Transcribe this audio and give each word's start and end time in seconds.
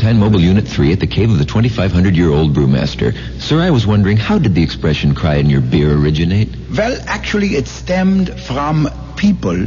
Ballantine 0.00 0.18
Mobile 0.18 0.40
Unit 0.40 0.66
3 0.66 0.92
at 0.94 1.00
the 1.00 1.06
cave 1.06 1.30
of 1.30 1.36
the 1.36 1.44
2,500-year-old 1.44 2.54
brewmaster. 2.54 3.12
Sir, 3.38 3.60
I 3.60 3.68
was 3.68 3.86
wondering, 3.86 4.16
how 4.16 4.38
did 4.38 4.54
the 4.54 4.62
expression 4.62 5.14
cry 5.14 5.34
in 5.34 5.50
your 5.50 5.60
beer 5.60 5.94
originate? 5.94 6.48
Well, 6.74 6.98
actually, 7.06 7.48
it 7.48 7.68
stemmed 7.68 8.40
from 8.40 8.88
people 9.18 9.66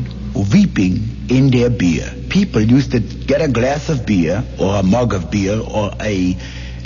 weeping 0.52 1.28
in 1.30 1.52
their 1.52 1.70
beer. 1.70 2.12
People 2.30 2.62
used 2.62 2.94
to 2.94 3.00
get 3.00 3.42
a 3.42 3.48
glass 3.48 3.90
of 3.90 4.08
beer 4.08 4.44
or 4.60 4.78
a 4.78 4.82
mug 4.82 5.14
of 5.14 5.30
beer 5.30 5.60
or 5.60 5.92
a 6.02 6.36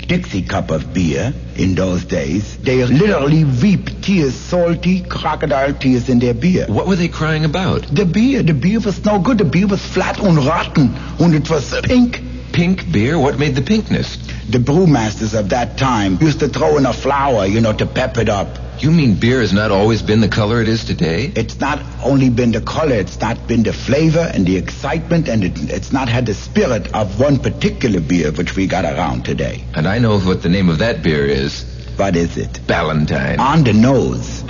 Dixie 0.06 0.42
cup 0.42 0.70
of 0.70 0.92
beer 0.92 1.32
in 1.56 1.74
those 1.74 2.04
days. 2.04 2.58
They 2.58 2.84
literally 2.84 3.44
weep 3.44 4.02
tears, 4.02 4.34
salty 4.34 5.00
crocodile 5.02 5.72
tears 5.72 6.10
in 6.10 6.18
their 6.18 6.34
beer. 6.34 6.66
What 6.66 6.86
were 6.86 6.96
they 6.96 7.08
crying 7.08 7.46
about? 7.46 7.82
The 7.82 8.04
beer, 8.04 8.42
the 8.42 8.52
beer 8.52 8.80
was 8.80 9.02
no 9.06 9.18
good. 9.18 9.38
The 9.38 9.44
beer 9.44 9.66
was 9.66 9.84
flat 9.84 10.18
and 10.18 10.36
rotten, 10.36 10.94
and 11.18 11.34
it 11.34 11.48
was 11.48 11.78
pink. 11.82 12.27
Pink 12.52 12.90
beer? 12.90 13.18
What 13.18 13.38
made 13.38 13.54
the 13.54 13.62
pinkness? 13.62 14.16
The 14.50 14.58
brewmasters 14.58 15.38
of 15.38 15.50
that 15.50 15.76
time 15.78 16.18
used 16.20 16.40
to 16.40 16.48
throw 16.48 16.76
in 16.76 16.86
a 16.86 16.92
flower, 16.92 17.46
you 17.46 17.60
know, 17.60 17.72
to 17.72 17.86
pep 17.86 18.16
it 18.18 18.28
up. 18.28 18.58
You 18.78 18.90
mean 18.92 19.14
beer 19.14 19.40
has 19.40 19.52
not 19.52 19.72
always 19.72 20.02
been 20.02 20.20
the 20.20 20.28
color 20.28 20.62
it 20.62 20.68
is 20.68 20.84
today? 20.84 21.32
It's 21.34 21.58
not 21.58 21.82
only 22.04 22.30
been 22.30 22.52
the 22.52 22.60
color, 22.60 22.94
it's 22.94 23.20
not 23.20 23.48
been 23.48 23.64
the 23.64 23.72
flavor 23.72 24.30
and 24.32 24.46
the 24.46 24.56
excitement, 24.56 25.28
and 25.28 25.42
it, 25.42 25.70
it's 25.70 25.92
not 25.92 26.08
had 26.08 26.26
the 26.26 26.34
spirit 26.34 26.94
of 26.94 27.18
one 27.18 27.38
particular 27.38 28.00
beer 28.00 28.30
which 28.30 28.54
we 28.54 28.66
got 28.68 28.84
around 28.84 29.24
today. 29.24 29.64
And 29.74 29.86
I 29.88 29.98
know 29.98 30.20
what 30.20 30.42
the 30.42 30.48
name 30.48 30.68
of 30.68 30.78
that 30.78 31.02
beer 31.02 31.26
is. 31.26 31.64
What 31.96 32.14
is 32.14 32.36
it? 32.36 32.60
Ballantine. 32.68 33.40
On 33.40 33.64
the 33.64 33.72
nose. 33.72 34.44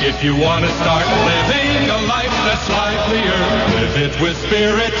If 0.00 0.22
you 0.22 0.36
want 0.36 0.64
to 0.64 0.70
start 0.72 1.06
living 1.06 1.88
a 1.88 2.06
life 2.08 2.34
that's 2.44 2.68
livelier, 2.68 3.38
live 3.78 3.96
it 3.96 4.20
with 4.20 4.36
spirit. 4.36 4.92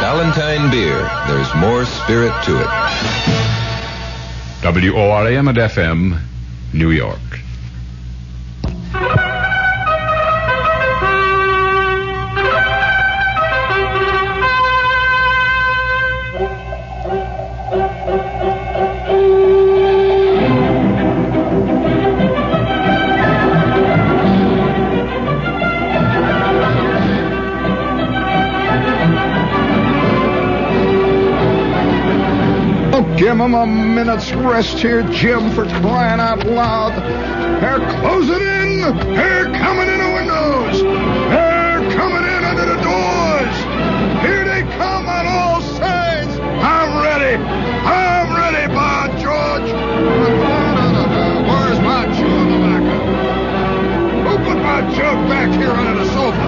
Ballantine 0.00 0.70
beer. 0.70 1.10
There's 1.28 1.54
more 1.54 1.84
spirit 1.84 2.32
to 2.44 2.60
it. 2.60 2.68
WORAM 4.62 5.48
and 5.48 5.58
FM, 5.58 6.20
New 6.72 6.90
York. 6.90 7.20
Give 33.16 33.40
'em 33.40 33.54
a 33.54 33.64
minute's 33.64 34.32
rest 34.32 34.80
here, 34.80 35.02
Jim, 35.02 35.50
for 35.50 35.64
crying 35.66 36.18
out 36.18 36.44
loud. 36.46 36.94
They're 37.60 37.78
closing 38.00 38.42
in. 38.42 38.80
They're 39.14 39.50
coming 39.62 39.88
in 39.88 39.98
the 40.02 40.10
windows. 40.18 40.82
They're 41.30 41.82
coming 41.92 42.24
in 42.24 42.44
under 42.44 42.66
the 42.66 42.78
doors. 42.82 43.56
Here 44.26 44.44
they 44.44 44.62
come 44.76 45.08
on 45.08 45.26
all 45.28 45.60
sides. 45.60 46.40
I'm 46.60 46.90
ready. 47.02 47.36
I'm 47.86 48.34
ready, 48.34 48.66
by 48.74 49.06
George. 49.22 49.70
Where's 51.48 51.80
my 51.80 52.04
of 52.06 52.16
tobacco? 52.50 52.96
Who 54.26 54.32
put 54.38 54.58
my 54.58 54.80
jug 54.96 55.28
back 55.28 55.50
here 55.54 55.70
under 55.70 55.94
the 56.02 56.06
sofa? 56.10 56.46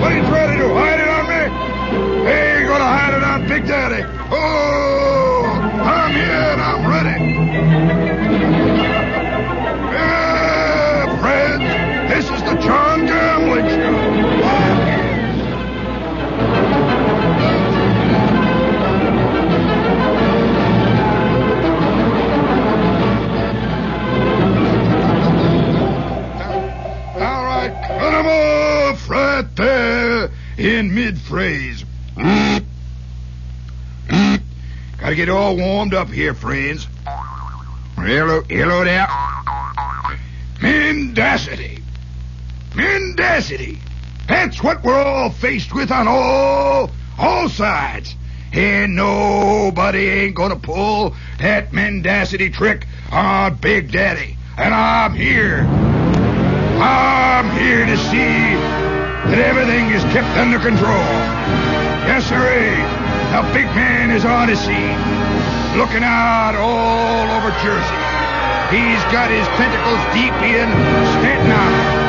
What 0.00 0.14
you 0.14 0.22
trying 0.30 0.58
to? 0.58 0.68
Hide 0.74 1.00
it 1.00 1.08
on 1.08 1.24
me? 1.26 1.42
They 2.24 2.58
ain't 2.58 2.68
gonna 2.68 2.84
hide 2.84 3.14
it 3.14 3.24
on 3.24 3.48
Big 3.48 3.66
Daddy. 3.66 4.04
Oh, 4.30 4.77
Gotta 35.08 35.16
get 35.16 35.30
all 35.30 35.56
warmed 35.56 35.94
up 35.94 36.10
here, 36.10 36.34
friends. 36.34 36.86
Hello, 37.96 38.42
hello 38.42 38.84
there. 38.84 39.08
Mendacity. 40.60 41.82
Mendacity. 42.74 43.78
That's 44.28 44.62
what 44.62 44.84
we're 44.84 45.02
all 45.02 45.30
faced 45.30 45.74
with 45.74 45.90
on 45.90 46.08
all, 46.08 46.90
all 47.18 47.48
sides. 47.48 48.16
And 48.52 48.96
nobody 48.96 50.10
ain't 50.10 50.34
gonna 50.34 50.56
pull 50.56 51.16
that 51.38 51.72
mendacity 51.72 52.50
trick 52.50 52.86
on 53.10 53.54
Big 53.54 53.90
Daddy. 53.90 54.36
And 54.58 54.74
I'm 54.74 55.14
here. 55.14 55.60
I'm 56.82 57.50
here 57.58 57.86
to 57.86 57.96
see 57.96 58.58
that 59.30 59.38
everything 59.38 59.88
is 59.88 60.02
kept 60.12 60.36
under 60.36 60.58
control. 60.58 61.00
Yes, 62.04 62.28
sir. 62.28 62.97
The 63.28 63.42
big 63.52 63.66
man 63.76 64.10
is 64.10 64.24
on 64.24 64.48
the 64.48 64.56
scene, 64.56 64.98
looking 65.76 66.02
out 66.02 66.56
all 66.56 67.28
over 67.36 67.50
Jersey. 67.60 68.00
He's 68.72 69.04
got 69.12 69.30
his 69.30 69.46
tentacles 69.60 70.00
deep 70.16 70.32
in 70.42 70.68
Staten 71.20 71.52
Island. 71.52 72.07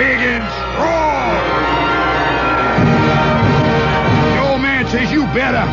Big 0.00 0.20
and 0.32 0.44
strong. 0.48 1.36
The 4.32 4.40
old 4.48 4.62
man 4.62 4.88
says, 4.88 5.12
you 5.12 5.26
better. 5.36 5.66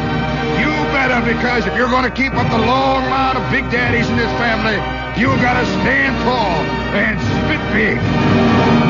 You 0.60 0.68
better, 0.92 1.24
because 1.24 1.66
if 1.66 1.74
you're 1.78 1.88
gonna 1.88 2.12
keep 2.12 2.34
up 2.34 2.52
the 2.52 2.58
long 2.58 3.10
line 3.10 3.38
of 3.38 3.50
big 3.50 3.72
daddies 3.72 4.10
in 4.10 4.18
this 4.18 4.32
family, 4.34 4.76
you 5.22 5.28
gotta 5.40 5.66
stand 5.80 6.14
tall 6.24 6.60
and 6.92 7.16
spit 7.40 7.62
big. 7.72 8.87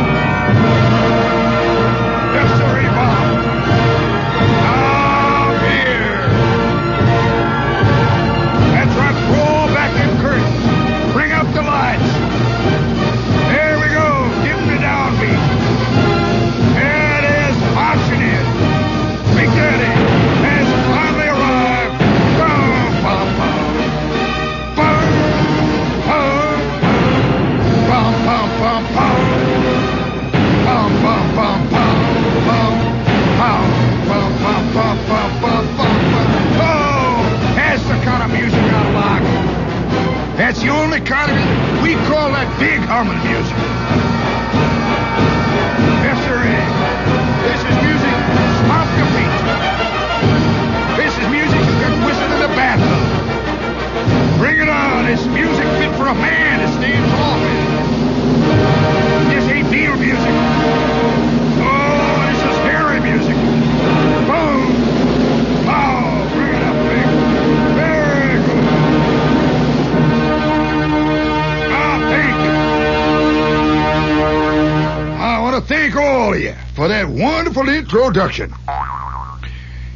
Introduction. 77.93 78.53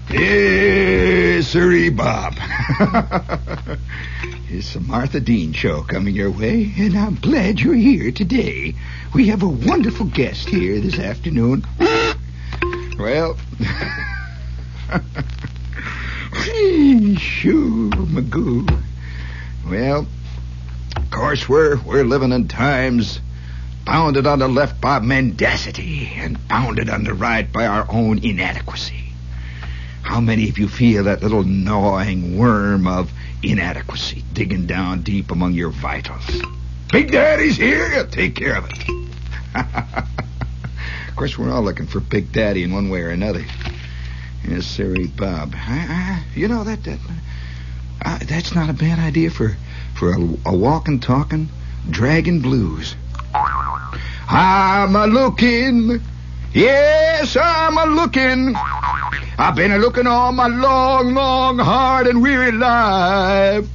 Yes, 0.10 1.48
sirree, 1.48 1.90
Bob. 1.90 2.36
it's 4.50 4.74
the 4.74 4.80
Martha 4.80 5.20
Dean 5.20 5.52
Show 5.52 5.82
coming 5.82 6.16
your 6.16 6.32
way, 6.32 6.72
and 6.78 6.98
I'm 6.98 7.16
glad 7.16 7.60
you're 7.60 7.74
here 7.74 8.14
today. 8.14 8.76
We 9.14 9.28
have 9.28 9.44
a 9.44 9.48
wonderful 9.48 10.06
guest 10.06 10.48
here 10.48 10.80
this 10.80 11.00
afternoon. 11.00 11.66
well, 12.98 13.36
shoo, 17.18 17.90
Magoo. 17.90 18.82
Well, 19.70 20.08
of 20.96 21.12
course, 21.12 21.50
we're 21.50 21.76
we're 21.82 22.06
living 22.06 22.32
in 22.32 22.48
times 22.48 23.20
bounded 23.86 24.28
on 24.28 24.40
the 24.40 24.48
left 24.48 24.80
by 24.80 25.00
mendacity 25.00 26.12
and 26.16 26.48
bounded 26.48 26.90
on 26.90 27.04
the 27.04 27.14
right 27.14 27.52
by 27.52 27.66
our 27.66 27.86
own 27.90 28.20
inadequacy. 28.24 29.06
How 30.02 30.20
many 30.20 30.50
of 30.50 30.58
you 30.58 30.68
feel 30.68 31.06
that 31.06 31.22
little 31.22 31.44
gnawing 31.44 32.38
worm 32.38 32.88
of 32.88 33.12
inadequacy 33.44 34.24
digging 34.34 34.66
down 34.66 35.02
deep 35.02 35.32
among 35.32 35.54
your 35.54 35.70
vitals? 35.70 36.42
Big 36.92 37.12
Daddy's 37.12 37.58
here. 37.58 37.90
He'll 37.90 38.08
take 38.08 38.36
care 38.36 38.58
of 38.58 38.66
it. 38.70 38.90
of 41.10 41.16
course, 41.16 41.38
we're 41.38 41.52
all 41.52 41.62
looking 41.62 41.88
for 41.88 42.00
Big 42.00 42.32
Daddy 42.32 42.64
in 42.64 42.74
one 42.74 42.90
way 42.90 43.02
or 43.02 43.10
another. 43.10 43.46
Yes, 44.48 44.66
sirree, 44.66 45.08
Bob. 45.08 45.54
I, 45.56 45.86
I, 45.90 46.24
you 46.36 46.48
know 46.48 46.64
that 46.64 46.84
that 46.84 47.00
uh, 48.04 48.20
that's 48.28 48.56
not 48.56 48.70
a 48.70 48.74
bad 48.74 49.00
idea 49.00 49.30
for 49.30 49.56
for 49.98 50.12
a, 50.12 50.20
a 50.48 50.56
walking, 50.56 51.00
talking 51.00 51.50
dragon 51.90 52.42
blues. 52.42 52.96
I'm 54.34 54.96
a 54.96 55.08
looking, 55.08 56.02
yes, 56.54 57.36
I'm 57.36 57.78
a 57.78 57.86
looking. 57.86 58.56
I've 59.38 59.56
been 59.58 59.74
a 59.74 59.78
looking 59.78 60.08
all 60.08 60.32
my 60.32 60.48
long, 60.48 61.14
long, 61.14 61.60
hard 61.60 62.08
and 62.08 62.22
weary 62.22 62.54
life. 62.54 63.68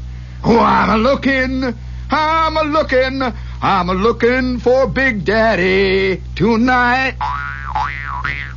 Oh, 0.42 0.58
I'm 0.58 0.88
a 0.88 0.96
looking, 0.96 1.74
I'm 2.10 2.56
a 2.56 2.62
looking, 2.62 3.20
I'm 3.60 3.90
a 3.90 3.92
looking 3.92 4.58
for 4.58 4.86
Big 4.86 5.26
Daddy 5.26 6.22
tonight. 6.34 7.16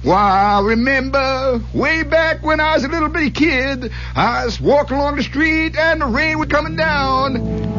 Why, 0.02 0.56
I 0.56 0.62
remember 0.62 1.62
way 1.74 2.04
back 2.04 2.42
when 2.44 2.62
I 2.62 2.76
was 2.76 2.86
a 2.86 2.88
little 2.88 3.10
bitty 3.10 3.32
kid, 3.32 3.92
I 4.16 4.46
was 4.46 4.62
walking 4.62 4.96
along 4.96 5.18
the 5.18 5.24
street 5.24 5.78
and 5.78 6.00
the 6.00 6.06
rain 6.06 6.40
was 6.40 6.48
coming 6.48 6.78
down. 6.78 7.79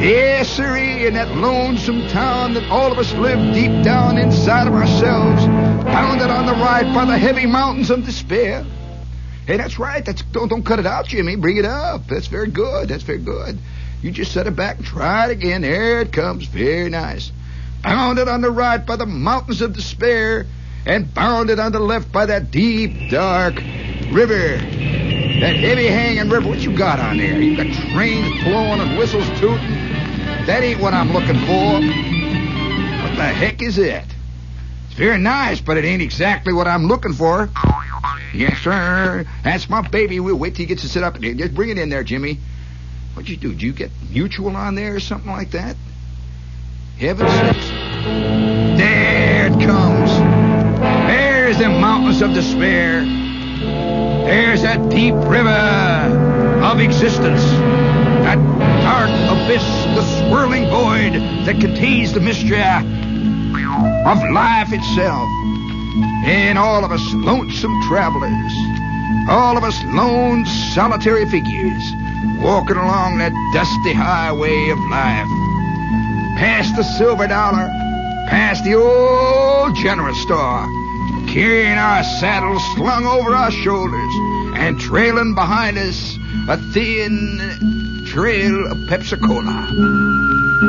Yes, 0.00 0.48
sirree, 0.48 1.06
in 1.08 1.14
that 1.14 1.34
lonesome 1.34 2.06
town 2.06 2.54
that 2.54 2.70
all 2.70 2.92
of 2.92 2.98
us 2.98 3.12
live 3.14 3.52
deep 3.52 3.82
down 3.82 4.16
inside 4.16 4.68
of 4.68 4.72
ourselves, 4.72 5.44
bounded 5.44 6.30
on 6.30 6.46
the 6.46 6.52
right 6.52 6.84
by 6.94 7.04
the 7.04 7.18
heavy 7.18 7.46
mountains 7.46 7.90
of 7.90 8.04
despair. 8.04 8.64
Hey, 9.44 9.56
that's 9.56 9.76
right. 9.76 10.04
That's 10.04 10.22
don't 10.22 10.46
don't 10.46 10.62
cut 10.62 10.78
it 10.78 10.86
out, 10.86 11.06
Jimmy. 11.06 11.34
Bring 11.34 11.56
it 11.56 11.64
up. 11.64 12.06
That's 12.06 12.28
very 12.28 12.48
good. 12.48 12.88
That's 12.88 13.02
very 13.02 13.18
good. 13.18 13.58
You 14.00 14.12
just 14.12 14.30
set 14.30 14.46
it 14.46 14.54
back 14.54 14.76
and 14.76 14.86
try 14.86 15.26
it 15.26 15.32
again. 15.32 15.62
There 15.62 16.00
it 16.00 16.12
comes. 16.12 16.44
Very 16.44 16.90
nice. 16.90 17.32
Bounded 17.82 18.28
on 18.28 18.40
the 18.40 18.52
right 18.52 18.84
by 18.84 18.94
the 18.94 19.06
mountains 19.06 19.62
of 19.62 19.72
despair, 19.72 20.46
and 20.86 21.12
bounded 21.12 21.58
on 21.58 21.72
the 21.72 21.80
left 21.80 22.12
by 22.12 22.26
that 22.26 22.52
deep, 22.52 23.10
dark 23.10 23.56
river. 24.12 24.58
That 25.40 25.56
heavy 25.56 25.86
hanging 25.86 26.30
river. 26.30 26.48
What 26.48 26.60
you 26.60 26.76
got 26.76 27.00
on 27.00 27.16
there? 27.16 27.40
You 27.40 27.56
got 27.56 27.66
trains 27.90 28.44
blowing 28.44 28.80
and 28.80 28.96
whistles 28.96 29.28
tooting. 29.40 29.87
That 30.48 30.62
ain't 30.62 30.80
what 30.80 30.94
I'm 30.94 31.12
looking 31.12 31.38
for. 31.44 31.74
What 33.02 33.16
the 33.16 33.22
heck 33.22 33.60
is 33.60 33.76
it? 33.76 34.02
It's 34.86 34.94
very 34.94 35.18
nice, 35.18 35.60
but 35.60 35.76
it 35.76 35.84
ain't 35.84 36.00
exactly 36.00 36.54
what 36.54 36.66
I'm 36.66 36.86
looking 36.86 37.12
for. 37.12 37.50
Yes, 38.32 38.56
sir. 38.60 39.26
That's 39.44 39.68
my 39.68 39.86
baby. 39.86 40.20
We'll 40.20 40.36
wait 40.36 40.54
till 40.54 40.62
he 40.62 40.66
gets 40.66 40.80
to 40.80 40.88
sit 40.88 41.02
up. 41.02 41.20
Just 41.20 41.54
bring 41.54 41.68
it 41.68 41.76
in 41.76 41.90
there, 41.90 42.02
Jimmy. 42.02 42.38
What'd 43.12 43.28
you 43.28 43.36
do? 43.36 43.50
Did 43.50 43.60
you 43.60 43.74
get 43.74 43.90
mutual 44.10 44.56
on 44.56 44.74
there 44.74 44.94
or 44.94 45.00
something 45.00 45.30
like 45.30 45.50
that? 45.50 45.76
Heaven 46.98 47.28
sakes. 47.28 47.68
There 48.78 49.48
it 49.48 49.66
comes. 49.66 50.10
There's 51.08 51.58
the 51.58 51.68
mountains 51.68 52.22
of 52.22 52.32
despair. 52.32 53.04
There's 54.24 54.62
that 54.62 54.88
deep 54.88 55.12
river 55.14 55.50
of 56.64 56.80
existence. 56.80 57.44
Dark 58.98 59.10
abyss, 59.30 59.62
the 59.94 60.02
swirling 60.18 60.66
void 60.70 61.12
that 61.46 61.60
contains 61.60 62.12
the 62.12 62.18
mystery 62.18 62.58
of 62.58 64.18
life 64.32 64.72
itself. 64.72 65.28
And 66.26 66.58
all 66.58 66.84
of 66.84 66.90
us 66.90 67.14
lonesome 67.14 67.80
travelers, 67.86 68.52
all 69.30 69.56
of 69.56 69.62
us 69.62 69.80
lone 69.94 70.44
solitary 70.74 71.26
figures, 71.26 71.82
walking 72.42 72.76
along 72.76 73.18
that 73.18 73.30
dusty 73.54 73.92
highway 73.92 74.70
of 74.70 74.78
life. 74.90 75.30
Past 76.36 76.74
the 76.74 76.82
silver 76.82 77.28
dollar, 77.28 77.68
past 78.26 78.64
the 78.64 78.74
old 78.74 79.76
general 79.76 80.14
store, 80.26 80.66
carrying 81.28 81.78
our 81.78 82.02
saddles 82.18 82.64
slung 82.74 83.06
over 83.06 83.32
our 83.32 83.52
shoulders, 83.52 84.14
and 84.58 84.80
trailing 84.80 85.36
behind 85.36 85.78
us 85.78 86.18
a 86.48 86.56
thin 86.72 87.77
trail 88.08 88.66
of 88.72 88.78
Pepsi 88.88 89.20
Cola. 89.20 89.68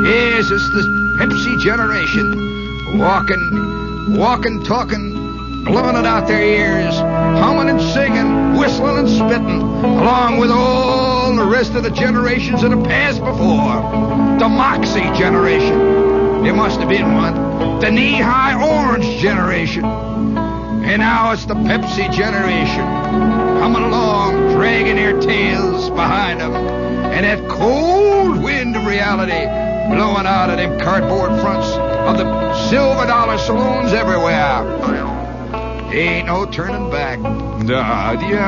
Yes, 0.04 0.50
it's 0.50 0.70
the 0.70 0.82
Pepsi 1.18 1.58
generation, 1.64 2.98
walking, 2.98 4.14
walking, 4.18 4.62
talking, 4.64 5.64
blowing 5.64 5.96
it 5.96 6.04
out 6.04 6.28
their 6.28 6.42
ears, 6.42 6.94
humming 6.96 7.70
and 7.70 7.80
singing, 7.80 8.58
whistling 8.58 8.98
and 8.98 9.08
spitting, 9.08 9.62
along 9.62 10.38
with 10.38 10.50
all 10.50 11.34
the 11.34 11.44
rest 11.44 11.74
of 11.74 11.82
the 11.82 11.90
generations 11.90 12.60
that 12.60 12.72
have 12.72 12.84
passed 12.84 13.20
before. 13.20 14.38
The 14.38 14.48
Moxie 14.48 15.00
generation. 15.18 16.44
There 16.44 16.54
must 16.54 16.78
have 16.80 16.90
been 16.90 17.14
one. 17.14 17.80
The 17.80 17.86
Nehi 17.86 18.86
orange 18.86 19.20
generation. 19.20 19.84
And 19.84 21.00
now 21.00 21.32
it's 21.32 21.46
the 21.46 21.54
Pepsi 21.54 22.12
generation. 22.12 22.84
Coming 23.60 23.82
along, 23.82 24.52
dragging 24.54 24.96
their 24.96 25.18
tails 25.20 25.88
behind 25.88 26.40
them. 26.40 26.89
And 27.12 27.24
that 27.26 27.48
cold 27.48 28.42
wind 28.42 28.76
of 28.76 28.86
reality 28.86 29.44
blowing 29.92 30.26
out 30.26 30.50
of 30.50 30.56
them 30.56 30.78
cardboard 30.78 31.40
fronts 31.40 31.68
of 32.08 32.16
the 32.18 32.54
silver 32.68 33.06
dollar 33.06 33.38
saloons 33.38 33.92
everywhere. 33.92 34.62
Ain't 35.92 36.26
no 36.26 36.46
turning 36.46 36.88
back. 36.90 37.18
Da 37.66 38.14
dia, 38.14 38.46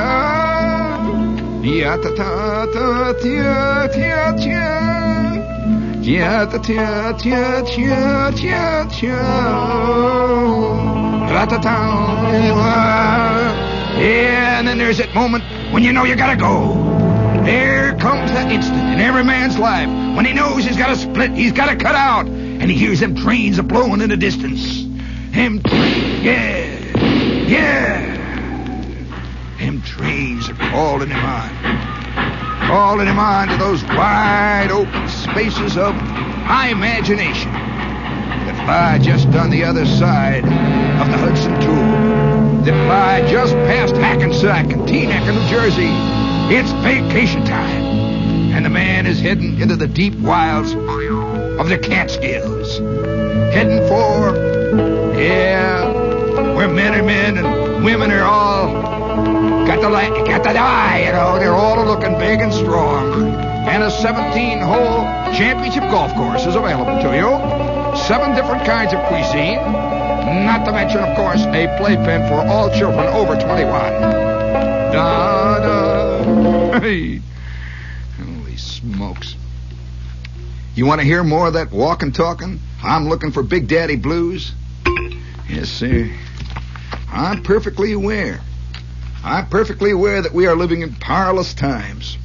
ya 1.61 1.97
ta 1.97 2.11
ta 2.14 2.66
ta 2.73 3.12
tia 3.21 3.88
tia 3.92 4.33
tia, 4.38 4.71
ya 6.00 6.47
ta 6.47 6.59
tia 6.59 7.12
tia 7.19 7.62
tia 7.66 8.33
tia 8.37 8.87
tia, 8.90 9.23
ra 11.35 11.45
ta 11.47 11.59
ta. 11.59 11.76
Yeah, 13.99 14.59
and 14.59 14.69
then 14.69 14.78
there's 14.78 14.99
that 14.99 15.12
moment 15.14 15.45
when 15.73 15.83
you 15.83 15.92
know 15.92 16.04
you 16.04 16.14
gotta 16.16 16.37
go. 16.37 16.91
There 17.44 17.96
comes 17.96 18.30
that 18.30 18.52
instant 18.52 18.78
in 18.78 19.00
every 19.00 19.25
man's 19.25 19.58
life 19.58 19.88
when 20.16 20.25
he 20.25 20.32
knows 20.32 20.64
he's 20.64 20.76
got 20.76 20.88
to 20.88 20.96
split, 20.96 21.32
he's 21.32 21.52
got 21.52 21.70
to 21.70 21.76
cut 21.76 21.94
out, 21.94 22.26
and 22.26 22.70
he 22.70 22.76
hears 22.76 23.00
them 23.00 23.16
trains 23.16 23.58
a 23.58 23.62
blowing 23.62 24.00
in 24.00 24.11
the 24.11 24.16
distance. 24.16 24.84
Them 25.30 25.61
trains, 25.62 26.22
yeah, 26.22 27.46
yeah. 27.49 28.12
Them 29.58 29.82
trains 29.82 30.49
are 30.49 30.54
calling 30.54 31.08
him 31.08 31.25
on, 31.25 32.68
calling 32.68 33.06
him 33.08 33.18
on 33.18 33.49
to 33.49 33.56
those 33.56 33.82
wide 33.84 34.68
open 34.70 35.08
spaces 35.08 35.76
of 35.76 35.94
high 35.94 36.68
imagination 36.68 37.50
that 37.50 38.66
lie 38.66 38.99
just 38.99 39.26
on 39.28 39.50
the 39.50 39.64
other 39.64 39.87
side 39.87 40.44
of 40.44 41.11
the 41.11 41.18
Hudson 41.18 41.61
Tube, 41.61 42.64
that 42.66 42.88
lie 42.88 43.28
just 43.30 43.54
past 43.54 43.96
Hackensack 43.96 44.70
and 44.70 44.82
Teaneck 44.82 45.26
New 45.26 45.49
Jersey. 45.49 46.31
It's 46.54 46.71
vacation 46.85 47.47
time, 47.47 47.82
and 48.52 48.62
the 48.62 48.68
man 48.68 49.06
is 49.06 49.18
heading 49.18 49.59
into 49.59 49.75
the 49.75 49.87
deep 49.87 50.12
wilds 50.16 50.75
of 50.75 51.71
the 51.71 51.78
Catskills, 51.82 52.76
heading 53.54 53.78
for, 53.88 54.37
yeah, 55.18 56.52
where 56.54 56.68
men 56.68 56.94
are 56.94 57.02
men 57.02 57.38
and 57.38 57.82
women 57.82 58.11
are 58.11 58.25
all 58.25 58.68
got 59.66 59.80
the 59.80 59.88
light, 59.88 60.12
got 60.26 60.42
the 60.42 60.50
eye, 60.50 61.04
you 61.06 61.12
know. 61.12 61.38
They're 61.38 61.54
all 61.54 61.87
looking 61.87 62.18
big 62.18 62.40
and 62.40 62.52
strong, 62.52 63.35
and 63.35 63.82
a 63.82 63.88
17-hole 63.88 65.32
championship 65.32 65.85
golf 65.85 66.12
course 66.14 66.44
is 66.44 66.54
available 66.54 67.00
to 67.00 67.16
you. 67.16 67.97
Seven 67.97 68.37
different 68.37 68.66
kinds 68.66 68.92
of 68.92 69.00
cuisine, 69.09 69.56
not 70.44 70.66
to 70.66 70.73
mention, 70.73 71.00
of 71.00 71.16
course, 71.16 71.40
a 71.47 71.75
playpen 71.78 72.28
for 72.28 72.47
all 72.47 72.68
children 72.76 73.06
over 73.06 73.40
21. 73.40 73.73
Da 74.92 75.59
da. 75.61 75.91
Holy 78.19 78.57
smokes. 78.57 79.37
You 80.75 80.87
want 80.87 81.02
to 81.02 81.07
hear 81.07 81.23
more 81.23 81.49
of 81.49 81.52
that 81.55 81.71
walking 81.71 82.12
talking? 82.12 82.61
I'm 82.83 83.11
looking 83.11 83.31
for 83.31 83.43
Big 83.43 83.69
Daddy 83.69 83.97
Blues? 83.97 84.55
Yes, 85.50 85.69
sir. 85.69 86.11
I'm 87.09 87.43
perfectly 87.43 87.93
aware. 87.93 88.41
I'm 89.23 89.49
perfectly 89.49 89.91
aware 89.91 90.23
that 90.23 90.33
we 90.33 90.47
are 90.47 90.57
living 90.57 90.81
in 90.81 90.95
perilous 90.95 91.52
times. 91.52 92.17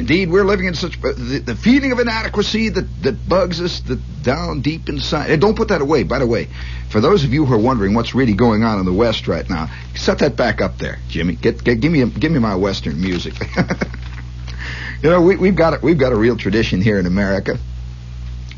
Indeed, 0.00 0.30
we're 0.30 0.46
living 0.46 0.64
in 0.64 0.72
such 0.72 0.98
the, 0.98 1.42
the 1.44 1.54
feeling 1.54 1.92
of 1.92 1.98
inadequacy 1.98 2.70
that, 2.70 3.02
that 3.02 3.28
bugs 3.28 3.60
us 3.60 3.80
down 3.80 4.62
deep 4.62 4.88
inside. 4.88 5.38
Don't 5.40 5.54
put 5.54 5.68
that 5.68 5.82
away, 5.82 6.04
by 6.04 6.18
the 6.20 6.26
way. 6.26 6.48
For 6.88 7.02
those 7.02 7.22
of 7.22 7.34
you 7.34 7.44
who 7.44 7.52
are 7.52 7.58
wondering 7.58 7.92
what's 7.92 8.14
really 8.14 8.32
going 8.32 8.64
on 8.64 8.78
in 8.78 8.86
the 8.86 8.94
West 8.94 9.28
right 9.28 9.48
now, 9.50 9.68
set 9.94 10.20
that 10.20 10.36
back 10.36 10.62
up 10.62 10.78
there, 10.78 10.98
Jimmy. 11.10 11.34
Get, 11.34 11.62
get 11.62 11.80
give 11.80 11.92
me 11.92 12.00
a, 12.00 12.06
give 12.06 12.32
me 12.32 12.38
my 12.38 12.54
Western 12.54 12.98
music. 12.98 13.34
you 15.02 15.10
know, 15.10 15.20
we, 15.20 15.36
we've 15.36 15.54
got 15.54 15.74
a, 15.74 15.80
we've 15.82 15.98
got 15.98 16.12
a 16.12 16.16
real 16.16 16.38
tradition 16.38 16.80
here 16.80 16.98
in 16.98 17.04
America 17.04 17.58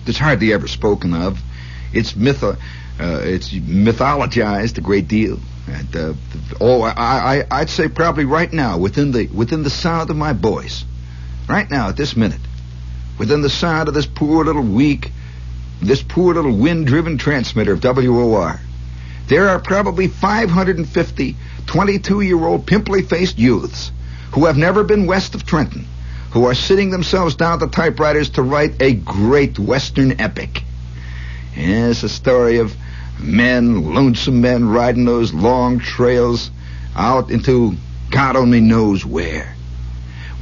that's 0.07 0.19
hardly 0.19 0.53
ever 0.53 0.69
spoken 0.69 1.13
of. 1.13 1.41
It's 1.93 2.15
myth, 2.15 2.45
uh, 2.45 2.55
it's 3.01 3.53
mythologized 3.53 4.79
a 4.79 4.81
great 4.81 5.09
deal. 5.09 5.41
And 5.67 5.97
uh, 5.97 6.15
oh, 6.61 6.83
I, 6.83 7.41
I 7.41 7.45
I'd 7.51 7.69
say 7.69 7.89
probably 7.89 8.27
right 8.27 8.53
now 8.53 8.79
within 8.79 9.11
the 9.11 9.27
within 9.27 9.65
the 9.65 9.71
sound 9.71 10.09
of 10.09 10.17
my 10.17 10.35
voice, 10.35 10.85
right 11.49 11.71
now 11.71 11.89
at 11.89 11.97
this 11.97 12.17
minute, 12.17 12.41
within 13.19 13.43
the 13.43 13.51
sound 13.51 13.89
of 13.89 13.95
this 13.95 14.07
poor 14.07 14.45
little 14.45 14.63
weak, 14.63 15.11
this 15.81 16.03
poor 16.03 16.35
little 16.35 16.57
wind-driven 16.57 17.19
transmitter 17.19 17.73
of 17.73 17.83
WOR, 17.83 18.61
there 19.29 19.49
are 19.49 19.59
probably 19.59 20.09
550 20.09 21.37
22-year-old 21.67 22.67
pimply-faced 22.67 23.39
youths 23.39 23.93
who 24.33 24.47
have 24.47 24.57
never 24.57 24.85
been 24.85 25.07
west 25.07 25.35
of 25.35 25.47
Trenton, 25.47 25.87
who 26.33 26.45
are 26.45 26.55
sitting 26.55 26.91
themselves 26.91 27.35
down 27.35 27.61
to 27.61 27.67
typewriters 27.67 28.31
to 28.31 28.43
write 28.43 28.81
a 28.81 28.95
great 28.95 29.59
Western 29.59 30.21
epic. 30.21 30.65
Yes, 31.57 32.03
a 32.03 32.09
story 32.09 32.59
of 32.59 32.75
men, 33.21 33.95
lonesome 33.95 34.41
men, 34.41 34.69
riding 34.69 35.05
those 35.05 35.33
long 35.33 35.79
trails 35.79 36.51
out 36.97 37.31
into 37.31 37.77
God 38.11 38.37
only 38.37 38.61
knows 38.61 39.05
where. 39.05 39.52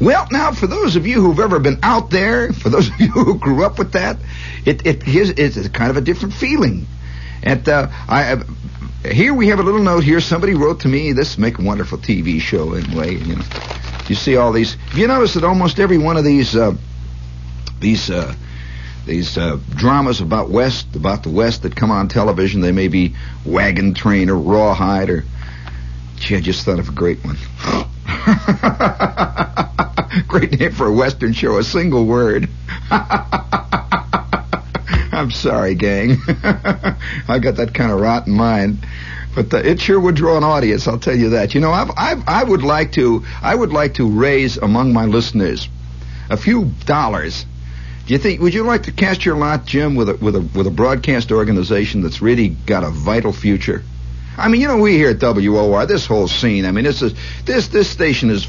Well, 0.00 0.26
now, 0.30 0.52
for 0.52 0.66
those 0.66 0.96
of 0.96 1.06
you 1.06 1.20
who've 1.20 1.38
ever 1.38 1.58
been 1.58 1.78
out 1.82 2.08
there, 2.08 2.52
for 2.54 2.70
those 2.70 2.88
of 2.88 2.98
you 2.98 3.08
who 3.12 3.38
grew 3.38 3.64
up 3.64 3.78
with 3.78 3.92
that, 3.92 4.16
it, 4.64 4.86
it 4.86 5.06
is, 5.06 5.30
it's 5.30 5.68
kind 5.68 5.90
of 5.90 5.96
a 5.96 6.00
different 6.00 6.34
feeling. 6.34 6.86
And 7.42 7.68
uh, 7.68 7.88
I, 7.90 8.42
here 9.04 9.34
we 9.34 9.48
have 9.48 9.58
a 9.60 9.62
little 9.62 9.82
note 9.82 10.02
here. 10.02 10.20
Somebody 10.20 10.54
wrote 10.54 10.80
to 10.80 10.88
me, 10.88 11.12
this 11.12 11.36
make 11.36 11.58
a 11.58 11.62
wonderful 11.62 11.98
TV 11.98 12.40
show 12.40 12.72
anyway. 12.72 13.14
You 13.14 13.36
know, 13.36 13.42
you 14.08 14.14
see 14.14 14.36
all 14.36 14.52
these. 14.52 14.76
You 14.94 15.06
noticed 15.06 15.34
that 15.34 15.44
almost 15.44 15.78
every 15.78 15.98
one 15.98 16.16
of 16.16 16.24
these, 16.24 16.56
uh, 16.56 16.74
these, 17.78 18.10
uh, 18.10 18.34
these 19.04 19.36
uh, 19.36 19.58
dramas 19.70 20.22
about 20.22 20.48
West, 20.48 20.96
about 20.96 21.24
the 21.24 21.30
West 21.30 21.62
that 21.62 21.76
come 21.76 21.90
on 21.90 22.08
television, 22.08 22.62
they 22.62 22.72
may 22.72 22.88
be 22.88 23.16
Wagon 23.44 23.92
Train 23.92 24.30
or 24.30 24.36
Rawhide 24.36 25.10
or. 25.10 25.24
Gee, 26.16 26.36
I 26.36 26.40
just 26.40 26.66
thought 26.66 26.78
of 26.78 26.90
a 26.90 26.92
great 26.92 27.24
one. 27.24 27.38
great 30.28 30.58
name 30.58 30.72
for 30.72 30.86
a 30.86 30.92
Western 30.92 31.32
show, 31.32 31.58
a 31.58 31.64
single 31.64 32.06
word. 32.06 32.48
I'm 35.12 35.30
sorry, 35.30 35.74
gang. 35.74 36.16
I 37.28 37.38
got 37.40 37.56
that 37.56 37.74
kind 37.74 37.92
of 37.92 38.00
rotten 38.00 38.32
mind. 38.32 38.86
But 39.34 39.52
it 39.52 39.80
sure 39.80 40.00
would 40.00 40.16
draw 40.16 40.36
an 40.36 40.44
audience, 40.44 40.88
I'll 40.88 40.98
tell 40.98 41.16
you 41.16 41.30
that. 41.30 41.54
You 41.54 41.60
know, 41.60 41.70
I've, 41.70 41.90
I've, 41.96 42.28
I 42.28 42.42
would 42.42 42.62
like 42.62 42.92
to, 42.92 43.24
I 43.42 43.54
would 43.54 43.70
like 43.72 43.94
to 43.94 44.08
raise 44.08 44.56
among 44.56 44.92
my 44.92 45.04
listeners 45.04 45.68
a 46.28 46.36
few 46.36 46.72
dollars. 46.84 47.46
Do 48.06 48.14
you 48.14 48.18
think? 48.18 48.40
Would 48.40 48.54
you 48.54 48.64
like 48.64 48.84
to 48.84 48.92
cast 48.92 49.24
your 49.24 49.36
lot, 49.36 49.66
Jim, 49.66 49.94
with 49.94 50.08
a 50.08 50.14
with 50.14 50.34
a 50.34 50.40
with 50.40 50.66
a 50.66 50.70
broadcast 50.70 51.30
organization 51.30 52.02
that's 52.02 52.20
really 52.20 52.48
got 52.48 52.82
a 52.82 52.90
vital 52.90 53.32
future? 53.32 53.84
I 54.36 54.48
mean, 54.48 54.60
you 54.60 54.68
know, 54.68 54.78
we 54.78 54.94
here 54.94 55.10
at 55.10 55.20
WOR, 55.20 55.86
this 55.86 56.06
whole 56.06 56.28
scene. 56.28 56.64
I 56.64 56.72
mean, 56.72 56.84
this 56.84 57.02
is 57.02 57.14
this 57.44 57.68
this 57.68 57.88
station 57.88 58.30
is 58.30 58.46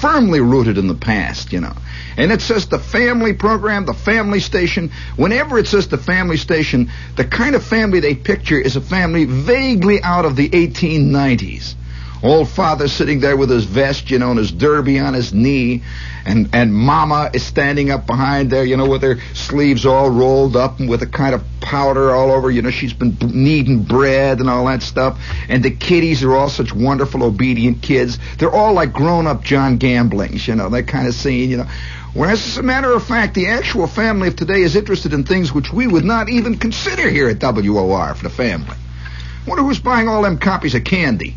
firmly 0.00 0.40
rooted 0.40 0.78
in 0.78 0.88
the 0.88 0.94
past, 0.94 1.52
you 1.52 1.60
know. 1.60 1.74
And 2.16 2.32
it 2.32 2.40
says 2.40 2.66
the 2.66 2.78
family 2.78 3.32
program, 3.32 3.86
the 3.86 3.94
family 3.94 4.40
station. 4.40 4.90
Whenever 5.16 5.58
it 5.58 5.66
says 5.66 5.88
the 5.88 5.98
family 5.98 6.36
station, 6.36 6.90
the 7.16 7.24
kind 7.24 7.54
of 7.54 7.64
family 7.64 8.00
they 8.00 8.14
picture 8.14 8.58
is 8.58 8.76
a 8.76 8.80
family 8.80 9.24
vaguely 9.24 10.02
out 10.02 10.24
of 10.24 10.36
the 10.36 10.48
1890s. 10.48 11.74
Old 12.22 12.48
father 12.48 12.88
sitting 12.88 13.20
there 13.20 13.36
with 13.36 13.50
his 13.50 13.64
vest, 13.64 14.10
you 14.10 14.18
know, 14.18 14.30
and 14.30 14.38
his 14.38 14.50
derby 14.50 14.98
on 14.98 15.14
his 15.14 15.34
knee, 15.34 15.82
and 16.24 16.48
and 16.54 16.74
mama 16.74 17.30
is 17.34 17.44
standing 17.44 17.90
up 17.90 18.06
behind 18.06 18.50
there, 18.50 18.64
you 18.64 18.76
know, 18.76 18.88
with 18.88 19.02
her 19.02 19.18
sleeves 19.34 19.84
all 19.84 20.10
rolled 20.10 20.56
up 20.56 20.80
and 20.80 20.88
with 20.88 21.02
a 21.02 21.06
kind 21.06 21.34
of 21.34 21.44
powder 21.60 22.14
all 22.14 22.30
over. 22.30 22.50
You 22.50 22.62
know, 22.62 22.70
she's 22.70 22.94
been 22.94 23.16
kneading 23.20 23.82
bread 23.82 24.40
and 24.40 24.48
all 24.48 24.64
that 24.66 24.82
stuff. 24.82 25.20
And 25.48 25.62
the 25.62 25.70
kiddies 25.70 26.22
are 26.22 26.34
all 26.34 26.48
such 26.48 26.72
wonderful, 26.72 27.22
obedient 27.22 27.82
kids. 27.82 28.18
They're 28.38 28.50
all 28.50 28.72
like 28.72 28.92
grown-up 28.92 29.44
John 29.44 29.76
Gamblings, 29.76 30.48
you 30.48 30.54
know, 30.54 30.68
that 30.70 30.88
kind 30.88 31.06
of 31.06 31.14
scene, 31.14 31.50
you 31.50 31.58
know. 31.58 31.66
Whereas, 32.14 32.46
as 32.46 32.56
a 32.56 32.62
matter 32.62 32.90
of 32.92 33.04
fact, 33.04 33.34
the 33.34 33.48
actual 33.48 33.86
family 33.86 34.28
of 34.28 34.36
today 34.36 34.62
is 34.62 34.74
interested 34.74 35.12
in 35.12 35.24
things 35.24 35.52
which 35.52 35.70
we 35.70 35.86
would 35.86 36.04
not 36.04 36.30
even 36.30 36.56
consider 36.56 37.10
here 37.10 37.28
at 37.28 37.40
WOR 37.40 38.14
for 38.14 38.22
the 38.22 38.30
family. 38.30 38.74
Wonder 39.46 39.62
who's 39.62 39.80
buying 39.80 40.08
all 40.08 40.22
them 40.22 40.38
copies 40.38 40.74
of 40.74 40.82
candy. 40.82 41.36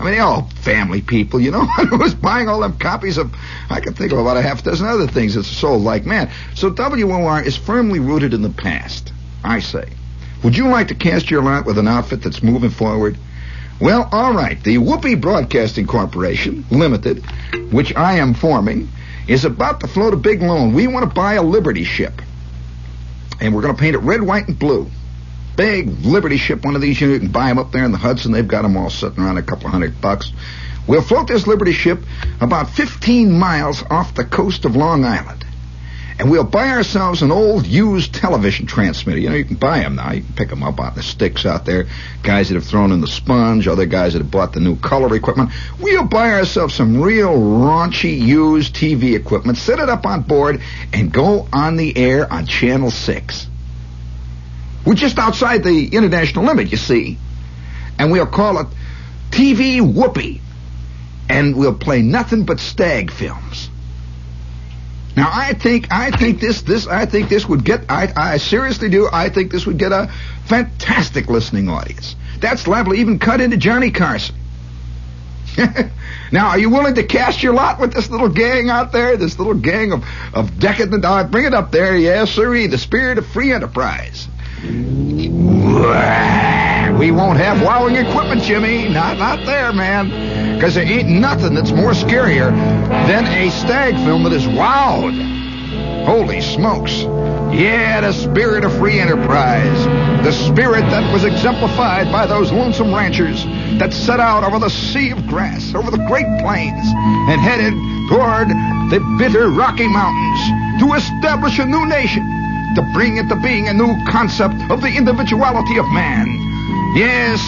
I 0.00 0.04
mean, 0.04 0.14
they're 0.14 0.22
all 0.22 0.48
family 0.62 1.02
people, 1.02 1.40
you 1.40 1.50
know. 1.50 1.66
Who's 1.66 2.14
buying 2.14 2.48
all 2.48 2.60
them 2.60 2.78
copies 2.78 3.18
of? 3.18 3.34
I 3.68 3.80
can 3.80 3.92
think 3.92 4.12
of 4.12 4.18
about 4.18 4.38
a 4.38 4.42
half 4.42 4.64
dozen 4.64 4.86
other 4.86 5.06
things 5.06 5.34
that's 5.34 5.46
sold 5.46 5.82
like 5.82 6.06
man. 6.06 6.30
So 6.54 6.70
WOR 6.70 7.42
is 7.42 7.58
firmly 7.58 8.00
rooted 8.00 8.32
in 8.32 8.40
the 8.40 8.48
past. 8.48 9.12
I 9.44 9.60
say. 9.60 9.90
Would 10.42 10.56
you 10.56 10.68
like 10.68 10.88
to 10.88 10.94
cast 10.94 11.30
your 11.30 11.42
lot 11.42 11.66
with 11.66 11.76
an 11.76 11.86
outfit 11.86 12.22
that's 12.22 12.42
moving 12.42 12.70
forward? 12.70 13.18
Well, 13.78 14.08
all 14.10 14.32
right. 14.32 14.62
The 14.62 14.78
Whoopee 14.78 15.16
Broadcasting 15.16 15.86
Corporation 15.86 16.64
Limited, 16.70 17.22
which 17.70 17.94
I 17.94 18.14
am 18.14 18.32
forming, 18.32 18.88
is 19.28 19.44
about 19.44 19.80
to 19.80 19.86
float 19.86 20.14
a 20.14 20.16
big 20.16 20.40
loan. 20.40 20.72
We 20.72 20.86
want 20.86 21.06
to 21.06 21.14
buy 21.14 21.34
a 21.34 21.42
Liberty 21.42 21.84
ship, 21.84 22.22
and 23.38 23.54
we're 23.54 23.62
going 23.62 23.74
to 23.74 23.80
paint 23.80 23.96
it 23.96 24.00
red, 24.00 24.22
white, 24.22 24.48
and 24.48 24.58
blue 24.58 24.90
big 25.60 25.90
Liberty 26.06 26.38
ship, 26.38 26.64
one 26.64 26.74
of 26.74 26.80
these. 26.80 26.98
You 27.02 27.18
can 27.18 27.28
buy 27.28 27.48
them 27.48 27.58
up 27.58 27.70
there 27.70 27.84
in 27.84 27.92
the 27.92 27.98
Hudson. 27.98 28.32
They've 28.32 28.48
got 28.48 28.62
them 28.62 28.78
all 28.78 28.88
sitting 28.88 29.22
around 29.22 29.36
a 29.36 29.42
couple 29.42 29.68
hundred 29.68 30.00
bucks. 30.00 30.32
We'll 30.86 31.02
float 31.02 31.28
this 31.28 31.46
Liberty 31.46 31.72
ship 31.72 32.00
about 32.40 32.70
15 32.70 33.30
miles 33.30 33.82
off 33.90 34.14
the 34.14 34.24
coast 34.24 34.64
of 34.64 34.74
Long 34.74 35.04
Island. 35.04 35.44
And 36.18 36.30
we'll 36.30 36.44
buy 36.44 36.70
ourselves 36.70 37.20
an 37.20 37.30
old 37.30 37.66
used 37.66 38.14
television 38.14 38.64
transmitter. 38.64 39.18
You 39.18 39.28
know, 39.28 39.36
you 39.36 39.44
can 39.44 39.56
buy 39.56 39.80
them 39.80 39.96
now. 39.96 40.12
You 40.12 40.22
can 40.22 40.32
pick 40.32 40.48
them 40.48 40.62
up 40.62 40.80
on 40.80 40.94
the 40.94 41.02
sticks 41.02 41.44
out 41.44 41.66
there. 41.66 41.88
Guys 42.22 42.48
that 42.48 42.54
have 42.54 42.64
thrown 42.64 42.90
in 42.90 43.02
the 43.02 43.06
sponge, 43.06 43.68
other 43.68 43.84
guys 43.84 44.14
that 44.14 44.20
have 44.20 44.30
bought 44.30 44.54
the 44.54 44.60
new 44.60 44.76
color 44.76 45.14
equipment. 45.14 45.50
We'll 45.78 46.04
buy 46.06 46.32
ourselves 46.32 46.74
some 46.74 47.02
real 47.02 47.34
raunchy 47.34 48.18
used 48.18 48.74
TV 48.74 49.14
equipment, 49.14 49.58
set 49.58 49.78
it 49.78 49.90
up 49.90 50.06
on 50.06 50.22
board, 50.22 50.62
and 50.94 51.12
go 51.12 51.46
on 51.52 51.76
the 51.76 51.94
air 51.98 52.32
on 52.32 52.46
Channel 52.46 52.90
6. 52.90 53.49
We're 54.84 54.94
just 54.94 55.18
outside 55.18 55.62
the 55.62 55.88
international 55.94 56.44
limit, 56.44 56.70
you 56.70 56.76
see. 56.76 57.18
And 57.98 58.10
we'll 58.10 58.26
call 58.26 58.58
it 58.60 58.66
TV 59.30 59.80
Whoopee. 59.80 60.40
And 61.28 61.56
we'll 61.56 61.74
play 61.74 62.02
nothing 62.02 62.44
but 62.44 62.58
stag 62.60 63.10
films. 63.10 63.70
Now 65.16 65.28
I 65.32 65.54
think 65.54 65.88
I 65.90 66.10
think 66.10 66.40
this 66.40 66.62
this 66.62 66.86
I 66.86 67.04
think 67.04 67.28
this 67.28 67.46
would 67.46 67.64
get 67.64 67.84
I 67.88 68.12
I 68.16 68.36
seriously 68.38 68.88
do 68.88 69.08
I 69.12 69.28
think 69.28 69.50
this 69.52 69.66
would 69.66 69.78
get 69.78 69.92
a 69.92 70.10
fantastic 70.46 71.28
listening 71.28 71.68
audience. 71.68 72.16
That's 72.40 72.66
liable 72.66 72.94
even 72.94 73.18
cut 73.18 73.40
into 73.40 73.56
Johnny 73.56 73.90
Carson. 73.90 74.36
now, 76.32 76.48
are 76.48 76.58
you 76.58 76.70
willing 76.70 76.94
to 76.94 77.02
cast 77.02 77.42
your 77.42 77.52
lot 77.52 77.80
with 77.80 77.92
this 77.92 78.10
little 78.10 78.28
gang 78.28 78.70
out 78.70 78.92
there? 78.92 79.16
This 79.16 79.38
little 79.38 79.54
gang 79.54 79.92
of, 79.92 80.04
of 80.32 80.58
decadent, 80.58 81.04
uh, 81.04 81.24
bring 81.24 81.44
it 81.44 81.54
up 81.54 81.72
there, 81.72 81.96
yes, 81.96 82.30
sirree, 82.30 82.68
the 82.68 82.78
spirit 82.78 83.18
of 83.18 83.26
free 83.26 83.52
enterprise. 83.52 84.28
We 86.98 87.10
won't 87.12 87.38
have 87.38 87.62
wowing 87.62 87.96
equipment, 87.96 88.42
Jimmy. 88.42 88.88
Not 88.88 89.16
not 89.16 89.46
there, 89.46 89.72
man. 89.72 90.54
Because 90.54 90.74
there 90.74 90.84
ain't 90.84 91.08
nothing 91.08 91.54
that's 91.54 91.72
more 91.72 91.92
scarier 91.92 92.50
than 93.06 93.26
a 93.26 93.50
stag 93.50 93.94
film 94.04 94.24
that 94.24 94.34
is 94.34 94.44
wowed. 94.44 96.04
Holy 96.04 96.42
smokes. 96.42 96.92
Yeah, 97.54 98.02
the 98.02 98.12
spirit 98.12 98.64
of 98.64 98.76
free 98.76 99.00
enterprise. 99.00 99.84
The 100.24 100.32
spirit 100.32 100.82
that 100.90 101.10
was 101.10 101.24
exemplified 101.24 102.12
by 102.12 102.26
those 102.26 102.52
lonesome 102.52 102.94
ranchers 102.94 103.44
that 103.78 103.94
set 103.94 104.20
out 104.20 104.44
over 104.44 104.58
the 104.58 104.68
sea 104.68 105.10
of 105.10 105.26
grass, 105.26 105.74
over 105.74 105.90
the 105.90 106.04
great 106.06 106.26
plains, 106.42 106.84
and 107.30 107.40
headed 107.40 107.72
toward 108.10 108.48
the 108.90 109.00
bitter 109.18 109.48
Rocky 109.48 109.88
Mountains 109.88 110.80
to 110.82 110.92
establish 110.92 111.58
a 111.58 111.64
new 111.64 111.86
nation 111.86 112.49
to 112.76 112.82
bring 112.94 113.16
into 113.16 113.36
being 113.36 113.68
a 113.68 113.72
new 113.72 113.94
concept 114.08 114.54
of 114.70 114.80
the 114.80 114.88
individuality 114.88 115.78
of 115.78 115.86
man. 115.90 116.26
Yes, 116.94 117.40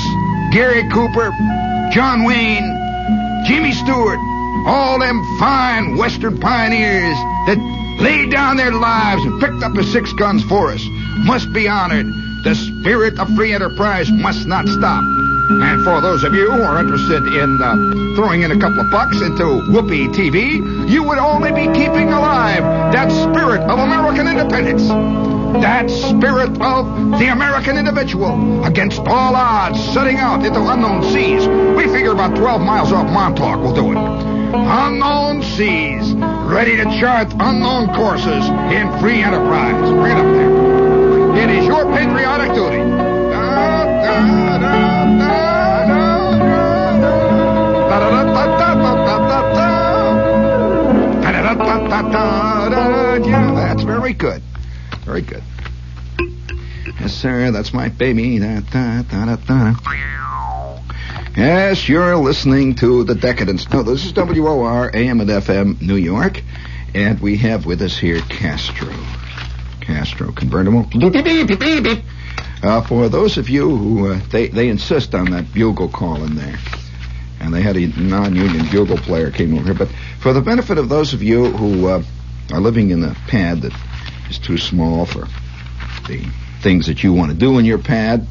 Gary 0.52 0.88
Cooper, 0.90 1.30
John 1.92 2.24
Wayne, 2.24 3.44
Jimmy 3.46 3.72
Stewart, 3.72 4.18
all 4.66 4.98
them 4.98 5.22
fine 5.38 5.96
Western 5.96 6.38
pioneers 6.38 7.16
that 7.46 7.58
laid 8.00 8.30
down 8.30 8.56
their 8.56 8.72
lives 8.72 9.22
and 9.24 9.40
picked 9.40 9.62
up 9.62 9.74
the 9.74 9.84
six 9.84 10.12
guns 10.14 10.42
for 10.44 10.70
us 10.70 10.82
must 11.26 11.52
be 11.52 11.68
honored 11.68 12.06
The 12.44 12.54
spirit 12.54 13.18
of 13.18 13.28
free 13.36 13.52
enterprise 13.52 14.10
must 14.10 14.46
not 14.46 14.66
stop. 14.66 15.21
And 15.50 15.84
for 15.84 16.00
those 16.00 16.25
of 16.25 16.34
you 16.34 16.50
who 16.50 16.62
are 16.62 16.78
interested 16.78 17.26
in 17.26 17.61
uh, 17.61 17.75
throwing 18.14 18.42
in 18.42 18.50
a 18.52 18.58
couple 18.58 18.80
of 18.80 18.90
bucks 18.90 19.20
into 19.20 19.44
Whoopee 19.72 20.08
TV, 20.08 20.88
you 20.88 21.02
would 21.02 21.18
only 21.18 21.50
be 21.50 21.66
keeping 21.72 22.12
alive 22.12 22.62
that 22.92 23.11
spirit 23.11 23.62
of 23.62 23.78
American 23.78 24.28
independence. 24.28 24.88
That 25.62 25.90
spirit 25.90 26.50
of 26.62 27.18
the 27.18 27.28
American 27.30 27.76
individual 27.76 28.64
against 28.64 29.00
all 29.00 29.37
odds 29.37 29.78
setting 29.92 30.16
out 30.16 30.44
into 30.44 30.61
unknown 30.61 31.02
seas. 31.12 31.46
We 31.76 31.84
figure 31.92 32.12
about 32.12 32.37
12 32.37 32.61
miles 32.62 32.92
off 32.92 33.11
Montauk 33.11 33.61
will 33.61 33.75
do 33.75 33.92
it. 33.92 33.99
Unknown 33.99 35.42
seas, 35.42 36.12
ready 36.14 36.76
to 36.76 36.84
chart 37.00 37.32
unknown 37.38 37.94
courses 37.94 38.46
in 38.72 38.99
free 39.00 39.22
enterprise. 39.22 39.90
Bring 39.90 40.12
it 40.12 40.18
up 40.18 40.32
there. 40.32 41.44
It 41.44 41.50
is 41.50 41.66
your 41.66 41.84
patriotic 41.92 42.54
duty. 42.54 43.01
That's 53.73 53.83
very 53.85 54.12
good. 54.12 54.42
Very 55.04 55.23
good. 55.23 55.42
Yes, 57.00 57.14
sir, 57.14 57.50
that's 57.50 57.73
my 57.73 57.88
baby. 57.88 58.38
Da, 58.38 58.61
da, 58.61 59.02
da, 59.02 59.37
da, 59.37 59.37
da. 59.37 59.75
Yes, 61.37 61.88
you're 61.88 62.16
listening 62.16 62.75
to 62.76 63.04
The 63.04 63.14
Decadence. 63.14 63.69
No, 63.71 63.83
this 63.83 64.04
is 64.04 64.12
WOR, 64.12 64.95
AM 64.95 65.21
and 65.21 65.31
FM, 65.31 65.81
New 65.81 65.97
York. 65.97 66.42
And 66.95 67.19
we 67.21 67.38
have 67.38 67.64
with 67.64 67.81
us 67.81 67.99
here 67.99 68.21
Castro. 68.21 68.92
Castro 69.81 70.33
convertible. 70.33 70.87
Uh, 72.62 72.81
for 72.83 73.09
those 73.09 73.38
of 73.38 73.49
you 73.49 73.76
who, 73.76 74.12
uh, 74.12 74.21
they, 74.31 74.47
they 74.47 74.69
insist 74.69 75.14
on 75.14 75.31
that 75.33 75.52
bugle 75.52 75.88
call 75.88 76.23
in 76.23 76.37
there. 76.37 76.59
And 77.40 77.52
they 77.52 77.61
had 77.61 77.76
a 77.76 77.88
non-union 77.88 78.71
bugle 78.71 78.99
player 78.99 79.33
came 79.33 79.54
over 79.54 79.64
here. 79.64 79.75
But 79.75 79.88
for 80.21 80.33
the 80.33 80.40
benefit 80.40 80.78
of 80.78 80.88
those 80.88 81.12
of 81.12 81.25
you 81.25 81.50
who 81.50 81.88
uh, 81.88 82.02
are 82.52 82.61
living 82.61 82.90
in 82.90 83.02
a 83.02 83.14
pad 83.26 83.62
that 83.62 83.73
is 84.31 84.38
too 84.38 84.59
small 84.59 85.07
for 85.07 85.26
the 86.07 86.25
things 86.62 86.87
that 86.87 87.02
you 87.02 87.12
want 87.12 87.33
to 87.33 87.37
do 87.37 87.59
in 87.59 87.64
your 87.64 87.78
pad, 87.78 88.26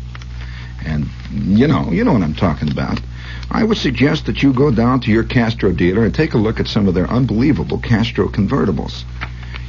and 0.86 1.08
you 1.32 1.68
know, 1.68 1.92
you 1.92 2.06
know 2.06 2.14
what 2.14 2.24
I'm 2.24 2.34
talking 2.34 2.72
about. 2.72 3.02
I 3.50 3.66
would 3.66 3.78
suggest 3.78 4.28
that 4.28 4.42
you 4.42 4.54
go 4.54 4.72
down 4.72 5.02
to 5.02 5.12
your 5.12 5.26
Castro 5.26 5.74
dealer 5.74 6.06
and 6.06 6.16
take 6.16 6.34
a 6.34 6.38
look 6.38 6.62
at 6.62 6.68
some 6.68 6.88
of 6.88 6.94
their 6.94 7.10
unbelievable 7.10 7.80
Castro 7.80 8.30
convertibles. 8.30 9.04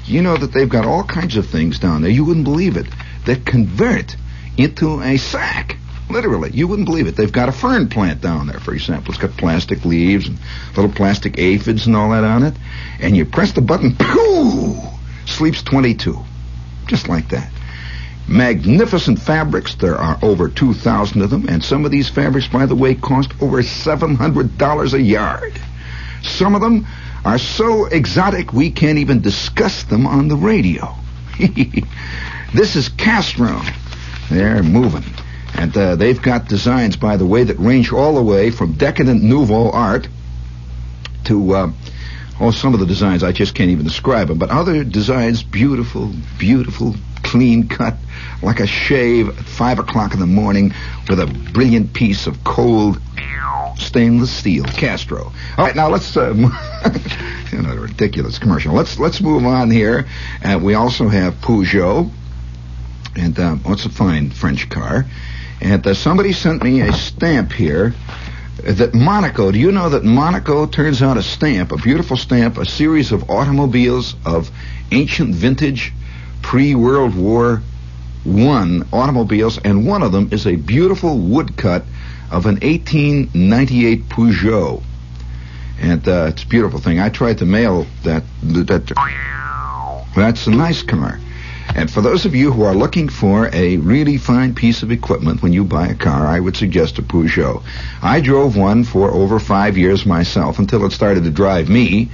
You 0.04 0.22
know 0.22 0.36
that 0.36 0.52
they've 0.52 0.68
got 0.68 0.86
all 0.86 1.02
kinds 1.02 1.36
of 1.36 1.46
things 1.48 1.80
down 1.80 2.02
there. 2.02 2.10
You 2.10 2.24
wouldn't 2.24 2.44
believe 2.44 2.76
it. 2.76 2.86
That 3.26 3.44
convert 3.44 4.16
into 4.56 5.00
a 5.00 5.16
sack. 5.16 5.76
Literally, 6.10 6.50
you 6.50 6.68
wouldn't 6.68 6.86
believe 6.86 7.06
it. 7.06 7.16
They've 7.16 7.32
got 7.32 7.48
a 7.48 7.52
fern 7.52 7.88
plant 7.88 8.20
down 8.20 8.46
there, 8.46 8.60
for 8.60 8.74
example. 8.74 9.14
It's 9.14 9.22
got 9.22 9.36
plastic 9.36 9.84
leaves 9.84 10.28
and 10.28 10.38
little 10.76 10.90
plastic 10.90 11.38
aphids 11.38 11.86
and 11.86 11.96
all 11.96 12.10
that 12.10 12.24
on 12.24 12.42
it. 12.42 12.54
And 13.00 13.16
you 13.16 13.24
press 13.24 13.52
the 13.52 13.62
button, 13.62 13.96
pooh, 13.98 14.76
sleeps 15.26 15.62
22. 15.62 16.18
Just 16.86 17.08
like 17.08 17.28
that. 17.30 17.50
Magnificent 18.28 19.20
fabrics. 19.20 19.74
There 19.76 19.96
are 19.96 20.18
over 20.22 20.48
2,000 20.48 21.22
of 21.22 21.30
them, 21.30 21.48
and 21.48 21.64
some 21.64 21.84
of 21.84 21.90
these 21.90 22.10
fabrics, 22.10 22.48
by 22.48 22.66
the 22.66 22.74
way, 22.74 22.94
cost 22.94 23.32
over 23.40 23.62
$700 23.62 24.92
a 24.92 25.00
yard. 25.00 25.60
Some 26.22 26.54
of 26.54 26.60
them 26.60 26.86
are 27.24 27.38
so 27.38 27.86
exotic 27.86 28.52
we 28.52 28.70
can't 28.70 28.98
even 28.98 29.20
discuss 29.20 29.84
them 29.84 30.06
on 30.06 30.28
the 30.28 30.36
radio. 30.36 30.94
this 32.54 32.76
is 32.76 32.88
Castro. 32.90 33.60
They're 34.30 34.62
moving. 34.62 35.04
And 35.54 35.76
uh, 35.76 35.96
they've 35.96 36.20
got 36.20 36.48
designs, 36.48 36.96
by 36.96 37.16
the 37.16 37.26
way, 37.26 37.44
that 37.44 37.58
range 37.58 37.92
all 37.92 38.14
the 38.14 38.22
way 38.22 38.50
from 38.50 38.72
decadent 38.72 39.22
nouveau 39.22 39.70
art 39.70 40.08
to, 41.24 41.54
uh, 41.54 41.72
oh, 42.40 42.50
some 42.50 42.74
of 42.74 42.80
the 42.80 42.86
designs 42.86 43.22
I 43.22 43.32
just 43.32 43.54
can't 43.54 43.70
even 43.70 43.84
describe 43.84 44.28
them, 44.28 44.38
but 44.38 44.50
other 44.50 44.82
designs, 44.82 45.42
beautiful, 45.42 46.12
beautiful, 46.38 46.94
clean 47.22 47.68
cut, 47.68 47.94
like 48.42 48.60
a 48.60 48.66
shave 48.66 49.28
at 49.28 49.44
five 49.44 49.78
o'clock 49.78 50.14
in 50.14 50.20
the 50.20 50.26
morning 50.26 50.72
with 51.08 51.20
a 51.20 51.26
brilliant 51.52 51.92
piece 51.92 52.26
of 52.26 52.42
cold 52.44 53.00
stainless 53.76 54.30
steel 54.30 54.64
Castro. 54.64 55.32
All 55.56 55.64
right, 55.64 55.76
now 55.76 55.88
let's 55.88 56.16
uh, 56.16 56.34
you 57.52 57.62
know, 57.62 57.74
ridiculous 57.76 58.38
commercial. 58.38 58.74
Let's 58.74 58.98
let's 58.98 59.20
move 59.20 59.44
on 59.44 59.70
here. 59.70 60.06
Uh, 60.42 60.58
we 60.62 60.74
also 60.74 61.08
have 61.08 61.34
Peugeot, 61.34 62.10
and 63.16 63.38
uh, 63.38 63.54
what's 63.56 63.84
a 63.84 63.90
fine 63.90 64.30
French 64.30 64.68
car. 64.68 65.06
And 65.60 65.86
uh, 65.86 65.94
somebody 65.94 66.32
sent 66.32 66.62
me 66.62 66.80
a 66.80 66.92
stamp 66.92 67.52
here 67.52 67.94
that 68.56 68.94
Monaco. 68.94 69.50
Do 69.50 69.58
you 69.58 69.72
know 69.72 69.90
that 69.90 70.04
Monaco 70.04 70.66
turns 70.66 71.02
out 71.02 71.16
a 71.16 71.22
stamp, 71.22 71.72
a 71.72 71.76
beautiful 71.76 72.16
stamp, 72.16 72.58
a 72.58 72.66
series 72.66 73.12
of 73.12 73.30
automobiles 73.30 74.14
of 74.24 74.50
ancient 74.90 75.34
vintage, 75.34 75.92
pre-World 76.42 77.14
War 77.14 77.62
One 78.24 78.86
automobiles, 78.92 79.58
and 79.58 79.86
one 79.86 80.02
of 80.02 80.12
them 80.12 80.28
is 80.32 80.46
a 80.46 80.56
beautiful 80.56 81.18
woodcut 81.18 81.84
of 82.30 82.46
an 82.46 82.56
1898 82.60 84.08
Peugeot. 84.08 84.82
And 85.80 86.06
uh, 86.06 86.26
it's 86.28 86.44
a 86.44 86.46
beautiful 86.46 86.78
thing. 86.78 87.00
I 87.00 87.08
tried 87.08 87.38
to 87.38 87.46
mail 87.46 87.86
that. 88.04 88.22
that 88.42 88.92
that's 90.14 90.46
a 90.46 90.50
nice 90.50 90.82
car. 90.82 91.18
And 91.74 91.90
for 91.90 92.00
those 92.00 92.26
of 92.26 92.34
you 92.34 92.52
who 92.52 92.64
are 92.64 92.74
looking 92.74 93.08
for 93.08 93.48
a 93.52 93.78
really 93.78 94.18
fine 94.18 94.54
piece 94.54 94.82
of 94.82 94.90
equipment 94.90 95.42
when 95.42 95.52
you 95.52 95.64
buy 95.64 95.88
a 95.88 95.94
car, 95.94 96.26
I 96.26 96.38
would 96.38 96.56
suggest 96.56 96.98
a 96.98 97.02
Peugeot. 97.02 97.62
I 98.02 98.20
drove 98.20 98.56
one 98.56 98.84
for 98.84 99.10
over 99.10 99.40
five 99.40 99.78
years 99.78 100.04
myself 100.04 100.58
until 100.58 100.84
it 100.84 100.92
started 100.92 101.24
to 101.24 101.30
drive 101.30 101.68
me. 101.68 102.10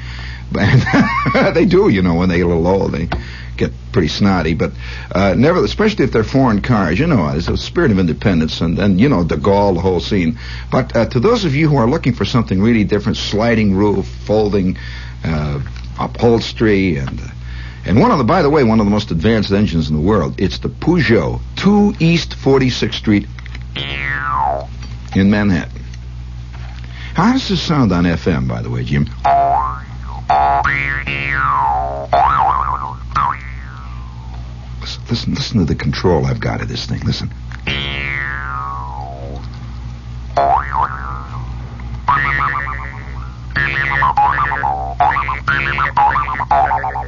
And 0.58 1.54
they 1.54 1.66
do, 1.66 1.88
you 1.88 2.02
know, 2.02 2.14
when 2.14 2.28
they 2.28 2.38
get 2.38 2.46
a 2.46 2.48
little 2.48 2.66
old, 2.66 2.92
they 2.92 3.08
get 3.56 3.72
pretty 3.92 4.08
snotty. 4.08 4.54
But 4.54 4.72
uh, 5.12 5.34
never, 5.36 5.62
especially 5.64 6.04
if 6.04 6.12
they're 6.12 6.24
foreign 6.24 6.62
cars, 6.62 6.98
you 6.98 7.06
know, 7.06 7.28
it's 7.28 7.48
a 7.48 7.56
spirit 7.56 7.90
of 7.90 7.98
independence, 7.98 8.60
and 8.60 8.78
then 8.78 8.98
you 8.98 9.08
know, 9.08 9.24
De 9.24 9.36
Gaulle, 9.36 9.74
the 9.74 9.80
whole 9.80 10.00
scene. 10.00 10.38
But 10.70 10.96
uh, 10.96 11.06
to 11.10 11.20
those 11.20 11.44
of 11.44 11.54
you 11.54 11.68
who 11.68 11.76
are 11.76 11.88
looking 11.88 12.14
for 12.14 12.24
something 12.24 12.62
really 12.62 12.84
different, 12.84 13.18
sliding 13.18 13.74
roof, 13.74 14.06
folding 14.06 14.78
uh, 15.24 15.60
upholstery, 15.98 16.96
and 16.96 17.20
uh, 17.20 17.24
and 17.84 18.00
one 18.00 18.10
of 18.10 18.18
the, 18.18 18.24
by 18.24 18.42
the 18.42 18.50
way, 18.50 18.64
one 18.64 18.80
of 18.80 18.86
the 18.86 18.90
most 18.90 19.10
advanced 19.10 19.52
engines 19.52 19.88
in 19.88 19.96
the 19.96 20.02
world. 20.02 20.40
It's 20.40 20.58
the 20.58 20.68
Peugeot 20.68 21.40
2 21.56 21.94
East 22.00 22.30
46th 22.30 22.94
Street 22.94 23.26
in 25.14 25.30
Manhattan. 25.30 25.82
How 27.14 27.32
does 27.32 27.48
this 27.48 27.60
sound 27.60 27.92
on 27.92 28.04
FM, 28.04 28.46
by 28.46 28.62
the 28.62 28.70
way, 28.70 28.84
Jim? 28.84 29.06
Listen, 34.80 35.02
listen, 35.08 35.34
listen 35.34 35.58
to 35.58 35.64
the 35.64 35.74
control 35.74 36.26
I've 36.26 36.40
got 36.40 36.60
of 36.60 36.68
this 36.68 36.86
thing. 36.86 37.00
Listen. 37.00 37.32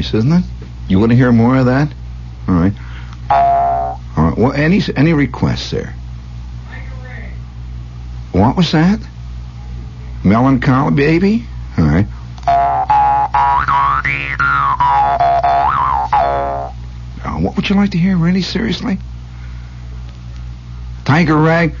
nice, 0.00 0.14
isn't 0.14 0.32
it? 0.32 0.44
You 0.88 0.98
want 0.98 1.10
to 1.12 1.16
hear 1.16 1.30
more 1.30 1.56
of 1.56 1.66
that? 1.66 1.92
All 2.48 2.54
right. 2.54 2.72
All 3.30 4.00
right. 4.16 4.38
Well, 4.38 4.52
any 4.52 4.80
any 4.96 5.12
requests 5.12 5.70
there? 5.70 5.94
What 8.32 8.56
was 8.56 8.72
that? 8.72 9.00
Melancholy 10.24 10.94
baby? 10.94 11.44
All 11.76 11.84
right. 11.84 12.06
Uh, 17.22 17.38
what 17.40 17.56
would 17.56 17.68
you 17.68 17.76
like 17.76 17.90
to 17.90 17.98
hear, 17.98 18.16
really? 18.16 18.42
Seriously? 18.42 18.98
Tiger 21.04 21.36
Rag? 21.36 21.74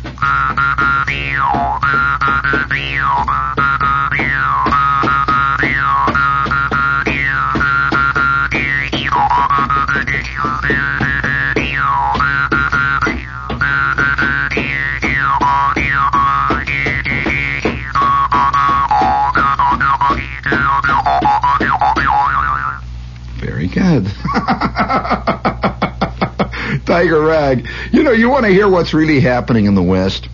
Tiger 26.90 27.20
Rag. 27.20 27.68
You 27.92 28.02
know, 28.02 28.10
you 28.10 28.28
want 28.28 28.46
to 28.46 28.50
hear 28.50 28.68
what's 28.68 28.92
really 28.92 29.20
happening 29.20 29.66
in 29.66 29.76
the 29.76 29.82
West? 29.82 30.28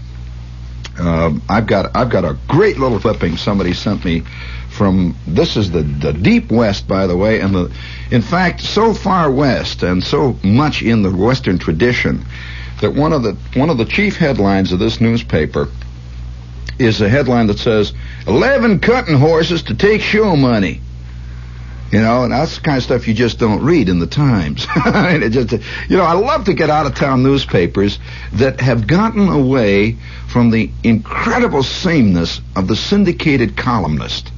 Um, 0.99 1.43
I've 1.51 1.67
got 1.67 1.95
I've 1.95 2.09
got 2.09 2.25
a 2.25 2.39
great 2.49 2.79
little 2.79 2.99
clipping 2.99 3.37
somebody 3.37 3.75
sent 3.75 4.03
me 4.07 4.23
from 4.71 5.15
this 5.27 5.59
is 5.59 5.71
the 5.71 5.83
the 5.83 6.15
deep 6.15 6.51
west 6.51 6.89
by 6.89 7.07
the 7.07 7.15
way 7.15 7.41
and 7.41 7.55
the 7.55 7.71
in 8.11 8.23
fact 8.23 8.63
so 8.63 8.95
far 8.95 9.31
west 9.31 9.83
and 9.83 10.03
so 10.03 10.39
much 10.43 10.81
in 10.81 11.03
the 11.03 11.11
western 11.11 11.59
tradition 11.59 12.25
that 12.81 12.95
one 12.95 13.13
of 13.13 13.23
the 13.23 13.37
one 13.55 13.69
of 13.69 13.77
the 13.77 13.85
chief 13.85 14.17
headlines 14.17 14.73
of 14.73 14.79
this 14.79 14.99
newspaper 14.99 15.69
is 16.79 17.03
a 17.03 17.09
headline 17.11 17.47
that 17.49 17.59
says 17.59 17.93
11 18.27 18.81
cutting 18.81 19.19
horses 19.19 19.63
to 19.65 19.75
take 19.75 20.01
show 20.01 20.35
money 20.35 20.81
you 21.93 22.01
know, 22.01 22.25
and 22.25 22.33
that's 22.33 22.57
the 22.57 22.63
kind 22.63 22.77
of 22.79 22.83
stuff 22.83 23.07
you 23.07 23.15
just 23.15 23.39
don't 23.39 23.63
read 23.63 23.89
in 23.89 24.01
the 24.01 24.07
Times. 24.07 24.67
and 24.87 25.23
it 25.23 25.31
just, 25.31 25.53
you 25.89 25.97
know, 25.97 26.05
I 26.05 26.15
love 26.15 26.47
to 26.47 26.55
get 26.55 26.69
out 26.69 26.87
of 26.87 26.95
town 26.95 27.23
newspapers 27.23 27.99
that 28.35 28.61
have 28.61 28.87
gotten 28.87 29.29
away 29.29 29.97
from 30.27 30.51
the 30.51 30.71
incredible 30.83 31.63
sameness 31.63 32.41
of 32.57 32.67
the 32.67 32.77
syndicated 32.77 33.57
columnist. 33.57 34.33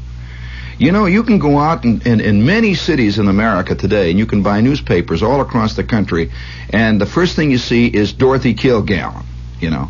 You 0.78 0.92
know, 0.92 1.06
you 1.06 1.24
can 1.24 1.38
go 1.38 1.58
out 1.58 1.84
in, 1.84 2.02
in 2.02 2.46
many 2.46 2.74
cities 2.74 3.18
in 3.18 3.26
America 3.26 3.74
today, 3.74 4.10
and 4.10 4.18
you 4.18 4.26
can 4.26 4.42
buy 4.42 4.60
newspapers 4.60 5.22
all 5.22 5.40
across 5.40 5.74
the 5.74 5.82
country, 5.82 6.30
and 6.70 7.00
the 7.00 7.06
first 7.06 7.34
thing 7.34 7.50
you 7.50 7.58
see 7.58 7.86
is 7.86 8.12
Dorothy 8.12 8.54
Kilgallen, 8.54 9.24
you 9.58 9.70
know. 9.70 9.88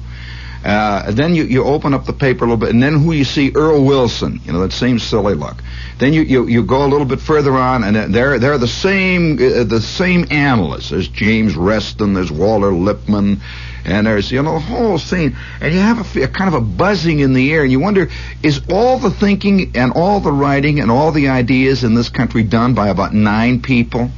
Uh, 0.65 1.13
then 1.13 1.35
you, 1.35 1.45
you 1.45 1.65
open 1.65 1.95
up 1.95 2.05
the 2.05 2.13
paper 2.13 2.45
a 2.45 2.49
little 2.49 2.57
bit, 2.57 2.71
and 2.71 2.83
then 2.83 3.01
who 3.01 3.13
you 3.13 3.25
see? 3.25 3.53
Earl 3.55 3.85
Wilson, 3.85 4.41
you 4.45 4.53
know, 4.53 4.61
that 4.61 4.73
same 4.73 4.99
silly 4.99 5.35
look. 5.35 5.63
Then 5.99 6.13
you, 6.13 6.23
you, 6.23 6.47
you 6.49 6.65
go 6.65 6.85
a 6.85 6.89
little 6.89 7.07
bit 7.07 7.21
further 7.21 7.53
on, 7.53 7.85
and 7.85 8.13
they're 8.13 8.39
they're 8.39 8.59
the 8.59 8.67
same 8.67 9.35
uh, 9.35 9.65
the 9.65 9.81
same 9.81 10.27
analysts. 10.31 10.91
There's 10.91 11.09
James 11.09 11.55
Reston, 11.55 12.15
there's 12.15 12.33
Walter 12.33 12.73
Lippmann, 12.73 13.41
and 13.85 14.07
there's 14.07 14.33
you 14.33 14.43
know 14.43 14.55
the 14.55 14.61
whole 14.61 14.99
scene, 14.99 15.37
and 15.61 15.73
you 15.73 15.81
have 15.81 16.17
a, 16.17 16.23
a 16.23 16.29
kind 16.29 16.53
of 16.53 16.61
a 16.61 16.65
buzzing 16.65 17.21
in 17.21 17.35
the 17.35 17.53
air, 17.53 17.63
and 17.63 17.71
you 17.71 17.79
wonder 17.79 18.09
is 18.43 18.61
all 18.71 18.99
the 18.99 19.11
thinking 19.11 19.73
and 19.77 19.93
all 19.93 20.19
the 20.19 20.33
writing 20.33 20.81
and 20.81 20.91
all 20.91 21.13
the 21.13 21.29
ideas 21.29 21.85
in 21.85 21.95
this 21.95 22.09
country 22.09 22.43
done 22.43 22.75
by 22.75 22.89
about 22.89 23.15
nine 23.15 23.63
people? 23.63 24.11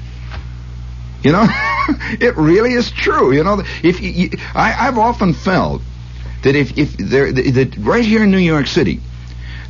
You 1.22 1.32
know, 1.32 1.46
it 2.18 2.34
really 2.38 2.72
is 2.72 2.90
true. 2.90 3.32
You 3.32 3.44
know, 3.44 3.62
if 3.82 4.00
you, 4.00 4.10
you, 4.10 4.30
I, 4.54 4.88
I've 4.88 4.96
often 4.96 5.34
felt 5.34 5.82
that 6.42 6.56
if 6.56 6.76
if 6.78 6.96
there 6.96 7.32
that 7.32 7.76
right 7.78 8.04
here 8.04 8.24
in 8.24 8.30
New 8.30 8.38
York 8.38 8.66
City 8.66 9.00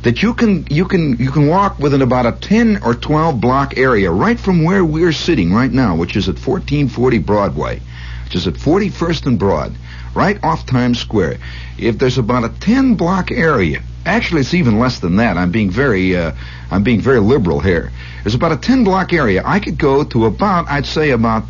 that 0.03 0.23
you 0.23 0.33
can 0.33 0.65
you 0.69 0.85
can 0.85 1.17
you 1.17 1.31
can 1.31 1.47
walk 1.47 1.77
within 1.79 2.01
about 2.01 2.25
a 2.25 2.31
10 2.31 2.83
or 2.83 2.95
12 2.95 3.39
block 3.39 3.77
area 3.77 4.09
right 4.11 4.39
from 4.39 4.63
where 4.63 4.83
we're 4.83 5.11
sitting 5.11 5.53
right 5.53 5.71
now 5.71 5.95
which 5.95 6.15
is 6.15 6.27
at 6.27 6.35
1440 6.35 7.19
Broadway 7.19 7.79
which 8.25 8.35
is 8.35 8.47
at 8.47 8.53
41st 8.55 9.27
and 9.27 9.39
Broad 9.39 9.75
right 10.13 10.41
off 10.43 10.65
Times 10.65 10.99
Square. 10.99 11.37
If 11.77 11.97
there's 11.97 12.17
about 12.17 12.43
a 12.43 12.49
10 12.49 12.95
block 12.95 13.31
area 13.31 13.83
actually 14.05 14.41
it's 14.41 14.53
even 14.53 14.79
less 14.79 14.99
than 14.99 15.17
that 15.17 15.37
I'm 15.37 15.51
being 15.51 15.69
very 15.69 16.15
uh, 16.15 16.31
I'm 16.71 16.83
being 16.83 17.01
very 17.01 17.19
liberal 17.19 17.59
here. 17.59 17.91
There's 18.23 18.35
about 18.35 18.53
a 18.53 18.57
10 18.57 18.83
block 18.83 19.13
area 19.13 19.43
I 19.45 19.59
could 19.59 19.77
go 19.77 20.03
to 20.03 20.25
about 20.25 20.67
I'd 20.69 20.85
say 20.85 21.11
about 21.11 21.43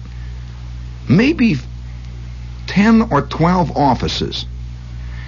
maybe 1.08 1.56
10 2.68 3.12
or 3.12 3.22
12 3.22 3.78
offices 3.78 4.46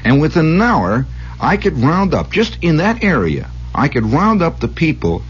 and 0.03 0.21
within 0.21 0.45
an 0.45 0.61
hour, 0.61 1.05
I 1.39 1.57
could 1.57 1.77
round 1.77 2.13
up, 2.13 2.31
just 2.31 2.57
in 2.61 2.77
that 2.77 3.03
area, 3.03 3.49
I 3.73 3.87
could 3.87 4.05
round 4.05 4.41
up 4.41 4.59
the 4.59 4.67
people 4.67 5.23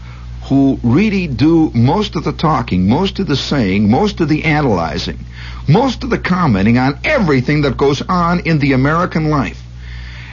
who 0.48 0.78
really 0.82 1.26
do 1.26 1.70
most 1.74 2.16
of 2.16 2.24
the 2.24 2.32
talking, 2.32 2.88
most 2.88 3.18
of 3.18 3.26
the 3.26 3.36
saying, 3.36 3.90
most 3.90 4.20
of 4.20 4.28
the 4.28 4.44
analyzing, 4.44 5.18
most 5.66 6.04
of 6.04 6.10
the 6.10 6.18
commenting 6.18 6.76
on 6.76 6.98
everything 7.04 7.62
that 7.62 7.76
goes 7.76 8.02
on 8.02 8.40
in 8.40 8.58
the 8.58 8.72
American 8.72 9.30
life. 9.30 9.60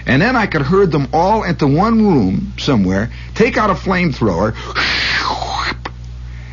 And 0.06 0.22
then 0.22 0.36
I 0.36 0.48
could 0.48 0.64
herd 0.64 0.92
them 0.92 1.08
all 1.14 1.44
into 1.44 1.68
one 1.68 2.06
room 2.06 2.54
somewhere, 2.58 3.12
take 3.36 3.58
out 3.58 3.70
a 3.70 3.74
flamethrower, 3.74 4.54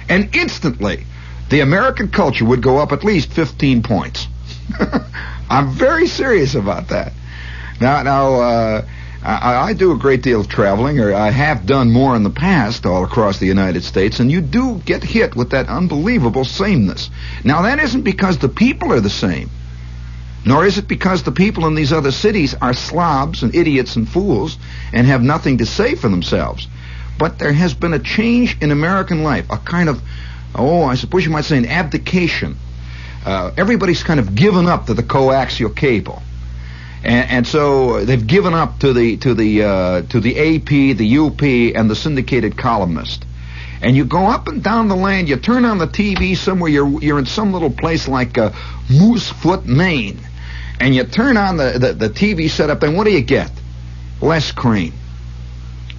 and 0.09 0.35
instantly 0.37 1.05
the 1.51 1.61
American 1.61 2.09
culture 2.09 2.44
would 2.44 2.62
go 2.62 2.79
up 2.79 2.92
at 2.92 3.03
least 3.03 3.33
15 3.33 3.83
points. 3.83 4.29
I'm 5.51 5.70
very 5.70 6.07
serious 6.07 6.55
about 6.55 6.88
that. 6.88 7.12
Now, 7.81 8.03
now 8.03 8.35
uh, 8.35 8.88
I, 9.23 9.57
I 9.57 9.73
do 9.73 9.93
a 9.93 9.97
great 9.97 10.23
deal 10.23 10.41
of 10.41 10.49
traveling, 10.49 11.01
or 11.01 11.12
I 11.12 11.31
have 11.31 11.67
done 11.67 11.91
more 11.91 12.14
in 12.14 12.23
the 12.23 12.31
past 12.31 12.87
all 12.87 13.05
across 13.05 13.38
the 13.38 13.47
United 13.47 13.83
States, 13.83 14.21
and 14.21 14.31
you 14.31 14.41
do 14.41 14.81
get 14.85 15.03
hit 15.03 15.35
with 15.35 15.51
that 15.51 15.69
unbelievable 15.69 16.45
sameness. 16.45 17.11
Now, 17.45 17.62
that 17.62 17.81
isn't 17.81 18.03
because 18.03 18.38
the 18.38 18.49
people 18.49 18.93
are 18.93 19.01
the 19.01 19.11
same, 19.11 19.51
nor 20.45 20.64
is 20.64 20.79
it 20.79 20.88
because 20.88 21.25
the 21.25 21.33
people 21.33 21.67
in 21.67 21.75
these 21.75 21.93
other 21.93 22.12
cities 22.12 22.55
are 22.55 22.73
slobs 22.73 23.43
and 23.43 23.55
idiots 23.55 23.97
and 23.97 24.09
fools 24.09 24.57
and 24.93 25.07
have 25.07 25.23
nothing 25.23 25.59
to 25.59 25.67
say 25.67 25.95
for 25.95 26.09
themselves. 26.09 26.69
But 27.19 27.41
there 27.41 27.53
has 27.53 27.75
been 27.75 27.93
a 27.93 27.99
change 27.99 28.57
in 28.61 28.71
American 28.71 29.25
life, 29.25 29.47
a 29.51 29.59
kind 29.59 29.88
of, 29.88 30.01
oh, 30.55 30.85
I 30.85 30.95
suppose 30.95 31.25
you 31.25 31.33
might 31.33 31.45
say 31.45 31.59
an 31.59 31.67
abdication. 31.67 32.57
Uh, 33.27 33.51
everybody's 33.57 34.05
kind 34.05 34.21
of 34.21 34.37
given 34.37 34.67
up 34.67 34.87
to 34.87 34.95
the 34.95 35.03
coaxial 35.03 35.75
cable. 35.75 36.23
And, 37.04 37.30
and, 37.30 37.46
so 37.46 38.04
they've 38.04 38.26
given 38.26 38.54
up 38.54 38.80
to 38.80 38.92
the 38.92 39.16
to 39.18 39.34
the 39.34 39.62
uh, 39.62 40.02
to 40.02 40.20
the 40.20 40.56
AP, 40.56 40.96
the 40.96 41.18
UP, 41.18 41.42
and 41.42 41.88
the 41.88 41.94
syndicated 41.94 42.56
columnist. 42.56 43.24
And 43.80 43.96
you 43.96 44.04
go 44.04 44.26
up 44.26 44.48
and 44.48 44.62
down 44.62 44.88
the 44.88 44.96
land. 44.96 45.28
You 45.28 45.37
turn 45.37 45.64
on 45.64 45.78
the 45.78 45.87
TV 45.87 46.37
somewhere. 46.37 46.68
You're 46.68 47.00
you're 47.00 47.18
in 47.18 47.26
some 47.26 47.52
little 47.52 47.70
place 47.70 48.08
like 48.08 48.37
uh, 48.37 48.50
Moosefoot, 48.90 49.64
Maine, 49.64 50.18
and 50.80 50.94
you 50.94 51.04
turn 51.04 51.37
on 51.37 51.56
the, 51.56 51.78
the 51.78 51.92
the 51.92 52.11
TV 52.11 52.50
setup. 52.50 52.82
And 52.82 52.96
what 52.96 53.04
do 53.04 53.12
you 53.12 53.22
get? 53.22 53.52
Les 54.20 54.50
Crane. 54.50 54.92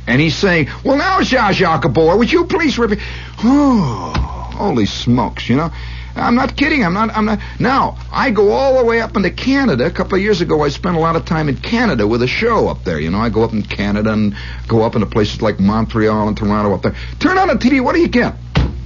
And 0.06 0.20
he's 0.20 0.36
saying, 0.36 0.68
"Well, 0.84 0.98
now, 0.98 1.22
Zsa 1.22 1.54
Zsa 1.54 1.82
Gabor, 1.82 2.18
would 2.18 2.32
you 2.32 2.46
please 2.46 2.78
repeat?" 2.78 3.00
Holy 3.38 4.86
smokes! 4.86 5.48
You 5.48 5.56
know. 5.56 5.72
I'm 6.20 6.36
not 6.36 6.56
kidding. 6.56 6.84
I'm 6.84 6.94
not. 6.94 7.10
I'm 7.16 7.26
not. 7.26 7.40
Now 7.60 7.98
I 8.12 8.32
go 8.32 8.52
all 8.52 8.78
the 8.78 8.86
way 8.86 9.02
up 9.02 9.16
into 9.16 9.32
Canada. 9.32 9.86
A 9.86 9.92
couple 9.92 10.16
of 10.16 10.22
years 10.22 10.42
ago, 10.42 10.64
I 10.64 10.70
spent 10.70 10.96
a 10.96 11.00
lot 11.00 11.16
of 11.16 11.26
time 11.26 11.50
in 11.50 11.58
Canada 11.58 12.08
with 12.08 12.22
a 12.22 12.28
show 12.28 12.68
up 12.68 12.84
there. 12.84 13.00
You 13.00 13.10
know, 13.10 13.20
I 13.20 13.30
go 13.30 13.44
up 13.44 13.54
in 13.54 13.64
Canada 13.64 14.14
and 14.14 14.36
go 14.68 14.84
up 14.84 14.96
into 14.96 15.08
places 15.08 15.42
like 15.42 15.60
Montreal 15.60 16.28
and 16.28 16.38
Toronto 16.38 16.74
up 16.74 16.82
there. 16.84 16.96
Turn 17.20 17.38
on 17.38 17.48
the 17.48 17.56
TV. 17.56 17.84
What 17.84 17.96
do 17.96 18.02
you 18.02 18.08
get? 18.08 18.36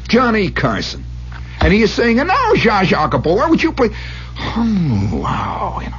Johnny 0.07 0.51
Carson, 0.51 1.03
and 1.59 1.73
he 1.73 1.81
is 1.81 1.93
saying, 1.93 2.19
"And 2.19 2.27
now, 2.27 2.53
Zsa 2.53 2.85
Zsa 2.85 3.09
Gabor, 3.09 3.49
would 3.49 3.63
you 3.63 3.71
play?" 3.71 3.89
Oh, 4.37 5.09
wow. 5.13 5.79
You 5.81 5.89
know, 5.89 5.97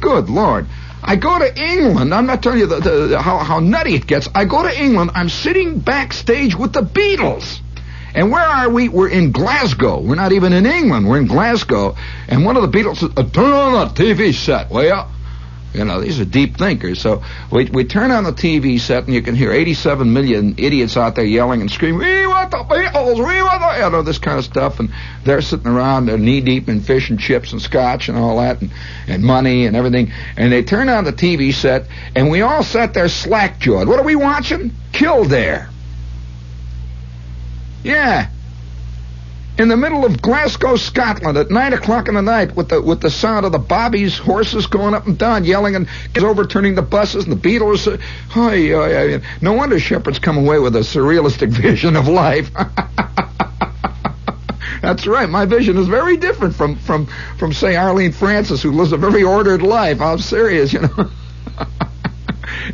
good 0.00 0.30
lord. 0.30 0.66
I 1.04 1.16
go 1.16 1.38
to 1.38 1.60
England. 1.60 2.14
I'm 2.14 2.26
not 2.26 2.42
telling 2.42 2.60
you 2.60 2.66
the, 2.66 2.78
the, 2.78 3.20
how, 3.20 3.38
how 3.38 3.58
nutty 3.58 3.94
it 3.94 4.06
gets. 4.06 4.28
I 4.34 4.44
go 4.44 4.62
to 4.62 4.80
England. 4.82 5.10
I'm 5.14 5.28
sitting 5.28 5.80
backstage 5.80 6.54
with 6.54 6.72
the 6.72 6.82
Beatles. 6.82 7.60
And 8.14 8.30
where 8.30 8.42
are 8.42 8.68
we? 8.68 8.88
We're 8.88 9.08
in 9.08 9.32
Glasgow. 9.32 10.00
We're 10.00 10.16
not 10.16 10.32
even 10.32 10.52
in 10.52 10.66
England. 10.66 11.08
We're 11.08 11.18
in 11.18 11.26
Glasgow. 11.26 11.96
And 12.28 12.44
one 12.44 12.56
of 12.56 12.62
the 12.62 12.78
Beatles 12.78 12.98
says, 12.98 13.10
uh, 13.16 13.22
turn 13.24 13.52
on 13.52 13.72
the 13.72 13.94
TV 13.94 14.34
set, 14.34 14.70
will 14.70 14.84
ya? 14.84 15.08
You 15.72 15.86
know, 15.86 16.02
these 16.02 16.20
are 16.20 16.26
deep 16.26 16.58
thinkers. 16.58 17.00
So 17.00 17.22
we, 17.50 17.64
we 17.64 17.84
turn 17.84 18.10
on 18.10 18.24
the 18.24 18.32
TV 18.32 18.78
set 18.78 19.04
and 19.04 19.14
you 19.14 19.22
can 19.22 19.34
hear 19.34 19.52
87 19.52 20.12
million 20.12 20.54
idiots 20.58 20.98
out 20.98 21.14
there 21.14 21.24
yelling 21.24 21.62
and 21.62 21.70
screaming, 21.70 22.00
we 22.00 22.26
want 22.26 22.50
the 22.50 22.58
Beatles, 22.58 23.16
we 23.16 23.42
want 23.42 23.62
the, 23.62 23.82
you 23.82 23.90
know, 23.90 24.02
this 24.02 24.18
kind 24.18 24.38
of 24.38 24.44
stuff. 24.44 24.80
And 24.80 24.92
they're 25.24 25.40
sitting 25.40 25.66
around, 25.66 26.06
they're 26.06 26.18
knee 26.18 26.42
deep 26.42 26.68
in 26.68 26.82
fish 26.82 27.08
and 27.08 27.18
chips 27.18 27.52
and 27.52 27.62
scotch 27.62 28.10
and 28.10 28.18
all 28.18 28.38
that 28.38 28.60
and, 28.60 28.70
and 29.06 29.22
money 29.24 29.64
and 29.64 29.74
everything. 29.74 30.12
And 30.36 30.52
they 30.52 30.62
turn 30.62 30.90
on 30.90 31.04
the 31.04 31.12
TV 31.12 31.54
set 31.54 31.86
and 32.14 32.30
we 32.30 32.42
all 32.42 32.62
sat 32.62 32.92
there 32.92 33.08
slack 33.08 33.58
jawed. 33.58 33.88
What 33.88 33.98
are 33.98 34.04
we 34.04 34.16
watching? 34.16 34.72
Kildare. 34.92 35.71
Yeah. 37.82 38.28
In 39.58 39.68
the 39.68 39.76
middle 39.76 40.06
of 40.06 40.22
Glasgow, 40.22 40.76
Scotland, 40.76 41.36
at 41.36 41.50
nine 41.50 41.74
o'clock 41.74 42.08
in 42.08 42.14
the 42.14 42.22
night, 42.22 42.56
with 42.56 42.70
the 42.70 42.80
with 42.80 43.02
the 43.02 43.10
sound 43.10 43.44
of 43.44 43.52
the 43.52 43.58
bobbies, 43.58 44.16
horses 44.16 44.66
going 44.66 44.94
up 44.94 45.06
and 45.06 45.18
down, 45.18 45.44
yelling 45.44 45.76
and 45.76 45.86
overturning 46.16 46.74
the 46.74 46.82
buses, 46.82 47.24
and 47.24 47.32
the 47.32 47.48
Beatles. 47.48 47.86
Uh, 47.86 47.98
oh, 48.34 48.50
yeah, 48.50 49.04
yeah. 49.04 49.18
No 49.42 49.52
wonder 49.52 49.78
Shepherd's 49.78 50.18
come 50.18 50.38
away 50.38 50.58
with 50.58 50.74
a 50.74 50.80
surrealistic 50.80 51.50
vision 51.62 51.96
of 51.96 52.08
life. 52.08 52.50
That's 54.82 55.06
right. 55.06 55.28
My 55.28 55.44
vision 55.44 55.76
is 55.76 55.86
very 55.86 56.16
different 56.16 56.54
from 56.54 56.76
from 56.76 57.06
from 57.38 57.52
say 57.52 57.76
Arlene 57.76 58.12
Francis, 58.12 58.62
who 58.62 58.72
lives 58.72 58.92
a 58.92 58.96
very 58.96 59.22
ordered 59.22 59.62
life. 59.62 60.00
I'm 60.00 60.18
serious, 60.18 60.72
you 60.72 60.80
know. 60.80 61.10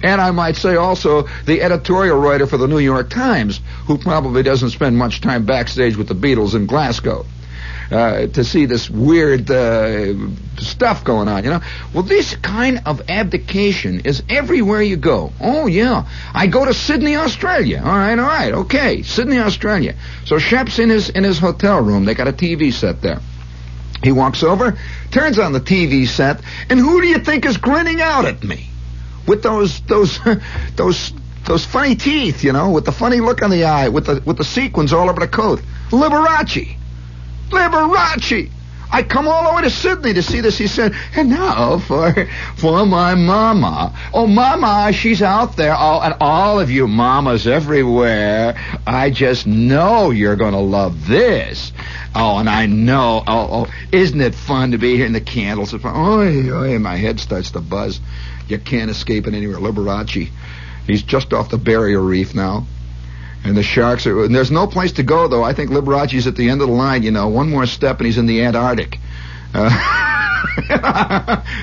and 0.02 0.20
I 0.20 0.30
might 0.30 0.56
say 0.56 0.76
also 0.76 1.28
the 1.44 1.62
editorial 1.62 2.18
writer 2.18 2.46
for 2.46 2.56
the 2.56 2.68
New 2.68 2.78
York 2.78 3.10
Times, 3.10 3.60
who 3.86 3.98
probably 3.98 4.42
doesn't 4.42 4.70
spend 4.70 4.96
much 4.96 5.20
time 5.20 5.44
backstage 5.46 5.96
with 5.96 6.08
the 6.08 6.14
Beatles 6.14 6.54
in 6.54 6.66
Glasgow. 6.66 7.24
Uh, 7.90 8.26
to 8.26 8.44
see 8.44 8.66
this 8.66 8.90
weird 8.90 9.50
uh, 9.50 10.12
stuff 10.58 11.04
going 11.04 11.26
on, 11.26 11.42
you 11.42 11.48
know. 11.48 11.60
Well, 11.94 12.02
this 12.02 12.36
kind 12.36 12.82
of 12.84 13.08
abdication 13.08 14.00
is 14.00 14.22
everywhere 14.28 14.82
you 14.82 14.98
go. 14.98 15.32
Oh 15.40 15.66
yeah, 15.66 16.06
I 16.34 16.48
go 16.48 16.66
to 16.66 16.74
Sydney, 16.74 17.16
Australia. 17.16 17.80
All 17.82 17.90
right, 17.90 18.18
all 18.18 18.26
right, 18.26 18.52
okay, 18.52 19.00
Sydney, 19.00 19.38
Australia. 19.38 19.94
So 20.26 20.38
Shep's 20.38 20.78
in 20.78 20.90
his 20.90 21.08
in 21.08 21.24
his 21.24 21.38
hotel 21.38 21.80
room. 21.80 22.04
They 22.04 22.12
got 22.12 22.28
a 22.28 22.32
TV 22.32 22.74
set 22.74 23.00
there. 23.00 23.20
He 24.02 24.12
walks 24.12 24.42
over, 24.42 24.78
turns 25.10 25.38
on 25.38 25.52
the 25.52 25.60
TV 25.60 26.06
set, 26.06 26.42
and 26.68 26.78
who 26.78 27.00
do 27.00 27.08
you 27.08 27.20
think 27.20 27.46
is 27.46 27.56
grinning 27.56 28.02
out 28.02 28.26
at 28.26 28.44
me? 28.44 28.68
With 29.28 29.42
those 29.42 29.80
those 29.82 30.18
those 30.76 31.12
those 31.44 31.64
funny 31.64 31.94
teeth, 31.94 32.42
you 32.42 32.52
know, 32.52 32.70
with 32.70 32.84
the 32.84 32.92
funny 32.92 33.20
look 33.20 33.42
on 33.42 33.50
the 33.50 33.64
eye, 33.64 33.88
with 33.88 34.06
the 34.06 34.22
with 34.24 34.38
the 34.38 34.44
sequins 34.44 34.92
all 34.92 35.08
over 35.08 35.20
the 35.20 35.28
coat. 35.28 35.60
Liberace. 35.90 36.76
Liberace. 37.50 38.50
I 38.90 39.02
come 39.02 39.28
all 39.28 39.50
the 39.50 39.56
way 39.56 39.62
to 39.62 39.70
Sydney 39.70 40.14
to 40.14 40.22
see 40.22 40.40
this. 40.40 40.56
He 40.56 40.66
said, 40.66 40.94
and 41.14 41.28
now 41.28 41.78
for 41.78 42.26
for 42.56 42.86
my 42.86 43.14
mama. 43.14 43.94
Oh, 44.14 44.26
mama, 44.26 44.92
she's 44.92 45.20
out 45.20 45.56
there. 45.56 45.74
Oh, 45.76 46.00
and 46.00 46.14
all 46.20 46.58
of 46.58 46.70
you 46.70 46.88
mamas 46.88 47.46
everywhere. 47.46 48.58
I 48.86 49.10
just 49.10 49.46
know 49.46 50.10
you're 50.10 50.36
going 50.36 50.54
to 50.54 50.60
love 50.60 51.06
this. 51.06 51.72
Oh, 52.14 52.38
and 52.38 52.48
I 52.48 52.66
know. 52.66 53.22
Oh, 53.26 53.48
oh, 53.52 53.66
isn't 53.92 54.20
it 54.20 54.34
fun 54.34 54.70
to 54.70 54.78
be 54.78 54.96
here 54.96 55.06
in 55.06 55.12
the 55.12 55.20
candles? 55.20 55.74
Oh, 55.74 55.80
oh, 55.84 56.78
my 56.78 56.96
head 56.96 57.20
starts 57.20 57.50
to 57.50 57.60
buzz. 57.60 58.00
You 58.48 58.58
can't 58.58 58.90
escape 58.90 59.26
it 59.26 59.34
anywhere. 59.34 59.58
Liberace. 59.58 60.30
He's 60.86 61.02
just 61.02 61.32
off 61.32 61.50
the 61.50 61.58
barrier 61.58 62.00
reef 62.00 62.34
now. 62.34 62.66
And 63.44 63.56
the 63.56 63.62
sharks 63.62 64.06
are. 64.06 64.24
And 64.24 64.34
there's 64.34 64.50
no 64.50 64.66
place 64.66 64.92
to 64.92 65.02
go 65.02 65.28
though. 65.28 65.44
I 65.44 65.52
think 65.52 65.70
Liberace's 65.70 66.26
at 66.26 66.34
the 66.34 66.50
end 66.50 66.60
of 66.60 66.68
the 66.68 66.74
line. 66.74 67.02
You 67.02 67.10
know, 67.10 67.28
one 67.28 67.50
more 67.50 67.66
step 67.66 67.98
and 67.98 68.06
he's 68.06 68.18
in 68.18 68.26
the 68.26 68.42
Antarctic. 68.42 68.98
Uh, 69.54 69.70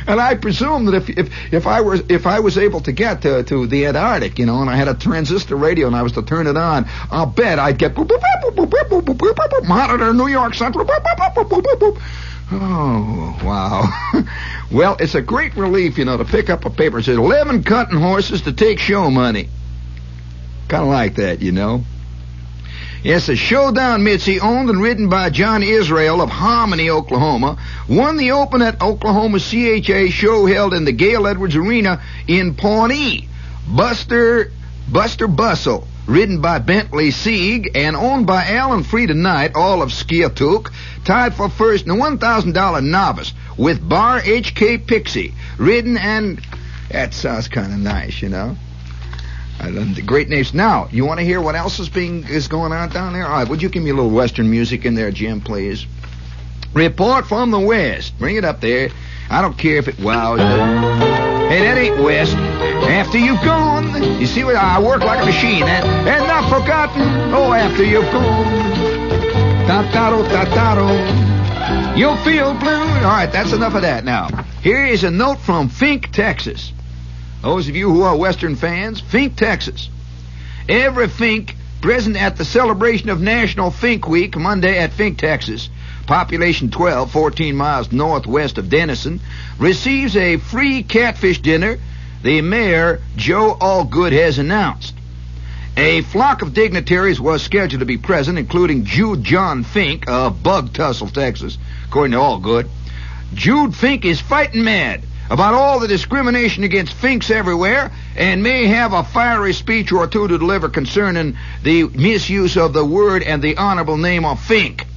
and 0.07 0.21
I 0.21 0.35
presume 0.39 0.85
that 0.85 0.95
if 0.95 1.09
if 1.09 1.53
if 1.53 1.67
I 1.67 1.81
was 1.81 2.01
if 2.09 2.25
I 2.25 2.39
was 2.39 2.57
able 2.57 2.81
to 2.81 2.91
get 2.91 3.21
to, 3.23 3.43
to 3.43 3.67
the 3.67 3.87
Antarctic, 3.87 4.39
you 4.39 4.45
know, 4.45 4.61
and 4.61 4.69
I 4.69 4.75
had 4.75 4.87
a 4.87 4.93
transistor 4.93 5.55
radio 5.55 5.87
and 5.87 5.95
I 5.95 6.01
was 6.01 6.13
to 6.13 6.21
turn 6.21 6.47
it 6.47 6.55
on, 6.55 6.85
I'll 7.11 7.25
bet 7.25 7.59
I'd 7.59 7.77
get 7.77 7.93
boop, 7.93 8.07
boop, 8.07 8.21
boop, 8.21 8.55
boop, 8.55 8.67
boop, 8.67 8.69
boop, 8.69 8.89
boop, 8.89 9.01
boop, 9.01 9.17
boop, 9.17 9.35
boop, 9.35 9.49
boop, 9.49 9.67
monitor 9.67 10.13
New 10.13 10.27
York 10.27 10.53
Central. 10.53 10.85
Oh 12.51 13.39
wow! 13.43 14.23
well, 14.71 14.97
it's 14.99 15.15
a 15.15 15.21
great 15.21 15.55
relief, 15.55 15.97
you 15.97 16.05
know, 16.05 16.17
to 16.17 16.25
pick 16.25 16.49
up 16.49 16.65
a 16.65 16.69
paper 16.69 16.97
that 16.97 17.03
says 17.03 17.17
eleven 17.17 17.63
cutting 17.63 17.99
horses 17.99 18.43
to 18.43 18.53
take 18.53 18.79
show 18.79 19.09
money. 19.09 19.49
Kind 20.67 20.83
of 20.83 20.89
like 20.89 21.15
that, 21.15 21.41
you 21.41 21.51
know. 21.51 21.83
Yes, 23.03 23.29
a 23.29 23.35
Showdown 23.35 24.03
Mitzi, 24.03 24.39
owned 24.39 24.67
and 24.69 24.81
ridden 24.81 25.09
by 25.09 25.29
John 25.29 25.61
Israel 25.61 26.21
of 26.21 26.29
Harmony, 26.29 26.89
Oklahoma, 26.89 27.59
won 27.87 28.17
the 28.17 28.31
Open 28.31 28.63
at 28.63 28.81
Oklahoma 28.81 29.39
CHA 29.39 30.07
show 30.09 30.47
held 30.47 30.73
in 30.73 30.85
the 30.85 30.91
Gale 30.91 31.27
Edwards 31.27 31.55
Arena 31.55 32.01
in 32.27 32.55
Pawnee. 32.55 33.29
Buster, 33.67 34.51
Buster 34.91 35.27
Bustle, 35.27 35.87
ridden 36.07 36.41
by 36.41 36.59
Bentley 36.59 37.11
Sieg 37.11 37.71
and 37.75 37.95
owned 37.95 38.27
by 38.27 38.45
Alan 38.45 38.83
Frieda 38.83 39.13
Knight, 39.13 39.55
all 39.55 39.81
of 39.81 39.89
Skiatook, 39.89 40.71
tied 41.03 41.33
for 41.33 41.49
first 41.49 41.85
in 41.85 41.97
the 41.97 42.03
$1,000 42.03 42.83
novice 42.83 43.33
with 43.57 43.87
Bar 43.87 44.21
H.K. 44.23 44.79
Pixie, 44.79 45.33
ridden 45.57 45.97
and 45.97 46.41
that 46.89 47.13
sounds 47.13 47.47
kind 47.47 47.73
of 47.73 47.79
nice, 47.79 48.21
you 48.21 48.29
know. 48.29 48.55
Uh, 49.59 49.69
the 49.69 50.03
great 50.05 50.27
names. 50.27 50.53
Now, 50.53 50.87
you 50.91 51.05
want 51.05 51.19
to 51.19 51.25
hear 51.25 51.41
what 51.41 51.55
else 51.55 51.79
is 51.79 51.89
being 51.89 52.25
is 52.25 52.47
going 52.47 52.73
on 52.73 52.89
down 52.89 53.13
there? 53.13 53.25
All 53.25 53.31
right, 53.31 53.47
would 53.47 53.61
you 53.61 53.69
give 53.69 53.83
me 53.83 53.89
a 53.89 53.93
little 53.93 54.11
Western 54.11 54.51
music 54.51 54.85
in 54.85 54.95
there, 54.95 55.11
Jim, 55.11 55.41
please? 55.41 55.85
Report 56.73 57.25
from 57.25 57.51
the 57.51 57.59
West. 57.59 58.17
Bring 58.19 58.35
it 58.35 58.43
up 58.43 58.59
there. 58.59 58.89
I 59.29 59.41
don't 59.41 59.57
care 59.57 59.77
if 59.77 59.87
it 59.87 59.97
wows. 59.99 61.24
Hey, 61.49 61.61
that 61.61 61.77
ain't 61.77 61.97
West. 61.99 62.35
After 62.35 63.17
you've 63.17 63.41
gone, 63.41 64.19
you 64.19 64.25
see 64.25 64.43
what 64.43 64.55
I 64.55 64.81
work 64.81 65.01
like 65.01 65.21
a 65.21 65.25
machine, 65.25 65.63
and, 65.63 65.85
and 66.07 66.27
not 66.27 66.49
forgotten. 66.49 67.01
Oh, 67.33 67.53
after 67.53 67.83
you've 67.83 68.11
gone, 68.11 68.45
tataro 69.67 70.25
tataro, 70.27 71.97
you'll 71.97 72.17
feel 72.17 72.53
blue. 72.55 72.71
All 72.71 73.03
right, 73.03 73.31
that's 73.31 73.53
enough 73.53 73.75
of 73.75 73.83
that. 73.83 74.03
Now, 74.03 74.29
here 74.61 74.85
is 74.85 75.03
a 75.03 75.11
note 75.11 75.39
from 75.39 75.69
Fink, 75.69 76.11
Texas. 76.11 76.73
Those 77.41 77.69
of 77.69 77.75
you 77.75 77.91
who 77.91 78.01
are 78.01 78.17
Western 78.17 78.55
fans, 78.55 78.99
Fink, 78.99 79.35
Texas. 79.35 79.89
Every 80.67 81.07
Fink 81.07 81.55
present 81.81 82.15
at 82.15 82.37
the 82.37 82.45
celebration 82.45 83.09
of 83.09 83.21
National 83.21 83.69
Fink 83.69 84.07
Week 84.07 84.35
Monday 84.35 84.79
at 84.79 84.93
Fink, 84.93 85.19
Texas, 85.19 85.69
population 86.05 86.69
12, 86.69 87.11
14 87.11 87.55
miles 87.55 87.91
northwest 87.91 88.57
of 88.57 88.69
Denison, 88.69 89.19
receives 89.59 90.15
a 90.15 90.37
free 90.37 90.83
catfish 90.83 91.39
dinner 91.39 91.77
the 92.25 92.41
mayor, 92.41 93.01
Joe 93.15 93.55
Allgood, 93.61 94.11
has 94.11 94.39
announced. 94.39 94.95
A 95.77 96.01
flock 96.01 96.41
of 96.41 96.55
dignitaries 96.55 97.21
was 97.21 97.43
scheduled 97.43 97.81
to 97.81 97.85
be 97.85 97.97
present, 97.97 98.39
including 98.39 98.85
Jude 98.85 99.23
John 99.23 99.63
Fink 99.63 100.09
of 100.09 100.41
Bug 100.41 100.73
Tussle, 100.73 101.09
Texas, 101.09 101.57
according 101.87 102.13
to 102.13 102.17
Allgood. 102.17 102.67
Jude 103.35 103.75
Fink 103.75 104.05
is 104.05 104.19
fighting 104.19 104.63
mad 104.63 105.03
about 105.29 105.53
all 105.53 105.79
the 105.79 105.87
discrimination 105.87 106.63
against 106.63 106.93
finks 106.93 107.29
everywhere 107.29 107.91
and 108.15 108.41
may 108.41 108.65
have 108.65 108.93
a 108.93 109.03
fiery 109.03 109.53
speech 109.53 109.91
or 109.91 110.07
two 110.07 110.27
to 110.27 110.39
deliver 110.39 110.69
concerning 110.69 111.37
the 111.61 111.83
misuse 111.83 112.57
of 112.57 112.73
the 112.73 112.85
word 112.85 113.21
and 113.21 113.43
the 113.43 113.57
honorable 113.57 113.97
name 113.97 114.25
of 114.25 114.39
fink. 114.39 114.87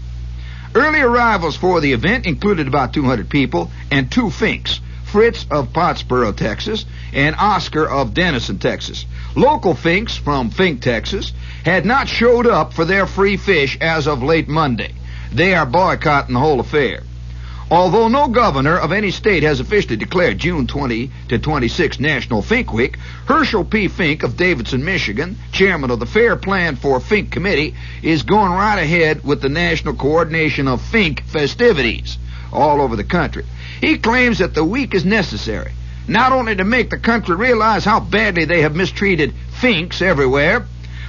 Early 0.79 1.01
arrivals 1.01 1.57
for 1.57 1.81
the 1.81 1.93
event 1.93 2.25
included 2.25 2.69
about 2.69 2.93
200 2.93 3.29
people 3.29 3.69
and 3.91 4.09
two 4.09 4.31
finks. 4.31 4.79
Fritz 5.07 5.45
of 5.51 5.73
Pottsboro, 5.73 6.31
Texas, 6.37 6.85
and 7.13 7.35
Oscar 7.35 7.85
of 7.85 8.15
Denison, 8.15 8.61
Texas. 8.61 9.05
Local 9.35 9.75
finks 9.75 10.17
from 10.17 10.51
Fink, 10.51 10.81
Texas, 10.81 11.33
had 11.65 11.85
not 11.85 12.07
showed 12.07 12.47
up 12.47 12.75
for 12.75 12.85
their 12.85 13.07
free 13.07 13.37
fish 13.37 13.77
as 13.81 14.07
of 14.07 14.23
late 14.23 14.47
Monday. 14.47 14.95
They 15.33 15.53
are 15.53 15.67
boycotting 15.67 16.35
the 16.35 16.41
whole 16.41 16.61
affair. 16.61 17.03
Although 17.71 18.09
no 18.09 18.29
governor 18.29 18.79
of 18.79 18.93
any 18.93 19.11
state 19.11 19.43
has 19.43 19.61
officially 19.61 19.97
declared 19.97 20.39
June 20.39 20.67
20 20.67 21.11
to 21.29 21.39
26 21.39 22.01
National 22.01 22.41
Fink 22.41 22.73
Week, 22.73 22.97
Herschel 23.27 23.65
P. 23.65 23.89
Fink 23.89 24.23
of 24.23 24.39
Davidson, 24.39 24.83
Michigan, 24.87 25.37
chairman 25.53 25.91
of 25.91 26.01
the 26.01 26.07
Fair 26.07 26.37
Plan 26.37 26.77
for 26.77 26.99
Fink 26.99 27.31
Committee, 27.31 27.75
is 28.03 28.23
going 28.23 28.53
right 28.53 28.79
ahead 28.79 29.23
with 29.23 29.43
the 29.43 29.51
national 29.51 29.97
coordination 29.97 30.67
of 30.67 30.81
Fink 30.81 31.25
festivities 31.27 32.17
all 32.55 32.81
over 32.81 32.97
the 32.97 33.05
country. 33.05 33.45
He 33.83 33.99
claims 33.99 34.39
that 34.39 34.55
the 34.55 34.65
week 34.65 34.95
is 34.95 35.05
necessary, 35.05 35.73
not 36.07 36.33
only 36.33 36.57
to 36.57 36.65
make 36.65 36.89
the 36.89 36.99
country 36.99 37.37
realize 37.37 37.85
how 37.85 38.01
badly 38.01 38.47
they 38.47 38.63
have 38.63 38.75
mistreated 38.75 39.35
Finks 39.61 40.01
everywhere, 40.01 40.65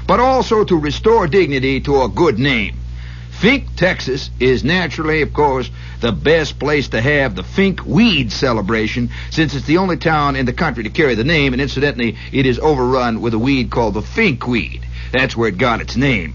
but 0.06 0.20
also 0.20 0.66
to 0.66 0.78
restore 0.78 1.26
dignity 1.26 1.80
to 1.80 2.02
a 2.02 2.10
good 2.10 2.38
name. 2.38 2.79
Fink, 3.40 3.74
Texas 3.78 4.30
is 4.42 4.66
naturally, 4.66 5.22
of 5.22 5.32
course, 5.32 5.72
the 6.02 6.12
best 6.12 6.60
place 6.60 6.90
to 6.90 7.00
have 7.00 7.36
the 7.36 7.44
Fink 7.44 7.86
Weed 7.86 8.34
celebration 8.34 9.12
since 9.30 9.56
it's 9.56 9.66
the 9.66 9.78
only 9.78 9.96
town 9.96 10.36
in 10.36 10.46
the 10.46 10.52
country 10.52 10.84
to 10.84 10.90
carry 10.90 11.16
the 11.16 11.24
name, 11.24 11.54
and 11.54 11.62
incidentally, 11.62 12.18
it 12.34 12.46
is 12.46 12.60
overrun 12.60 13.22
with 13.22 13.34
a 13.34 13.40
weed 13.40 13.72
called 13.72 13.94
the 13.94 14.02
Fink 14.02 14.46
Weed. 14.46 14.86
That's 15.14 15.38
where 15.38 15.48
it 15.48 15.58
got 15.58 15.80
its 15.80 15.96
name. 15.96 16.34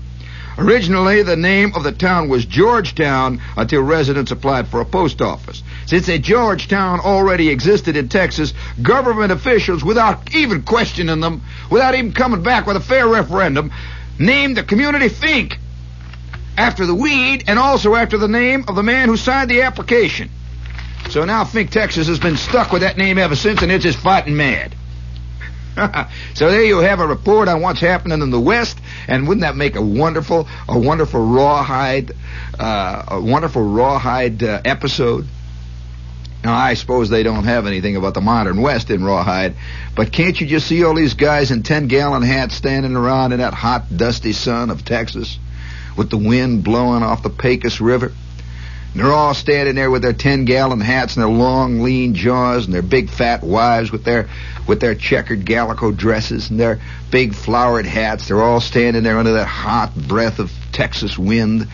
Originally, 0.56 1.22
the 1.22 1.36
name 1.36 1.72
of 1.76 1.82
the 1.82 1.92
town 1.92 2.30
was 2.30 2.46
Georgetown 2.46 3.38
until 3.54 3.82
residents 3.82 4.30
applied 4.30 4.68
for 4.68 4.80
a 4.80 4.86
post 4.86 5.20
office. 5.20 5.62
Since 5.84 6.08
a 6.08 6.18
Georgetown 6.18 7.00
already 7.00 7.50
existed 7.50 7.96
in 7.98 8.08
Texas, 8.08 8.54
government 8.80 9.30
officials, 9.30 9.84
without 9.84 10.34
even 10.34 10.62
questioning 10.62 11.20
them, 11.20 11.42
without 11.70 11.94
even 11.94 12.12
coming 12.12 12.42
back 12.42 12.66
with 12.66 12.76
a 12.76 12.80
fair 12.80 13.06
referendum, 13.06 13.72
named 14.18 14.56
the 14.56 14.62
community 14.62 15.10
Fink 15.10 15.58
after 16.56 16.86
the 16.86 16.94
weed 16.94 17.44
and 17.46 17.58
also 17.58 17.94
after 17.94 18.18
the 18.18 18.28
name 18.28 18.64
of 18.68 18.76
the 18.76 18.82
man 18.82 19.08
who 19.08 19.16
signed 19.16 19.50
the 19.50 19.62
application. 19.62 20.30
So 21.10 21.24
now 21.24 21.44
Fink, 21.44 21.70
Texas 21.70 22.06
has 22.08 22.18
been 22.18 22.36
stuck 22.36 22.72
with 22.72 22.82
that 22.82 22.96
name 22.96 23.18
ever 23.18 23.36
since, 23.36 23.62
and 23.62 23.70
it's 23.70 23.84
just 23.84 23.98
fighting 23.98 24.36
mad. 24.36 24.74
so 26.34 26.50
there 26.50 26.64
you 26.64 26.78
have 26.78 27.00
a 27.00 27.06
report 27.06 27.48
on 27.48 27.60
what's 27.60 27.80
happening 27.80 28.22
in 28.22 28.30
the 28.30 28.40
West, 28.40 28.78
and 29.08 29.26
wouldn't 29.26 29.42
that 29.42 29.56
make 29.56 29.76
a 29.76 29.82
wonderful, 29.82 30.48
a 30.68 30.78
wonderful 30.78 31.24
rawhide, 31.24 32.12
uh, 32.58 33.04
a 33.08 33.20
wonderful 33.20 33.62
rawhide 33.62 34.42
uh, 34.42 34.60
episode? 34.64 35.26
Now 36.44 36.54
I 36.54 36.74
suppose 36.74 37.08
they 37.08 37.22
don't 37.22 37.44
have 37.44 37.66
anything 37.66 37.96
about 37.96 38.14
the 38.14 38.20
modern 38.20 38.60
West 38.60 38.90
in 38.90 39.02
rawhide, 39.02 39.56
but 39.96 40.12
can't 40.12 40.40
you 40.40 40.46
just 40.46 40.66
see 40.66 40.84
all 40.84 40.94
these 40.94 41.14
guys 41.14 41.50
in 41.50 41.62
ten-gallon 41.62 42.22
hats 42.22 42.54
standing 42.54 42.96
around 42.96 43.32
in 43.32 43.38
that 43.38 43.54
hot, 43.54 43.96
dusty 43.96 44.32
sun 44.32 44.70
of 44.70 44.84
Texas? 44.84 45.38
With 45.96 46.10
the 46.10 46.18
wind 46.18 46.64
blowing 46.64 47.02
off 47.02 47.22
the 47.22 47.30
Pecos 47.30 47.80
River. 47.80 48.12
And 48.92 49.02
they're 49.02 49.12
all 49.12 49.34
standing 49.34 49.74
there 49.74 49.90
with 49.90 50.02
their 50.02 50.12
ten 50.12 50.44
gallon 50.44 50.80
hats 50.80 51.16
and 51.16 51.22
their 51.22 51.30
long 51.30 51.80
lean 51.82 52.14
jaws 52.14 52.66
and 52.66 52.72
their 52.72 52.82
big 52.82 53.10
fat 53.10 53.42
wives 53.42 53.90
with 53.90 54.04
their 54.04 54.28
with 54.68 54.80
their 54.80 54.94
checkered 54.94 55.44
gallico 55.44 55.90
dresses 55.90 56.48
and 56.48 56.60
their 56.60 56.80
big 57.10 57.34
flowered 57.34 57.86
hats. 57.86 58.28
They're 58.28 58.42
all 58.42 58.60
standing 58.60 59.02
there 59.02 59.18
under 59.18 59.34
that 59.34 59.46
hot 59.46 59.94
breath 59.96 60.38
of 60.38 60.52
Texas 60.72 61.18
wind. 61.18 61.66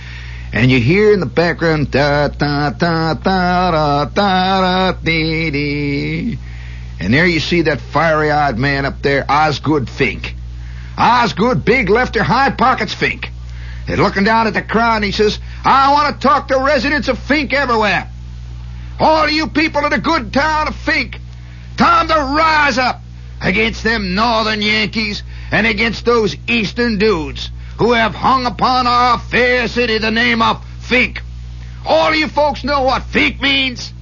And 0.52 0.70
you 0.70 0.80
hear 0.80 1.12
in 1.12 1.20
the 1.20 1.26
background 1.26 1.90
da 1.90 2.28
da 2.28 2.70
da 2.70 3.14
da 3.14 3.70
da 3.70 4.04
da 4.06 4.92
da 4.92 4.92
dee 4.92 5.50
dee. 5.50 6.38
And 6.98 7.14
there 7.14 7.26
you 7.26 7.40
see 7.40 7.62
that 7.62 7.80
fiery 7.80 8.30
eyed 8.30 8.59
man 8.59 8.85
up 8.85 9.00
there, 9.02 9.24
Osgood 9.30 9.88
Fink. 9.88 10.35
Osgood, 10.98 11.64
big 11.64 11.88
lefter, 11.88 12.20
high 12.20 12.50
pockets 12.50 12.92
Fink. 12.92 13.30
And 13.90 14.00
looking 14.00 14.22
down 14.22 14.46
at 14.46 14.55
the 14.55 14.62
crowd, 14.62 14.96
and 14.96 15.05
he 15.05 15.11
says, 15.11 15.40
I 15.64 15.92
want 15.92 16.14
to 16.14 16.29
talk 16.29 16.46
to 16.48 16.61
residents 16.61 17.09
of 17.09 17.18
Fink 17.18 17.53
everywhere. 17.53 18.09
All 19.00 19.29
you 19.29 19.48
people 19.48 19.85
in 19.85 19.90
the 19.90 19.98
good 19.98 20.33
town 20.33 20.68
of 20.68 20.76
Fink, 20.76 21.18
time 21.76 22.07
to 22.07 22.14
rise 22.14 22.79
up 22.79 23.00
against 23.40 23.83
them 23.83 24.14
northern 24.14 24.62
Yankees 24.62 25.24
and 25.50 25.66
against 25.66 26.05
those 26.05 26.37
eastern 26.46 26.98
dudes 26.98 27.50
who 27.79 27.92
have 27.92 28.14
hung 28.14 28.46
upon 28.46 28.87
our 28.87 29.18
fair 29.18 29.66
city 29.66 29.98
the 29.98 30.12
name 30.12 30.40
of 30.40 30.64
Fink. 30.79 31.20
All 31.85 32.14
you 32.14 32.29
folks 32.29 32.62
know 32.62 32.83
what 32.83 33.03
Fink 33.03 33.40
means? 33.40 33.92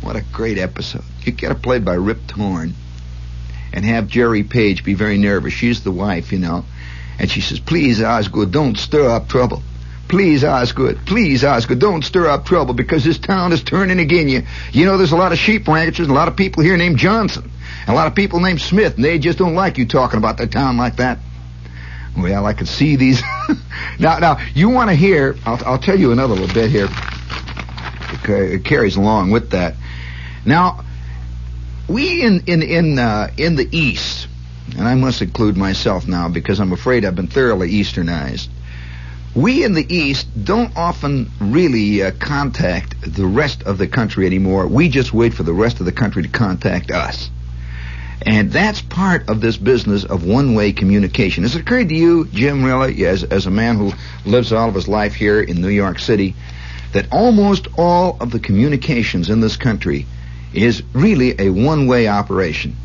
What 0.00 0.16
a 0.16 0.22
great 0.32 0.58
episode. 0.58 1.04
You 1.22 1.30
get 1.30 1.52
it 1.52 1.62
played 1.62 1.84
by 1.84 1.94
Rip 1.94 2.26
Torn 2.26 2.74
and 3.72 3.84
have 3.84 4.08
Jerry 4.08 4.42
Page 4.42 4.82
be 4.82 4.94
very 4.94 5.16
nervous. 5.16 5.52
She's 5.52 5.84
the 5.84 5.92
wife, 5.92 6.32
you 6.32 6.40
know. 6.40 6.64
And 7.22 7.30
she 7.30 7.40
says, 7.40 7.60
Please, 7.60 8.02
Osgood, 8.02 8.50
don't 8.50 8.76
stir 8.76 9.08
up 9.08 9.28
trouble. 9.28 9.62
Please, 10.08 10.44
Osgood, 10.44 10.98
please, 11.06 11.42
Osgood, 11.42 11.78
don't 11.78 12.04
stir 12.04 12.26
up 12.26 12.44
trouble 12.44 12.74
because 12.74 13.02
this 13.02 13.16
town 13.16 13.52
is 13.52 13.62
turning 13.62 13.98
again 13.98 14.28
you. 14.28 14.42
You 14.70 14.84
know, 14.84 14.98
there's 14.98 15.12
a 15.12 15.16
lot 15.16 15.32
of 15.32 15.38
sheep 15.38 15.66
ranchers 15.66 16.06
and 16.06 16.10
a 16.10 16.14
lot 16.14 16.28
of 16.28 16.36
people 16.36 16.62
here 16.62 16.76
named 16.76 16.98
Johnson. 16.98 17.50
And 17.86 17.88
a 17.88 17.94
lot 17.94 18.08
of 18.08 18.14
people 18.14 18.40
named 18.40 18.60
Smith, 18.60 18.96
and 18.96 19.04
they 19.04 19.18
just 19.18 19.38
don't 19.38 19.54
like 19.54 19.78
you 19.78 19.86
talking 19.86 20.18
about 20.18 20.36
their 20.36 20.48
town 20.48 20.76
like 20.76 20.96
that. 20.96 21.18
Well, 22.14 22.44
I 22.44 22.52
could 22.52 22.68
see 22.68 22.96
these. 22.96 23.22
now, 23.98 24.18
now, 24.18 24.38
you 24.54 24.68
want 24.68 24.90
to 24.90 24.96
hear, 24.96 25.34
I'll, 25.46 25.64
I'll 25.64 25.78
tell 25.78 25.98
you 25.98 26.12
another 26.12 26.34
little 26.34 26.52
bit 26.52 26.70
here. 26.70 26.88
It, 28.24 28.64
carries 28.64 28.96
along 28.96 29.30
with 29.30 29.50
that. 29.52 29.76
Now, 30.44 30.84
we 31.88 32.22
in, 32.22 32.44
in, 32.46 32.62
in, 32.62 32.98
uh, 32.98 33.30
in 33.38 33.56
the 33.56 33.66
East, 33.74 34.28
and 34.76 34.88
I 34.88 34.94
must 34.94 35.22
include 35.22 35.56
myself 35.56 36.06
now 36.06 36.28
because 36.28 36.60
I'm 36.60 36.72
afraid 36.72 37.04
I've 37.04 37.16
been 37.16 37.28
thoroughly 37.28 37.70
easternized. 37.70 38.48
We 39.34 39.64
in 39.64 39.72
the 39.72 39.94
East 39.94 40.26
don't 40.44 40.76
often 40.76 41.30
really 41.40 42.02
uh, 42.02 42.10
contact 42.12 42.96
the 43.00 43.26
rest 43.26 43.62
of 43.62 43.78
the 43.78 43.88
country 43.88 44.26
anymore. 44.26 44.66
We 44.66 44.88
just 44.88 45.12
wait 45.12 45.32
for 45.32 45.42
the 45.42 45.54
rest 45.54 45.80
of 45.80 45.86
the 45.86 45.92
country 45.92 46.22
to 46.22 46.28
contact 46.28 46.90
us. 46.90 47.30
And 48.24 48.52
that's 48.52 48.82
part 48.82 49.28
of 49.28 49.40
this 49.40 49.56
business 49.56 50.04
of 50.04 50.24
one-way 50.24 50.72
communication. 50.72 51.42
Has 51.42 51.56
it 51.56 51.62
occurred 51.62 51.88
to 51.88 51.94
you, 51.94 52.26
Jim, 52.26 52.62
really, 52.62 53.04
as, 53.06 53.24
as 53.24 53.46
a 53.46 53.50
man 53.50 53.76
who 53.76 53.92
lives 54.24 54.52
all 54.52 54.68
of 54.68 54.74
his 54.74 54.86
life 54.86 55.14
here 55.14 55.40
in 55.40 55.60
New 55.60 55.68
York 55.68 55.98
City, 55.98 56.36
that 56.92 57.10
almost 57.10 57.66
all 57.76 58.18
of 58.20 58.30
the 58.30 58.38
communications 58.38 59.28
in 59.28 59.40
this 59.40 59.56
country 59.56 60.06
is 60.52 60.82
really 60.92 61.34
a 61.40 61.48
one-way 61.50 62.06
operation? 62.06 62.76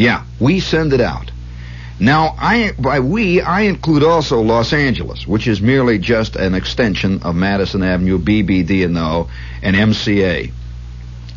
Yeah, 0.00 0.24
we 0.40 0.60
send 0.60 0.94
it 0.94 1.02
out. 1.02 1.30
Now, 1.98 2.34
I, 2.38 2.72
by 2.78 3.00
we, 3.00 3.42
I 3.42 3.62
include 3.62 4.02
also 4.02 4.40
Los 4.40 4.72
Angeles, 4.72 5.26
which 5.26 5.46
is 5.46 5.60
merely 5.60 5.98
just 5.98 6.36
an 6.36 6.54
extension 6.54 7.20
of 7.22 7.34
Madison 7.34 7.82
Avenue, 7.82 8.18
BBD&O, 8.18 9.28
and 9.62 9.76
MCA, 9.76 10.52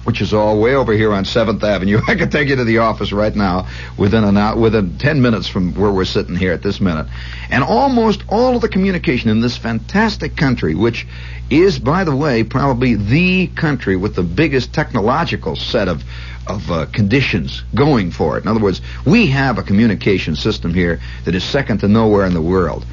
which 0.03 0.21
is 0.21 0.33
all 0.33 0.59
way 0.59 0.75
over 0.75 0.93
here 0.93 1.13
on 1.13 1.23
7th 1.23 1.63
Avenue. 1.63 1.99
I 2.07 2.15
could 2.15 2.31
take 2.31 2.49
you 2.49 2.55
to 2.55 2.63
the 2.63 2.79
office 2.79 3.11
right 3.11 3.35
now 3.35 3.67
within 3.97 4.23
an 4.23 4.37
hour, 4.37 4.57
within 4.57 4.97
10 4.97 5.21
minutes 5.21 5.47
from 5.47 5.73
where 5.73 5.91
we're 5.91 6.05
sitting 6.05 6.35
here 6.35 6.51
at 6.51 6.61
this 6.61 6.79
minute. 6.81 7.07
And 7.49 7.63
almost 7.63 8.23
all 8.29 8.55
of 8.55 8.61
the 8.61 8.69
communication 8.69 9.29
in 9.29 9.41
this 9.41 9.57
fantastic 9.57 10.35
country, 10.35 10.75
which 10.75 11.07
is, 11.49 11.79
by 11.79 12.03
the 12.03 12.15
way, 12.15 12.43
probably 12.43 12.95
the 12.95 13.47
country 13.47 13.95
with 13.95 14.15
the 14.15 14.23
biggest 14.23 14.73
technological 14.73 15.55
set 15.55 15.87
of 15.87 16.03
of 16.45 16.69
uh, 16.69 16.85
conditions 16.87 17.63
going 17.73 18.11
for 18.11 18.37
it. 18.37 18.43
In 18.43 18.49
other 18.49 18.59
words, 18.59 18.81
we 19.05 19.27
have 19.27 19.57
a 19.57 19.63
communication 19.63 20.35
system 20.35 20.73
here 20.73 20.99
that 21.25 21.35
is 21.35 21.43
second 21.43 21.79
to 21.79 21.87
nowhere 21.87 22.25
in 22.25 22.33
the 22.33 22.41
world. 22.41 22.85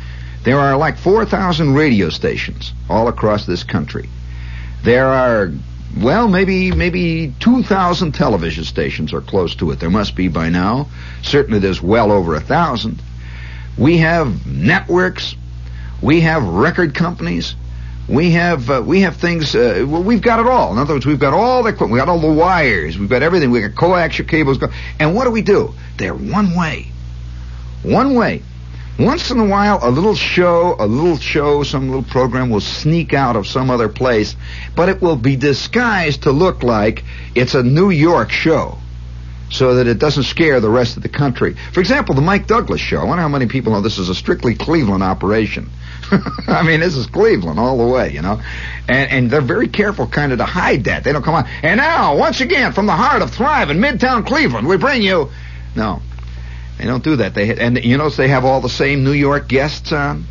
There 0.45 0.59
are 0.59 0.77
like 0.77 0.97
4,000 0.97 1.75
radio 1.75 2.09
stations 2.09 2.73
all 2.89 3.09
across 3.09 3.47
this 3.47 3.65
country. 3.65 4.09
There 4.83 5.07
are, 5.07 5.53
well, 5.97 6.29
maybe 6.29 6.71
maybe 6.73 7.35
2,000 7.41 8.13
television 8.13 8.65
stations 8.65 9.13
are 9.13 9.21
close 9.21 9.55
to 9.57 9.71
it. 9.71 9.81
There 9.81 9.91
must 9.91 10.15
be 10.15 10.29
by 10.29 10.49
now. 10.49 10.89
Certainly, 11.23 11.61
there's 11.61 11.83
well 11.83 12.13
over 12.13 12.35
a 12.35 12.41
thousand. 12.41 13.03
We 13.77 13.99
have 13.99 14.47
networks. 14.47 15.35
We 16.03 16.21
have 16.21 16.45
record 16.45 16.95
companies. 16.95 17.57
We 18.09 18.33
have 18.33 18.71
uh, 18.71 18.83
we 18.85 19.03
have 19.03 19.17
things. 19.17 19.55
Uh, 19.55 19.85
well, 19.89 20.03
we've 20.03 20.23
got 20.23 20.41
it 20.41 20.47
all. 20.47 20.73
In 20.73 20.79
other 20.79 20.95
words, 20.95 21.07
we've 21.07 21.19
got 21.19 21.35
all 21.35 21.63
the 21.63 21.71
equipment. 21.71 21.93
We've 21.93 22.01
got 22.01 22.09
all 22.09 22.21
the 22.21 22.33
wires. 22.33 22.99
We've 22.99 23.09
got 23.09 23.23
everything. 23.23 23.51
We've 23.51 23.63
got 23.63 23.81
coaxial 23.81 24.29
cables. 24.29 24.59
And 24.99 25.15
what 25.15 25.25
do 25.25 25.31
we 25.31 25.43
do? 25.43 25.75
They're 25.97 26.15
one 26.15 26.57
way. 26.57 26.89
One 27.83 28.15
way. 28.15 28.43
Once 29.01 29.31
in 29.31 29.39
a 29.41 29.47
while, 29.47 29.79
a 29.83 29.91
little 29.91 30.15
show, 30.15 30.77
a 30.79 30.87
little 30.87 31.17
show, 31.17 31.63
some 31.63 31.89
little 31.89 32.03
program 32.03 32.51
will 32.51 32.61
sneak 32.61 33.15
out 33.15 33.35
of 33.35 33.47
some 33.47 33.71
other 33.71 33.89
place, 33.89 34.37
but 34.77 34.91
it 34.91 35.01
will 35.01 35.17
be 35.17 35.37
disguised 35.37 36.25
to 36.25 36.31
look 36.31 36.63
like 36.63 37.03
it's 37.35 37.55
a 37.55 37.63
New 37.63 37.89
York 37.89 38.31
show 38.31 38.77
so 39.49 39.77
that 39.77 39.87
it 39.87 39.99
doesn't 39.99 40.25
scare 40.25 40.61
the 40.61 40.69
rest 40.69 40.99
of 40.99 41.03
the 41.03 41.09
country. 41.09 41.57
For 41.73 41.81
example, 41.81 42.15
the 42.15 42.21
Mike 42.21 42.47
Douglas 42.47 42.81
show. 42.81 42.99
I 42.99 43.05
wonder 43.05 43.23
how 43.23 43.29
many 43.29 43.47
people 43.47 43.73
know 43.73 43.81
this 43.81 43.99
is 43.99 44.11
a 44.11 44.15
strictly 44.15 44.55
Cleveland 44.55 45.03
operation. 45.03 45.71
I 46.47 46.63
mean, 46.63 46.81
this 46.81 46.95
is 46.95 47.07
Cleveland 47.07 47.59
all 47.59 47.79
the 47.79 47.91
way, 47.91 48.13
you 48.13 48.21
know. 48.21 48.43
And, 48.87 49.11
and 49.11 49.31
they're 49.31 49.41
very 49.41 49.69
careful 49.69 50.09
kind 50.09 50.31
of 50.33 50.39
to 50.39 50.45
hide 50.45 50.85
that. 50.85 51.05
They 51.05 51.13
don't 51.13 51.23
come 51.23 51.35
on. 51.35 51.49
And 51.63 51.79
now, 51.79 52.17
once 52.17 52.43
again, 52.43 52.73
from 52.73 52.85
the 52.85 52.93
heart 52.93 53.23
of 53.23 53.31
Thrive 53.31 53.71
in 53.71 53.79
Midtown 53.79 54.27
Cleveland, 54.27 54.69
we 54.69 54.77
bring 54.77 55.01
you. 55.01 55.31
No. 55.75 56.03
They 56.81 56.87
don't 56.87 57.05
do 57.05 57.17
that. 57.17 57.35
They 57.35 57.55
and 57.59 57.85
you 57.85 57.99
notice 57.99 58.17
they 58.17 58.29
have 58.29 58.47
all 58.47 58.63
the 58.63 58.71
same 58.71 59.05
New 59.05 59.13
York 59.13 59.49
guests 59.49 59.93
on. 59.93 60.25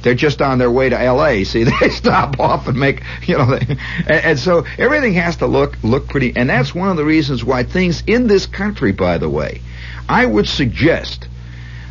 They're 0.00 0.14
just 0.14 0.40
on 0.40 0.56
their 0.58 0.70
way 0.70 0.88
to 0.88 0.98
L.A. 0.98 1.44
See, 1.44 1.64
they 1.80 1.90
stop 1.90 2.40
off 2.40 2.66
and 2.66 2.80
make 2.80 3.02
you 3.26 3.36
know, 3.36 3.44
they, 3.54 3.66
and, 3.66 4.24
and 4.24 4.38
so 4.38 4.64
everything 4.78 5.12
has 5.14 5.36
to 5.36 5.46
look 5.46 5.76
look 5.82 6.08
pretty. 6.08 6.34
And 6.34 6.48
that's 6.48 6.74
one 6.74 6.88
of 6.88 6.96
the 6.96 7.04
reasons 7.04 7.44
why 7.44 7.62
things 7.62 8.02
in 8.06 8.26
this 8.26 8.46
country, 8.46 8.92
by 8.92 9.18
the 9.18 9.28
way, 9.28 9.60
I 10.08 10.24
would 10.24 10.48
suggest 10.48 11.28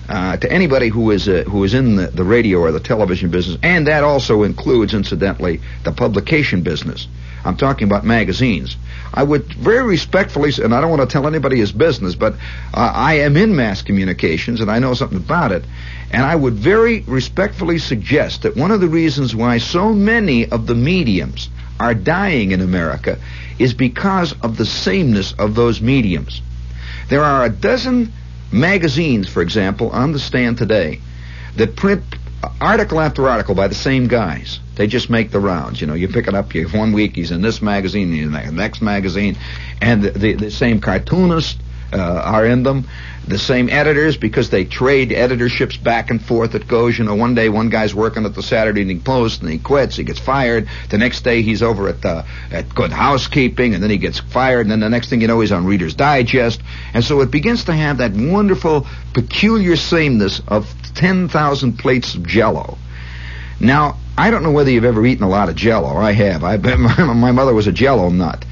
uh, 0.10 0.38
to 0.38 0.52
anybody 0.52 0.90
who 0.90 1.12
is 1.12 1.30
uh, 1.30 1.44
who 1.48 1.64
is 1.64 1.76
in 1.76 1.96
the, 1.96 2.08
the 2.08 2.24
radio 2.24 2.58
or 2.58 2.72
the 2.72 2.80
television 2.80 3.30
business, 3.30 3.60
and 3.62 3.86
that 3.86 4.04
also 4.04 4.42
includes, 4.42 4.96
incidentally, 4.96 5.62
the 5.84 5.92
publication 5.92 6.64
business. 6.64 7.08
I'm 7.46 7.58
talking 7.58 7.88
about 7.88 8.04
magazines. 8.04 8.78
I 9.14 9.22
would 9.24 9.46
very 9.54 9.84
respectfully, 9.84 10.52
and 10.62 10.74
I 10.74 10.82
don't 10.82 10.90
want 10.90 11.08
to 11.08 11.14
tell 11.14 11.28
anybody 11.28 11.58
his 11.58 11.72
business, 11.72 12.16
but 12.16 12.34
uh, 12.74 12.92
I 12.96 13.20
am 13.20 13.38
in 13.38 13.56
mass 13.56 13.84
communications 13.84 14.60
and 14.60 14.72
I 14.72 14.80
know 14.80 14.96
something 14.96 15.20
about 15.20 15.52
it. 15.52 15.64
And 16.12 16.24
I 16.24 16.36
would 16.36 16.56
very 16.56 17.02
respectfully 17.02 17.78
suggest 17.78 18.42
that 18.42 18.56
one 18.56 18.72
of 18.72 18.82
the 18.82 18.88
reasons 18.88 19.36
why 19.36 19.60
so 19.60 19.94
many 19.94 20.48
of 20.48 20.66
the 20.66 20.76
mediums 20.76 21.50
are 21.80 21.94
dying 21.94 22.52
in 22.52 22.62
America 22.62 23.20
is 23.60 23.74
because 23.74 24.34
of 24.42 24.58
the 24.58 24.66
sameness 24.66 25.34
of 25.34 25.54
those 25.54 25.80
mediums. 25.80 26.42
There 27.10 27.24
are 27.24 27.46
a 27.46 27.50
dozen 27.50 28.12
magazines, 28.52 29.30
for 29.30 29.42
example, 29.42 29.90
on 29.90 30.12
the 30.12 30.20
stand 30.20 30.58
today 30.58 31.02
that 31.56 31.76
print 31.76 32.04
article 32.62 33.00
after 33.00 33.28
article 33.28 33.56
by 33.56 33.68
the 33.68 33.76
same 33.76 34.08
guys. 34.08 34.60
They 34.76 34.88
just 34.88 35.10
make 35.10 35.32
the 35.32 35.40
rounds. 35.40 35.82
You 35.82 35.88
know, 35.88 35.94
you 35.94 36.08
pick 36.08 36.28
it 36.28 36.34
up. 36.34 36.54
You 36.56 36.68
one 36.68 36.94
week 36.94 37.16
he's 37.16 37.32
in 37.32 37.42
this 37.42 37.62
magazine, 37.62 38.12
he's 38.12 38.26
in 38.26 38.32
the 38.32 38.52
next 38.52 38.82
magazine, 38.82 39.38
and 39.82 40.02
the, 40.02 40.12
the, 40.12 40.34
the 40.34 40.52
same 40.52 40.82
cartoonists 40.82 41.58
uh, 41.94 42.22
are 42.26 42.46
in 42.46 42.64
them. 42.64 42.88
The 43.28 43.40
same 43.40 43.70
editors 43.70 44.18
because 44.18 44.50
they 44.50 44.66
trade 44.66 45.12
editorships 45.12 45.82
back 45.82 46.10
and 46.10 46.22
forth. 46.22 46.56
It 46.56 46.68
goes, 46.68 46.98
you 46.98 47.06
know, 47.06 47.16
one 47.16 47.36
day 47.36 47.48
one 47.48 47.70
guy's 47.70 47.96
working 47.96 48.26
at 48.26 48.36
the 48.36 48.44
Saturday 48.44 48.82
Evening 48.82 49.00
Post 49.00 49.42
and 49.42 49.50
he 49.50 49.60
quits, 49.60 49.96
he 49.96 50.04
gets 50.04 50.20
fired. 50.20 50.68
The 50.90 50.98
next 50.98 51.22
day 51.22 51.42
he's 51.42 51.64
over 51.64 51.88
at 51.88 52.04
uh, 52.04 52.24
at 52.52 52.74
Good 52.76 52.92
Housekeeping 52.92 53.74
and 53.74 53.82
then 53.82 53.90
he 53.90 53.98
gets 53.98 54.20
fired. 54.20 54.62
And 54.62 54.72
then 54.72 54.82
the 54.82 54.90
next 54.90 55.10
thing 55.10 55.22
you 55.22 55.28
know 55.28 55.40
he's 55.40 55.54
on 55.54 55.66
Reader's 55.66 55.96
Digest. 55.96 56.62
And 56.94 57.04
so 57.04 57.22
it 57.22 57.32
begins 57.32 57.64
to 57.66 57.74
have 57.74 58.00
that 58.00 58.12
wonderful, 58.12 58.88
peculiar 59.14 59.78
sameness 59.78 60.42
of 60.48 60.74
10,000 60.96 61.80
plates 61.80 62.16
of 62.16 62.28
Jello. 62.28 62.78
Now, 63.60 63.98
I 64.18 64.30
don't 64.30 64.44
know 64.44 64.52
whether 64.52 64.70
you've 64.70 64.86
ever 64.86 65.06
eaten 65.06 65.24
a 65.24 65.30
lot 65.30 65.50
of 65.50 65.56
Jello. 65.56 65.96
I 65.96 66.12
have. 66.12 66.44
I 66.44 66.58
bet 66.58 66.78
my, 66.80 67.14
my 67.14 67.32
mother 67.32 67.54
was 67.54 67.68
a 67.68 67.72
Jello 67.72 68.10
nut, 68.10 68.46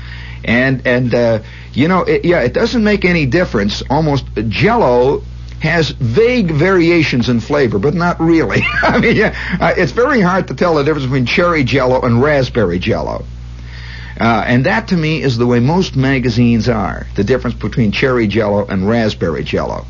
and 0.43 0.85
and 0.85 1.13
uh, 1.13 1.39
you 1.73 1.87
know, 1.87 2.03
it, 2.03 2.25
yeah, 2.25 2.41
it 2.41 2.53
doesn't 2.53 2.83
make 2.83 3.05
any 3.05 3.25
difference. 3.25 3.83
Almost 3.89 4.25
Jello 4.49 5.23
has 5.61 5.91
vague 5.91 6.51
variations 6.51 7.29
in 7.29 7.39
flavor, 7.39 7.77
but 7.77 7.93
not 7.93 8.19
really. 8.19 8.61
I 8.81 8.99
mean, 8.99 9.15
yeah, 9.15 9.57
uh, 9.59 9.73
it's 9.77 9.91
very 9.91 10.19
hard 10.19 10.47
to 10.47 10.55
tell 10.55 10.75
the 10.75 10.83
difference 10.83 11.05
between 11.05 11.27
cherry 11.27 11.63
jello 11.63 12.01
and 12.01 12.21
raspberry 12.21 12.79
jello. 12.79 13.25
Uh, 14.19 14.43
and 14.45 14.65
that 14.65 14.89
to 14.89 14.97
me 14.97 15.21
is 15.21 15.37
the 15.37 15.47
way 15.47 15.59
most 15.59 15.95
magazines 15.95 16.67
are. 16.67 17.07
The 17.15 17.23
difference 17.23 17.55
between 17.55 17.91
cherry 17.91 18.27
jello 18.27 18.65
and 18.65 18.87
raspberry 18.87 19.43
jello. 19.43 19.85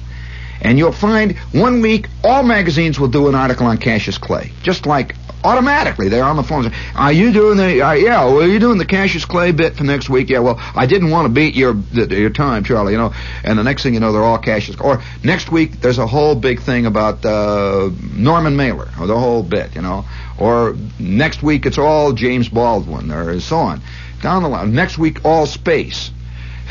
And 0.61 0.77
you'll 0.77 0.91
find 0.91 1.37
one 1.53 1.81
week 1.81 2.07
all 2.23 2.43
magazines 2.43 2.99
will 2.99 3.07
do 3.07 3.27
an 3.27 3.35
article 3.35 3.65
on 3.65 3.77
Cassius 3.77 4.17
Clay, 4.17 4.51
just 4.61 4.85
like 4.85 5.15
automatically. 5.43 6.09
They're 6.09 6.23
on 6.23 6.35
the 6.35 6.43
phone. 6.43 6.71
Are 6.95 7.11
you 7.11 7.31
doing 7.33 7.57
the? 7.57 7.81
Uh, 7.81 7.93
yeah, 7.93 8.25
well, 8.25 8.41
are 8.41 8.47
you 8.47 8.59
doing 8.59 8.77
the 8.77 8.85
Cassius 8.85 9.25
Clay 9.25 9.51
bit 9.51 9.75
for 9.75 9.83
next 9.83 10.09
week? 10.09 10.29
Yeah. 10.29 10.39
Well, 10.39 10.59
I 10.75 10.85
didn't 10.85 11.09
want 11.09 11.27
to 11.27 11.33
beat 11.33 11.55
your 11.55 11.75
your 11.75 12.29
time, 12.29 12.63
Charlie. 12.63 12.93
You 12.93 12.97
know. 12.97 13.13
And 13.43 13.57
the 13.57 13.63
next 13.63 13.83
thing 13.83 13.93
you 13.93 13.99
know, 13.99 14.11
they're 14.11 14.23
all 14.23 14.37
Cassius. 14.37 14.79
Or 14.79 15.01
next 15.23 15.51
week, 15.51 15.81
there's 15.81 15.97
a 15.97 16.07
whole 16.07 16.35
big 16.35 16.61
thing 16.61 16.85
about 16.85 17.25
uh, 17.25 17.89
Norman 18.13 18.55
Mailer, 18.55 18.89
or 18.99 19.07
the 19.07 19.17
whole 19.17 19.43
bit. 19.43 19.75
You 19.75 19.81
know. 19.81 20.05
Or 20.37 20.75
next 20.99 21.43
week, 21.43 21.65
it's 21.65 21.77
all 21.77 22.13
James 22.13 22.49
Baldwin, 22.49 23.11
or 23.11 23.39
so 23.39 23.57
on. 23.57 23.81
Down 24.21 24.43
the 24.43 24.49
line. 24.49 24.73
Next 24.73 24.97
week, 24.97 25.25
all 25.25 25.45
space. 25.45 26.11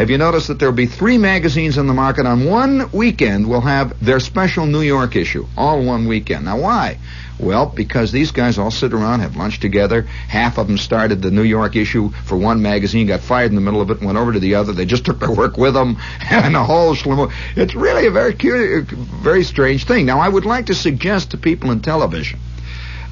Have 0.00 0.08
you 0.08 0.16
noticed 0.16 0.48
that 0.48 0.58
there'll 0.58 0.74
be 0.74 0.86
three 0.86 1.18
magazines 1.18 1.76
in 1.76 1.86
the 1.86 1.92
market 1.92 2.24
on 2.24 2.46
one 2.46 2.90
weekend 2.90 3.46
will 3.46 3.60
have 3.60 4.02
their 4.02 4.18
special 4.18 4.64
New 4.64 4.80
York 4.80 5.14
issue, 5.14 5.46
all 5.58 5.84
one 5.84 6.08
weekend. 6.08 6.46
Now 6.46 6.58
why? 6.58 6.96
Well, 7.38 7.66
because 7.66 8.10
these 8.10 8.30
guys 8.30 8.56
all 8.56 8.70
sit 8.70 8.94
around, 8.94 9.20
have 9.20 9.36
lunch 9.36 9.60
together. 9.60 10.00
Half 10.00 10.56
of 10.56 10.68
them 10.68 10.78
started 10.78 11.20
the 11.20 11.30
New 11.30 11.42
York 11.42 11.76
issue 11.76 12.08
for 12.24 12.38
one 12.38 12.62
magazine, 12.62 13.08
got 13.08 13.20
fired 13.20 13.50
in 13.50 13.56
the 13.56 13.60
middle 13.60 13.82
of 13.82 13.90
it, 13.90 13.98
and 13.98 14.06
went 14.06 14.16
over 14.16 14.32
to 14.32 14.40
the 14.40 14.54
other. 14.54 14.72
They 14.72 14.86
just 14.86 15.04
took 15.04 15.20
their 15.20 15.30
work 15.30 15.58
with 15.58 15.74
them, 15.74 15.98
and 16.30 16.54
the 16.54 16.64
whole 16.64 16.94
schlim. 16.94 17.30
It's 17.54 17.74
really 17.74 18.06
a 18.06 18.10
very 18.10 18.32
curious, 18.32 18.88
very 18.88 19.44
strange 19.44 19.84
thing. 19.84 20.06
Now, 20.06 20.18
I 20.18 20.30
would 20.30 20.46
like 20.46 20.64
to 20.66 20.74
suggest 20.74 21.32
to 21.32 21.36
people 21.36 21.72
in 21.72 21.80
television, 21.80 22.40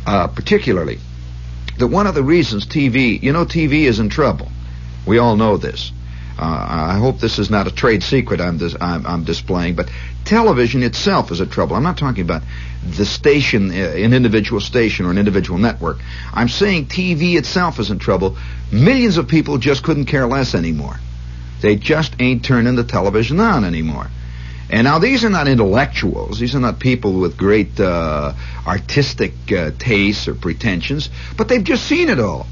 uh, 0.06 0.28
particularly, 0.28 1.00
that 1.76 1.88
one 1.88 2.06
of 2.06 2.14
the 2.14 2.22
reasons 2.22 2.66
TV, 2.66 3.22
you 3.22 3.34
know, 3.34 3.44
TV 3.44 3.82
is 3.82 3.98
in 3.98 4.08
trouble. 4.08 4.48
We 5.04 5.18
all 5.18 5.36
know 5.36 5.58
this. 5.58 5.92
Uh, 6.38 6.92
I 6.94 6.98
hope 6.98 7.18
this 7.18 7.40
is 7.40 7.50
not 7.50 7.66
a 7.66 7.72
trade 7.72 8.04
secret 8.04 8.40
I'm, 8.40 8.58
dis- 8.58 8.76
I'm, 8.80 9.04
I'm, 9.04 9.24
displaying, 9.24 9.74
but 9.74 9.90
television 10.24 10.84
itself 10.84 11.32
is 11.32 11.40
in 11.40 11.48
trouble. 11.48 11.74
I'm 11.74 11.82
not 11.82 11.98
talking 11.98 12.22
about 12.22 12.42
the 12.86 13.04
station, 13.04 13.70
uh, 13.72 13.74
an 13.74 14.14
individual 14.14 14.60
station 14.60 15.04
or 15.06 15.10
an 15.10 15.18
individual 15.18 15.58
network. 15.58 15.98
I'm 16.32 16.48
saying 16.48 16.86
TV 16.86 17.36
itself 17.36 17.80
is 17.80 17.90
in 17.90 17.98
trouble. 17.98 18.36
Millions 18.70 19.16
of 19.16 19.26
people 19.26 19.58
just 19.58 19.82
couldn't 19.82 20.06
care 20.06 20.26
less 20.26 20.54
anymore. 20.54 21.00
They 21.60 21.74
just 21.74 22.14
ain't 22.20 22.44
turning 22.44 22.76
the 22.76 22.84
television 22.84 23.40
on 23.40 23.64
anymore. 23.64 24.06
And 24.70 24.84
now 24.84 25.00
these 25.00 25.24
are 25.24 25.30
not 25.30 25.48
intellectuals. 25.48 26.38
These 26.38 26.54
are 26.54 26.60
not 26.60 26.78
people 26.78 27.14
with 27.14 27.36
great 27.36 27.80
uh, 27.80 28.34
artistic 28.64 29.32
uh, 29.50 29.72
tastes 29.76 30.28
or 30.28 30.34
pretensions, 30.34 31.10
but 31.36 31.48
they've 31.48 31.64
just 31.64 31.84
seen 31.84 32.08
it 32.08 32.20
all. 32.20 32.46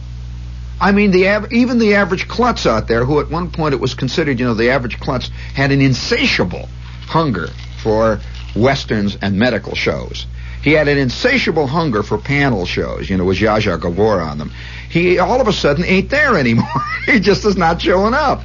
I 0.81 0.93
mean, 0.93 1.11
the 1.11 1.29
av- 1.29 1.53
even 1.53 1.79
the 1.79 1.95
average 1.95 2.29
klutz 2.29 2.66
out 2.66 2.89
there, 2.89 3.05
who 3.05 3.20
at 3.20 3.31
one 3.31 3.51
point 3.51 3.74
it 3.74 3.81
was 3.81 3.95
considered, 3.95 4.39
you 4.39 4.47
know, 4.47 4.55
the 4.55 4.70
average 4.70 5.01
klutz 5.01 5.29
had 5.55 5.72
an 5.72 5.81
insatiable 5.81 6.68
hunger 7.07 7.49
for 7.83 8.20
westerns 8.55 9.16
and 9.22 9.39
medical 9.39 9.74
shows. 9.74 10.27
He 10.62 10.72
had 10.72 10.89
an 10.89 10.99
insatiable 10.99 11.66
hunger 11.66 12.03
for 12.03 12.18
panel 12.18 12.66
shows, 12.66 13.09
you 13.09 13.16
know, 13.16 13.24
with 13.24 13.39
Zsa 13.39 13.61
Zsa 13.61 13.81
Gabor 13.81 14.20
on 14.20 14.39
them. 14.39 14.51
He 14.91 15.18
all 15.18 15.41
of 15.41 15.49
a 15.49 15.53
sudden 15.53 15.85
ain't 15.85 16.11
there 16.11 16.37
anymore. 16.37 16.66
he 17.07 17.20
just 17.20 17.45
is 17.45 17.57
not 17.57 17.81
showing 17.81 18.14
up. 18.14 18.43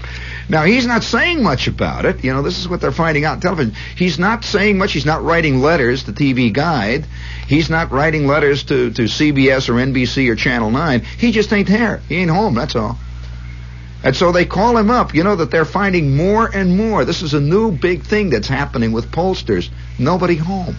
Now 0.50 0.64
he's 0.64 0.86
not 0.86 1.04
saying 1.04 1.44
much 1.44 1.68
about 1.68 2.06
it. 2.06 2.24
You 2.24 2.34
know, 2.34 2.42
this 2.42 2.60
is 2.60 2.68
what 2.68 2.82
they're 2.82 2.92
finding 2.92 3.26
out 3.26 3.34
on 3.34 3.40
television. 3.40 3.76
He's 3.96 4.20
not 4.20 4.44
saying 4.44 4.78
much. 4.78 4.94
He's 4.94 5.06
not 5.06 5.24
writing 5.24 5.62
letters 5.62 6.04
to 6.04 6.14
TV 6.14 6.52
Guide. 6.52 7.06
He's 7.48 7.70
not 7.70 7.92
writing 7.92 8.28
letters 8.28 8.64
to, 8.64 8.92
to 8.92 9.04
CBS 9.04 9.70
or 9.70 9.74
NBC 9.74 10.30
or 10.30 10.36
Channel 10.36 10.72
9. 10.72 11.02
He 11.02 11.32
just 11.32 11.52
ain't 11.54 11.68
there. 11.68 11.98
He 12.10 12.16
ain't 12.16 12.32
home, 12.32 12.56
that's 12.56 12.76
all. 12.76 12.98
And 14.04 14.16
so 14.16 14.32
they 14.32 14.46
call 14.46 14.78
him 14.78 14.90
up. 14.90 15.14
You 15.14 15.24
know 15.24 15.36
that 15.36 15.52
they're 15.52 15.66
finding 15.66 16.16
more 16.16 16.50
and 16.52 16.76
more. 16.76 17.06
This 17.06 17.22
is 17.22 17.34
a 17.34 17.40
new 17.40 17.72
big 17.72 18.04
thing 18.04 18.32
that's 18.32 18.48
happening 18.48 18.92
with 18.92 19.12
pollsters. 19.12 19.70
Nobody 20.00 20.36
home. 20.36 20.76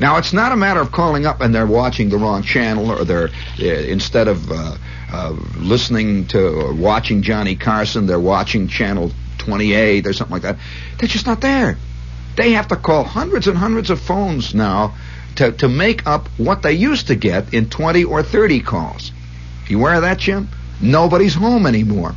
Now 0.00 0.18
it's 0.18 0.32
not 0.32 0.52
a 0.52 0.56
matter 0.56 0.80
of 0.80 0.92
calling 0.92 1.26
up 1.26 1.40
and 1.40 1.54
they're 1.54 1.66
watching 1.66 2.08
the 2.08 2.18
wrong 2.18 2.42
channel 2.42 2.90
or 2.90 3.04
they're 3.04 3.30
uh, 3.60 3.64
instead 3.64 4.28
of 4.28 4.50
uh, 4.50 4.76
uh, 5.12 5.36
listening 5.56 6.26
to 6.28 6.48
or 6.48 6.74
watching 6.74 7.22
Johnny 7.22 7.56
Carson, 7.56 8.06
they're 8.06 8.20
watching 8.20 8.68
channel 8.68 9.10
28 9.38 10.06
or 10.06 10.12
something 10.12 10.32
like 10.32 10.42
that. 10.42 10.58
They're 10.98 11.08
just 11.08 11.26
not 11.26 11.40
there. 11.40 11.76
They 12.36 12.52
have 12.52 12.68
to 12.68 12.76
call 12.76 13.02
hundreds 13.02 13.48
and 13.48 13.58
hundreds 13.58 13.90
of 13.90 14.00
phones 14.00 14.54
now 14.54 14.94
to, 15.36 15.52
to 15.52 15.68
make 15.68 16.06
up 16.06 16.28
what 16.36 16.62
they 16.62 16.72
used 16.72 17.08
to 17.08 17.16
get 17.16 17.52
in 17.52 17.68
20 17.68 18.04
or 18.04 18.22
30 18.22 18.60
calls. 18.60 19.12
You 19.66 19.78
aware 19.80 19.94
of 19.94 20.02
that, 20.02 20.18
Jim? 20.18 20.48
Nobody's 20.80 21.34
home 21.34 21.66
anymore. 21.66 22.14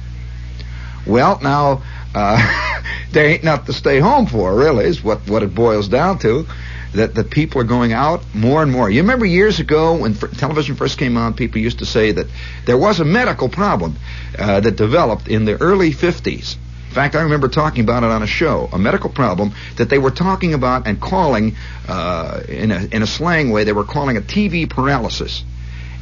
Well, 1.05 1.39
now, 1.41 1.81
uh, 2.13 2.83
there 3.11 3.25
ain't 3.25 3.43
nothing 3.43 3.65
to 3.67 3.73
stay 3.73 3.99
home 3.99 4.27
for, 4.27 4.55
really, 4.55 4.85
is 4.85 5.03
what, 5.03 5.27
what 5.27 5.43
it 5.43 5.55
boils 5.55 5.87
down 5.87 6.19
to. 6.19 6.45
That, 6.93 7.15
the 7.15 7.23
people 7.23 7.61
are 7.61 7.65
going 7.65 7.93
out 7.93 8.21
more 8.33 8.61
and 8.61 8.69
more. 8.71 8.89
You 8.89 9.01
remember 9.01 9.25
years 9.25 9.61
ago 9.61 9.95
when 9.95 10.11
f- 10.11 10.31
television 10.37 10.75
first 10.75 10.97
came 10.97 11.15
on, 11.15 11.33
people 11.33 11.61
used 11.61 11.79
to 11.79 11.85
say 11.85 12.11
that 12.11 12.27
there 12.65 12.77
was 12.77 12.99
a 12.99 13.05
medical 13.05 13.47
problem 13.47 13.95
uh, 14.37 14.59
that 14.59 14.75
developed 14.75 15.29
in 15.29 15.45
the 15.45 15.61
early 15.61 15.91
50s. 15.91 16.57
In 16.91 16.95
fact, 16.95 17.15
I 17.15 17.21
remember 17.21 17.47
talking 17.47 17.85
about 17.85 18.03
it 18.03 18.09
on 18.09 18.21
a 18.21 18.27
show, 18.27 18.67
a 18.73 18.77
medical 18.77 19.09
problem 19.09 19.53
that 19.77 19.89
they 19.89 19.97
were 19.97 20.11
talking 20.11 20.53
about 20.53 20.87
and 20.87 20.99
calling, 20.99 21.55
uh, 21.87 22.41
in, 22.49 22.71
a, 22.71 22.83
in 22.91 23.01
a 23.01 23.07
slang 23.07 23.51
way, 23.51 23.63
they 23.63 23.71
were 23.71 23.85
calling 23.85 24.17
a 24.17 24.21
TV 24.21 24.69
paralysis. 24.69 25.45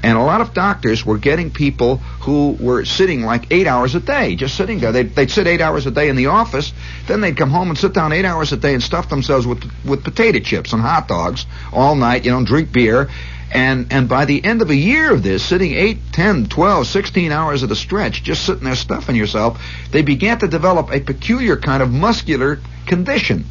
And 0.02 0.18
a 0.18 0.22
lot 0.22 0.40
of 0.40 0.54
doctors 0.54 1.06
were 1.06 1.18
getting 1.18 1.52
people 1.52 1.98
who 2.22 2.52
were 2.60 2.86
sitting 2.86 3.24
like 3.24 3.52
eight 3.52 3.68
hours 3.68 3.96
a 3.96 4.00
day, 4.00 4.36
just 4.36 4.56
sitting 4.56 4.80
there. 4.80 4.92
They'd, 4.94 5.14
they'd 5.14 5.30
sit 5.30 5.46
eight 5.46 5.60
hours 5.60 5.86
a 5.86 5.92
day 5.92 6.08
in 6.08 6.16
the 6.16 6.28
office, 6.28 6.72
then 7.08 7.20
they'd 7.22 7.36
come 7.36 7.50
home 7.50 7.70
and 7.70 7.78
sit 7.78 7.94
down 7.94 8.14
eight 8.14 8.26
hours 8.26 8.54
a 8.54 8.58
day 8.58 8.74
and 8.74 8.82
stuff 8.82 9.10
themselves 9.10 9.46
with 9.46 9.64
with 9.84 10.04
potato 10.04 10.40
chips 10.40 10.72
and 10.72 10.82
hot 10.82 11.08
dogs 11.08 11.46
all 11.74 11.96
night, 11.96 12.26
you 12.26 12.32
know, 12.32 12.44
drink 12.46 12.72
beer. 12.72 13.10
And 13.52 13.92
and 13.92 14.08
by 14.08 14.26
the 14.26 14.44
end 14.44 14.62
of 14.62 14.70
a 14.70 14.76
year 14.76 15.12
of 15.12 15.24
this, 15.24 15.44
sitting 15.44 15.74
8, 15.74 15.98
10, 16.14 16.46
12, 16.48 16.88
16 16.88 17.32
hours 17.32 17.64
at 17.64 17.72
a 17.72 17.76
stretch, 17.76 18.24
just 18.24 18.46
sitting 18.46 18.64
there 18.64 18.76
stuffing 18.76 19.16
yourself, 19.16 19.62
they 19.92 20.04
began 20.04 20.40
to 20.40 20.48
develop 20.48 20.92
a 20.92 21.00
peculiar 21.00 21.58
kind 21.58 21.82
of 21.82 21.92
muscular 21.92 22.60
condition. 22.86 23.46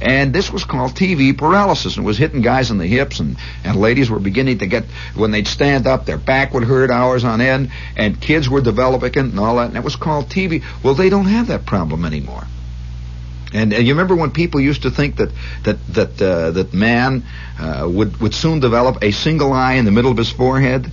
And 0.00 0.32
this 0.32 0.50
was 0.50 0.64
called 0.64 0.92
TV 0.92 1.36
paralysis. 1.36 1.96
And 1.96 2.06
was 2.06 2.16
hitting 2.16 2.40
guys 2.40 2.70
in 2.70 2.78
the 2.78 2.86
hips, 2.86 3.20
and, 3.20 3.36
and 3.64 3.76
ladies 3.76 4.10
were 4.10 4.18
beginning 4.18 4.58
to 4.58 4.66
get, 4.66 4.84
when 5.14 5.30
they'd 5.30 5.46
stand 5.46 5.86
up, 5.86 6.06
their 6.06 6.18
back 6.18 6.54
would 6.54 6.64
hurt 6.64 6.90
hours 6.90 7.24
on 7.24 7.40
end, 7.40 7.70
and 7.96 8.20
kids 8.20 8.48
were 8.48 8.60
developing 8.60 9.16
and 9.16 9.38
all 9.38 9.56
that. 9.56 9.68
And 9.68 9.76
it 9.76 9.84
was 9.84 9.96
called 9.96 10.28
TV. 10.28 10.64
Well, 10.82 10.94
they 10.94 11.10
don't 11.10 11.26
have 11.26 11.48
that 11.48 11.66
problem 11.66 12.04
anymore. 12.04 12.44
And, 13.52 13.72
and 13.72 13.86
you 13.86 13.94
remember 13.94 14.14
when 14.14 14.30
people 14.30 14.60
used 14.60 14.82
to 14.82 14.90
think 14.90 15.16
that 15.16 15.30
that 15.64 15.86
that 15.94 16.22
uh, 16.22 16.50
that 16.52 16.72
man 16.72 17.24
uh, 17.58 17.88
would 17.90 18.20
would 18.20 18.32
soon 18.34 18.60
develop 18.60 19.02
a 19.02 19.10
single 19.10 19.52
eye 19.52 19.74
in 19.74 19.84
the 19.84 19.90
middle 19.90 20.10
of 20.10 20.16
his 20.16 20.30
forehead, 20.30 20.90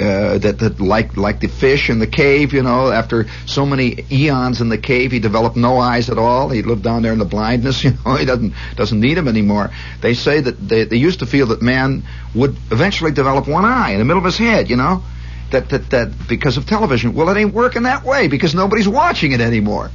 uh, 0.00 0.38
that 0.38 0.58
that 0.58 0.80
like 0.80 1.16
like 1.16 1.40
the 1.40 1.48
fish 1.48 1.88
in 1.88 1.98
the 1.98 2.06
cave, 2.06 2.52
you 2.52 2.62
know, 2.62 2.90
after 2.90 3.26
so 3.46 3.64
many 3.64 4.04
eons 4.10 4.60
in 4.60 4.68
the 4.68 4.78
cave, 4.78 5.12
he 5.12 5.20
developed 5.20 5.56
no 5.56 5.78
eyes 5.78 6.10
at 6.10 6.18
all. 6.18 6.50
He 6.50 6.62
lived 6.62 6.82
down 6.82 7.02
there 7.02 7.12
in 7.12 7.18
the 7.18 7.24
blindness, 7.24 7.82
you 7.84 7.92
know, 8.04 8.16
he 8.16 8.24
doesn't 8.24 8.52
doesn't 8.76 9.00
need 9.00 9.14
them 9.14 9.28
anymore. 9.28 9.70
They 10.00 10.14
say 10.14 10.40
that 10.40 10.68
they 10.68 10.84
they 10.84 10.96
used 10.96 11.20
to 11.20 11.26
feel 11.26 11.46
that 11.46 11.62
man 11.62 12.04
would 12.34 12.56
eventually 12.70 13.12
develop 13.12 13.48
one 13.48 13.64
eye 13.64 13.92
in 13.92 13.98
the 13.98 14.04
middle 14.04 14.18
of 14.18 14.24
his 14.24 14.38
head, 14.38 14.68
you 14.68 14.76
know, 14.76 15.02
that 15.50 15.70
that 15.70 15.90
that 15.90 16.28
because 16.28 16.56
of 16.56 16.66
television. 16.66 17.14
Well, 17.14 17.28
it 17.30 17.38
ain't 17.38 17.54
working 17.54 17.84
that 17.84 18.04
way 18.04 18.28
because 18.28 18.54
nobody's 18.54 18.88
watching 18.88 19.32
it 19.32 19.40
anymore 19.40 19.90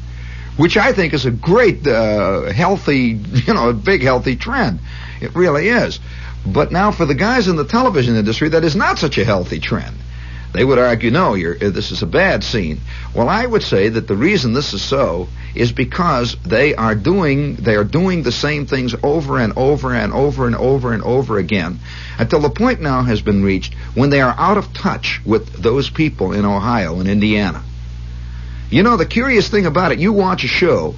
which 0.57 0.77
I 0.77 0.91
think 0.91 1.13
is 1.13 1.25
a 1.25 1.31
great, 1.31 1.87
uh, 1.87 2.51
healthy, 2.51 3.19
you 3.47 3.53
know, 3.53 3.69
a 3.69 3.73
big 3.73 4.03
healthy 4.03 4.35
trend. 4.35 4.79
It 5.21 5.35
really 5.35 5.69
is. 5.69 5.99
But 6.45 6.71
now 6.71 6.91
for 6.91 7.05
the 7.05 7.15
guys 7.15 7.47
in 7.47 7.55
the 7.55 7.65
television 7.65 8.15
industry, 8.15 8.49
that 8.49 8.63
is 8.63 8.75
not 8.75 8.99
such 8.99 9.17
a 9.17 9.25
healthy 9.25 9.59
trend. 9.59 9.95
They 10.53 10.65
would 10.65 10.79
argue, 10.79 11.11
no, 11.11 11.35
uh, 11.35 11.69
this 11.69 11.91
is 11.91 12.01
a 12.01 12.07
bad 12.07 12.43
scene. 12.43 12.81
Well, 13.15 13.29
I 13.29 13.45
would 13.45 13.63
say 13.63 13.87
that 13.87 14.07
the 14.07 14.17
reason 14.17 14.51
this 14.51 14.73
is 14.73 14.81
so 14.81 15.29
is 15.55 15.71
because 15.71 16.35
they 16.45 16.75
are 16.75 16.95
doing 16.95 17.55
they 17.55 17.75
are 17.75 17.85
doing 17.85 18.23
the 18.23 18.31
same 18.33 18.65
things 18.65 18.93
over 19.01 19.37
and 19.39 19.53
over 19.55 19.93
and 19.93 20.11
over 20.13 20.47
and 20.47 20.55
over 20.55 20.93
and 20.93 21.03
over 21.03 21.37
again 21.37 21.79
until 22.17 22.41
the 22.41 22.49
point 22.49 22.81
now 22.81 23.01
has 23.03 23.21
been 23.21 23.43
reached 23.43 23.73
when 23.93 24.09
they 24.09 24.19
are 24.21 24.35
out 24.37 24.57
of 24.57 24.73
touch 24.73 25.21
with 25.25 25.61
those 25.61 25.89
people 25.89 26.33
in 26.33 26.43
Ohio 26.43 26.99
and 26.99 27.07
Indiana. 27.07 27.63
You 28.69 28.83
know, 28.83 28.97
the 28.97 29.05
curious 29.05 29.49
thing 29.49 29.65
about 29.65 29.91
it, 29.91 29.99
you 29.99 30.11
watch 30.13 30.43
a 30.43 30.47
show, 30.47 30.95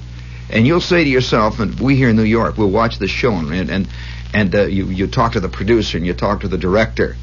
and 0.50 0.66
you'll 0.66 0.80
say 0.80 1.04
to 1.04 1.10
yourself, 1.10 1.60
and 1.60 1.78
we 1.78 1.96
here 1.96 2.08
in 2.08 2.16
New 2.16 2.22
York, 2.22 2.56
we'll 2.56 2.70
watch 2.70 2.98
this 2.98 3.10
show, 3.10 3.32
and 3.32 3.70
and 3.70 3.88
and 4.34 4.54
uh, 4.54 4.64
you 4.66 4.86
you 4.86 5.06
talk 5.06 5.32
to 5.32 5.40
the 5.40 5.48
producer 5.48 5.96
and 5.96 6.06
you 6.06 6.12
talk 6.14 6.40
to 6.40 6.48
the 6.48 6.58
director, 6.58 7.16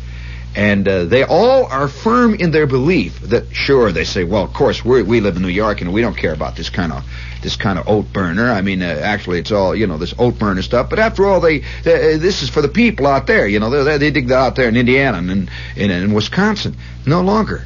And 0.54 0.86
uh, 0.86 1.06
they 1.06 1.24
all 1.24 1.66
are 1.66 1.88
firm 1.88 2.36
in 2.36 2.52
their 2.52 2.68
belief 2.68 3.22
that, 3.22 3.56
sure, 3.56 3.94
they 3.94 4.04
say, 4.04 4.26
well, 4.26 4.44
of 4.44 4.52
course, 4.52 4.84
we 4.84 5.02
we 5.02 5.22
live 5.22 5.38
in 5.38 5.42
New 5.42 5.48
York 5.48 5.80
and 5.80 5.94
we 5.94 6.02
don't 6.02 6.18
care 6.18 6.34
about 6.34 6.58
this 6.58 6.70
kind 6.70 6.92
of 6.92 7.06
this 7.42 7.56
kind 7.56 7.80
of 7.80 7.88
oat 7.88 8.12
burner. 8.12 8.52
I 8.52 8.62
mean, 8.62 8.82
uh, 8.82 9.00
actually, 9.02 9.40
it's 9.40 9.52
all 9.52 9.74
you 9.74 9.88
know, 9.88 9.98
this 9.98 10.14
oat 10.20 10.38
burner 10.38 10.62
stuff. 10.62 10.90
But 10.90 11.00
after 11.00 11.26
all, 11.26 11.40
they, 11.40 11.60
they 11.84 12.18
this 12.18 12.44
is 12.44 12.50
for 12.50 12.62
the 12.62 12.68
people 12.68 13.08
out 13.08 13.28
there. 13.28 13.48
You 13.48 13.62
know, 13.62 13.70
they, 13.70 13.98
they 13.98 14.12
dig 14.12 14.28
that 14.28 14.36
out 14.36 14.56
there 14.58 14.68
in 14.68 14.76
Indiana 14.76 15.20
and 15.20 15.50
in, 15.78 15.90
in 15.90 16.14
Wisconsin. 16.14 16.76
No 17.06 17.22
longer. 17.22 17.66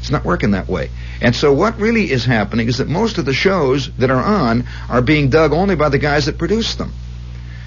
It's 0.00 0.10
not 0.10 0.24
working 0.24 0.50
that 0.52 0.68
way. 0.68 0.90
And 1.20 1.34
so 1.34 1.52
what 1.52 1.78
really 1.78 2.10
is 2.10 2.24
happening 2.24 2.66
is 2.68 2.78
that 2.78 2.88
most 2.88 3.18
of 3.18 3.24
the 3.24 3.32
shows 3.32 3.90
that 3.98 4.10
are 4.10 4.22
on 4.22 4.64
are 4.88 5.00
being 5.02 5.30
dug 5.30 5.52
only 5.52 5.76
by 5.76 5.90
the 5.90 5.98
guys 5.98 6.26
that 6.26 6.38
produce 6.38 6.74
them. 6.74 6.92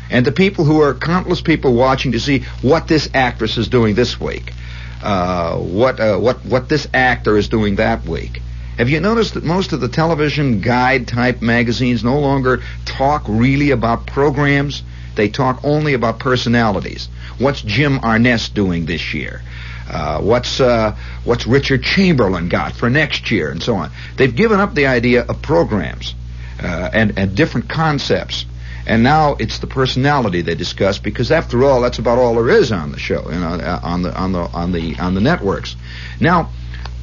And 0.10 0.26
the 0.26 0.32
people 0.32 0.66
who 0.66 0.82
are 0.82 0.94
countless 0.94 1.42
people 1.42 1.74
watching 1.74 2.14
to 2.14 2.20
see 2.20 2.46
what 2.62 2.88
this 2.88 3.10
actress 3.14 3.58
is 3.58 3.68
doing 3.68 3.96
this 3.96 4.20
week, 4.20 4.54
uh, 5.04 5.58
what 5.58 6.00
uh, 6.00 6.18
what 6.18 6.46
what 6.46 6.68
this 6.68 6.88
actor 6.94 7.38
is 7.38 7.48
doing 7.48 7.76
that 7.76 8.06
week. 8.06 8.42
Have 8.78 8.90
you 8.90 9.02
noticed 9.02 9.34
that 9.34 9.44
most 9.44 9.74
of 9.74 9.82
the 9.82 9.90
television 9.90 10.62
guide 10.62 11.08
type 11.08 11.42
magazines 11.42 12.04
no 12.04 12.20
longer 12.20 12.62
talk 12.86 13.26
really 13.28 13.72
about 13.72 14.08
programs? 14.08 14.84
They 15.16 15.28
talk 15.28 15.60
only 15.66 15.94
about 15.94 16.20
personalities. 16.20 17.10
What's 17.38 17.62
Jim 17.62 18.00
Arness 18.04 18.48
doing 18.50 18.86
this 18.86 19.14
year? 19.14 19.42
Uh, 19.90 20.22
what's 20.22 20.62
uh, 20.62 20.96
what's 21.24 21.46
Richard 21.46 21.84
Chamberlain 21.84 22.48
got 22.48 22.74
for 22.74 22.90
next 22.90 23.32
year, 23.32 23.50
and 23.50 23.62
so 23.62 23.76
on. 23.76 23.92
They've 24.16 24.36
given 24.36 24.60
up 24.60 24.76
the 24.76 24.86
idea 24.86 25.24
of 25.24 25.42
programs 25.42 26.16
uh, 26.62 26.90
and 26.94 27.18
and 27.18 27.36
different 27.36 27.70
concepts. 27.70 28.46
And 28.90 29.04
now 29.04 29.36
it's 29.38 29.60
the 29.60 29.68
personality 29.68 30.42
they 30.42 30.56
discuss 30.56 30.98
because, 30.98 31.32
after 31.32 31.64
all, 31.64 31.82
that's 31.82 32.00
about 32.00 32.18
all 32.18 32.34
there 32.34 32.50
is 32.50 32.72
on 32.72 32.92
the 32.92 32.98
show, 32.98 33.22
you 33.32 33.40
know, 33.40 33.54
uh, 33.54 33.80
on 33.84 34.02
the 34.02 34.12
on 34.18 34.32
the 34.32 34.40
on 34.40 34.72
the 34.72 34.98
on 34.98 35.14
the 35.14 35.22
networks. 35.22 35.76
Now, 36.20 36.50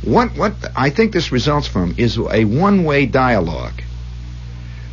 what 0.03 0.37
what 0.37 0.55
I 0.75 0.91
think 0.91 1.13
this 1.13 1.31
results 1.31 1.69
from 1.69 1.95
is 1.97 2.19
a 2.19 2.45
one-way 2.45 3.07
dialogue. 3.07 3.81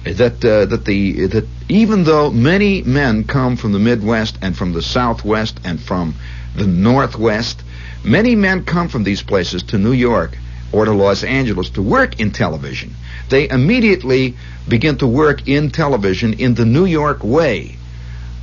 That 0.04 0.46
uh, 0.46 0.66
that 0.66 0.86
the 0.86 1.26
that 1.26 1.48
even 1.68 2.04
though 2.04 2.30
many 2.30 2.84
men 2.84 3.24
come 3.24 3.58
from 3.58 3.72
the 3.72 3.80
Midwest 3.80 4.38
and 4.44 4.56
from 4.56 4.74
the 4.74 4.84
Southwest 4.84 5.60
and 5.64 5.82
from 5.82 6.14
the 6.56 6.68
Northwest, 6.68 7.64
many 8.04 8.36
men 8.36 8.66
come 8.66 8.88
from 8.88 9.04
these 9.04 9.24
places 9.24 9.64
to 9.64 9.80
New 9.80 9.94
York 9.94 10.38
or 10.72 10.86
to 10.86 10.92
Los 10.92 11.24
Angeles 11.24 11.72
to 11.72 11.82
work 11.82 12.20
in 12.20 12.30
television. 12.30 12.94
They 13.30 13.50
immediately 13.50 14.36
begin 14.68 14.98
to 14.98 15.08
work 15.08 15.48
in 15.48 15.72
television 15.72 16.34
in 16.34 16.56
the 16.56 16.66
New 16.66 16.86
York 16.86 17.24
way, 17.24 17.78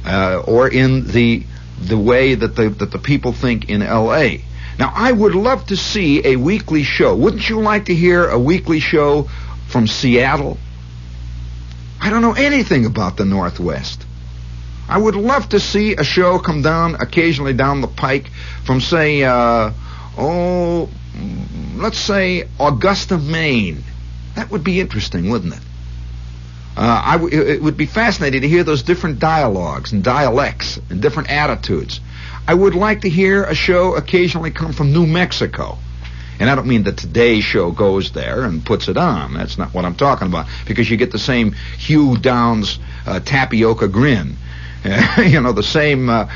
uh, 0.05 0.43
or 0.47 0.68
in 0.68 1.07
the 1.07 1.45
the 1.81 1.99
way 1.99 2.35
that 2.35 2.57
the 2.57 2.68
that 2.68 2.91
the 2.91 2.99
people 2.99 3.33
think 3.33 3.70
in 3.70 3.83
L.A. 3.83 4.45
Now, 4.78 4.93
I 4.95 5.12
would 5.12 5.35
love 5.35 5.66
to 5.66 5.76
see 5.76 6.26
a 6.26 6.37
weekly 6.37 6.85
show. 6.85 7.14
Wouldn't 7.14 7.49
you 7.49 7.61
like 7.61 7.87
to 7.87 7.95
hear 7.95 8.26
a 8.26 8.39
weekly 8.39 8.81
show 8.81 9.28
from 9.68 9.87
Seattle? 9.87 10.57
I 12.01 12.09
don't 12.09 12.22
know 12.22 12.33
anything 12.33 12.87
about 12.87 13.18
the 13.18 13.26
Northwest. 13.26 14.07
I 14.89 14.97
would 14.97 15.16
love 15.16 15.51
to 15.51 15.61
see 15.61 15.97
a 15.97 16.03
show 16.03 16.39
come 16.39 16.62
down 16.62 16.95
occasionally 16.95 17.53
down 17.53 17.83
the 17.83 17.89
pike 17.89 18.31
from, 18.64 18.81
say, 18.81 19.22
uh, 19.22 19.70
oh, 20.16 20.89
let's 21.76 21.99
say 21.99 22.49
Augusta, 22.59 23.18
Maine. 23.18 23.85
That 24.35 24.51
would 24.51 24.64
be 24.64 24.81
interesting, 24.81 25.31
wouldn't 25.31 25.55
it? 25.55 25.61
Uh, 26.76 27.03
I 27.05 27.12
w- 27.18 27.43
it 27.43 27.62
would 27.62 27.76
be 27.76 27.87
fascinating 27.87 28.43
to 28.43 28.49
hear 28.49 28.64
those 28.64 28.83
different 28.83 29.18
dialogues 29.18 29.93
and 29.93 30.05
dialects 30.05 30.78
and 30.89 31.03
different 31.03 31.31
attitudes. 31.31 32.01
I 32.47 32.55
would 32.55 32.74
like 32.74 33.03
to 33.03 33.09
hear 33.09 33.45
a 33.45 33.55
show 33.55 33.97
occasionally 33.97 34.51
come 34.51 34.72
from 34.72 34.93
New 34.93 35.07
Mexico. 35.07 35.78
And 36.39 36.49
I 36.49 36.55
don't 36.55 36.66
mean 36.66 36.85
the 36.85 36.93
Today 36.93 37.41
Show 37.41 37.70
goes 37.70 38.12
there 38.12 38.45
and 38.45 38.64
puts 38.64 38.89
it 38.89 38.97
on. 38.97 39.35
That's 39.35 39.59
not 39.59 39.74
what 39.74 39.85
I'm 39.85 39.95
talking 39.95 40.26
about. 40.26 40.47
Because 40.66 40.91
you 40.91 40.97
get 40.97 41.12
the 41.12 41.18
same 41.18 41.53
Hugh 41.53 42.16
Downs 42.16 42.78
uh, 43.07 43.20
tapioca 43.20 43.89
grin. 43.89 44.37
you 45.18 45.41
know, 45.43 45.53
the 45.53 45.62
same, 45.62 46.09
uh, 46.09 46.26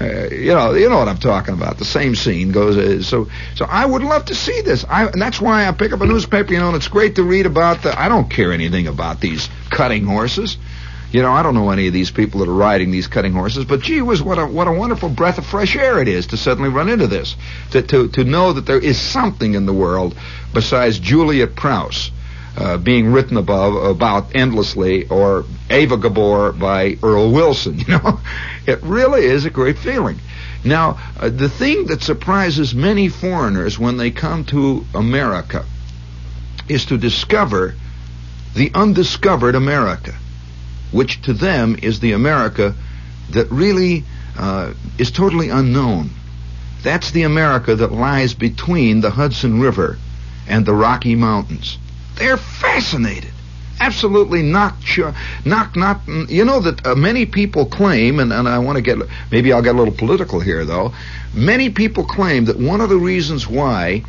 uh, 0.00 0.28
you 0.30 0.52
know, 0.52 0.72
you 0.72 0.88
know 0.88 0.98
what 0.98 1.08
I'm 1.08 1.18
talking 1.18 1.54
about. 1.54 1.78
The 1.78 1.84
same 1.84 2.14
scene 2.14 2.50
goes. 2.50 2.76
Uh, 2.76 3.02
so, 3.02 3.28
so 3.54 3.64
I 3.64 3.84
would 3.84 4.02
love 4.02 4.24
to 4.26 4.34
see 4.34 4.60
this. 4.62 4.84
I, 4.88 5.06
and 5.06 5.20
that's 5.20 5.40
why 5.40 5.66
I 5.66 5.72
pick 5.72 5.92
up 5.92 6.00
a 6.00 6.06
newspaper. 6.06 6.52
You 6.52 6.60
know, 6.60 6.68
and 6.68 6.76
it's 6.76 6.88
great 6.88 7.16
to 7.16 7.22
read 7.22 7.46
about 7.46 7.82
the. 7.82 7.98
I 7.98 8.08
don't 8.08 8.28
care 8.28 8.52
anything 8.52 8.86
about 8.86 9.20
these 9.20 9.48
cutting 9.70 10.04
horses. 10.04 10.56
You 11.12 11.20
know, 11.20 11.30
I 11.30 11.42
don't 11.42 11.54
know 11.54 11.70
any 11.70 11.86
of 11.88 11.92
these 11.92 12.10
people 12.10 12.40
that 12.40 12.48
are 12.48 12.54
riding 12.54 12.90
these 12.90 13.06
cutting 13.06 13.34
horses, 13.34 13.66
but 13.66 13.80
gee 13.80 14.00
whiz, 14.00 14.22
what 14.22 14.38
a 14.38 14.46
what 14.46 14.66
a 14.66 14.72
wonderful 14.72 15.10
breath 15.10 15.36
of 15.36 15.44
fresh 15.44 15.76
air 15.76 16.00
it 16.00 16.08
is 16.08 16.28
to 16.28 16.38
suddenly 16.38 16.70
run 16.70 16.88
into 16.88 17.06
this. 17.06 17.36
To 17.72 17.82
to 17.82 18.08
to 18.08 18.24
know 18.24 18.54
that 18.54 18.64
there 18.64 18.80
is 18.80 18.98
something 18.98 19.54
in 19.54 19.66
the 19.66 19.74
world 19.74 20.16
besides 20.54 20.98
Juliet 20.98 21.54
Prowse. 21.54 22.10
Uh, 22.54 22.76
being 22.76 23.10
written 23.10 23.38
above 23.38 23.74
about 23.74 24.36
endlessly, 24.36 25.08
or 25.08 25.46
Eva 25.70 25.96
Gabor 25.96 26.52
by 26.52 26.98
Earl 27.02 27.32
Wilson. 27.32 27.78
You 27.86 27.98
know, 27.98 28.20
it 28.66 28.82
really 28.82 29.24
is 29.24 29.46
a 29.46 29.50
great 29.50 29.78
feeling. 29.78 30.18
Now, 30.64 30.98
uh, 31.18 31.30
the 31.30 31.48
thing 31.48 31.86
that 31.86 32.02
surprises 32.02 32.74
many 32.74 33.08
foreigners 33.08 33.78
when 33.78 33.96
they 33.96 34.10
come 34.10 34.44
to 34.46 34.84
America 34.94 35.64
is 36.68 36.84
to 36.86 36.98
discover 36.98 37.74
the 38.54 38.70
undiscovered 38.74 39.54
America, 39.54 40.14
which 40.92 41.22
to 41.22 41.32
them 41.32 41.76
is 41.82 42.00
the 42.00 42.12
America 42.12 42.74
that 43.30 43.50
really 43.50 44.04
uh, 44.38 44.72
is 44.98 45.10
totally 45.10 45.48
unknown. 45.48 46.10
That's 46.82 47.10
the 47.10 47.22
America 47.22 47.74
that 47.74 47.92
lies 47.92 48.34
between 48.34 49.00
the 49.00 49.10
Hudson 49.10 49.60
River 49.60 49.98
and 50.48 50.66
the 50.66 50.74
Rocky 50.74 51.14
Mountains. 51.14 51.78
They're 52.16 52.36
fascinated. 52.36 53.32
Absolutely 53.80 54.42
sure. 54.84 55.14
Not, 55.44 55.74
not, 55.74 56.02
you 56.06 56.44
know 56.44 56.60
that 56.60 56.86
uh, 56.86 56.94
many 56.94 57.26
people 57.26 57.66
claim, 57.66 58.20
and, 58.20 58.32
and 58.32 58.48
I 58.48 58.58
want 58.58 58.76
to 58.76 58.82
get, 58.82 58.98
maybe 59.30 59.52
I'll 59.52 59.62
get 59.62 59.74
a 59.74 59.78
little 59.78 59.94
political 59.94 60.38
here 60.38 60.64
though. 60.64 60.92
Many 61.34 61.70
people 61.70 62.04
claim 62.04 62.44
that 62.44 62.58
one 62.58 62.80
of 62.80 62.90
the 62.90 62.96
reasons 62.96 63.48
why 63.48 64.04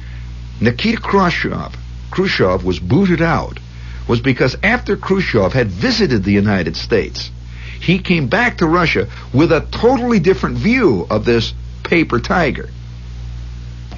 Nikita 0.62 1.01
Khrushchev, 1.01 1.76
Khrushchev 2.12 2.64
was 2.64 2.80
booted 2.80 3.22
out 3.22 3.60
was 4.08 4.22
because 4.22 4.56
after 4.62 4.95
Khrushchev 4.95 5.54
had 5.54 5.68
visited 5.68 6.24
the 6.24 6.32
United 6.32 6.76
States, 6.76 7.32
he 7.80 7.99
came 7.99 8.28
back 8.28 8.60
to 8.60 8.68
Russia 8.68 9.10
with 9.34 9.51
a 9.51 9.62
totally 9.72 10.20
different 10.20 10.58
view 10.58 11.08
of 11.10 11.26
this 11.26 11.54
paper 11.84 12.20
tiger. 12.20 12.70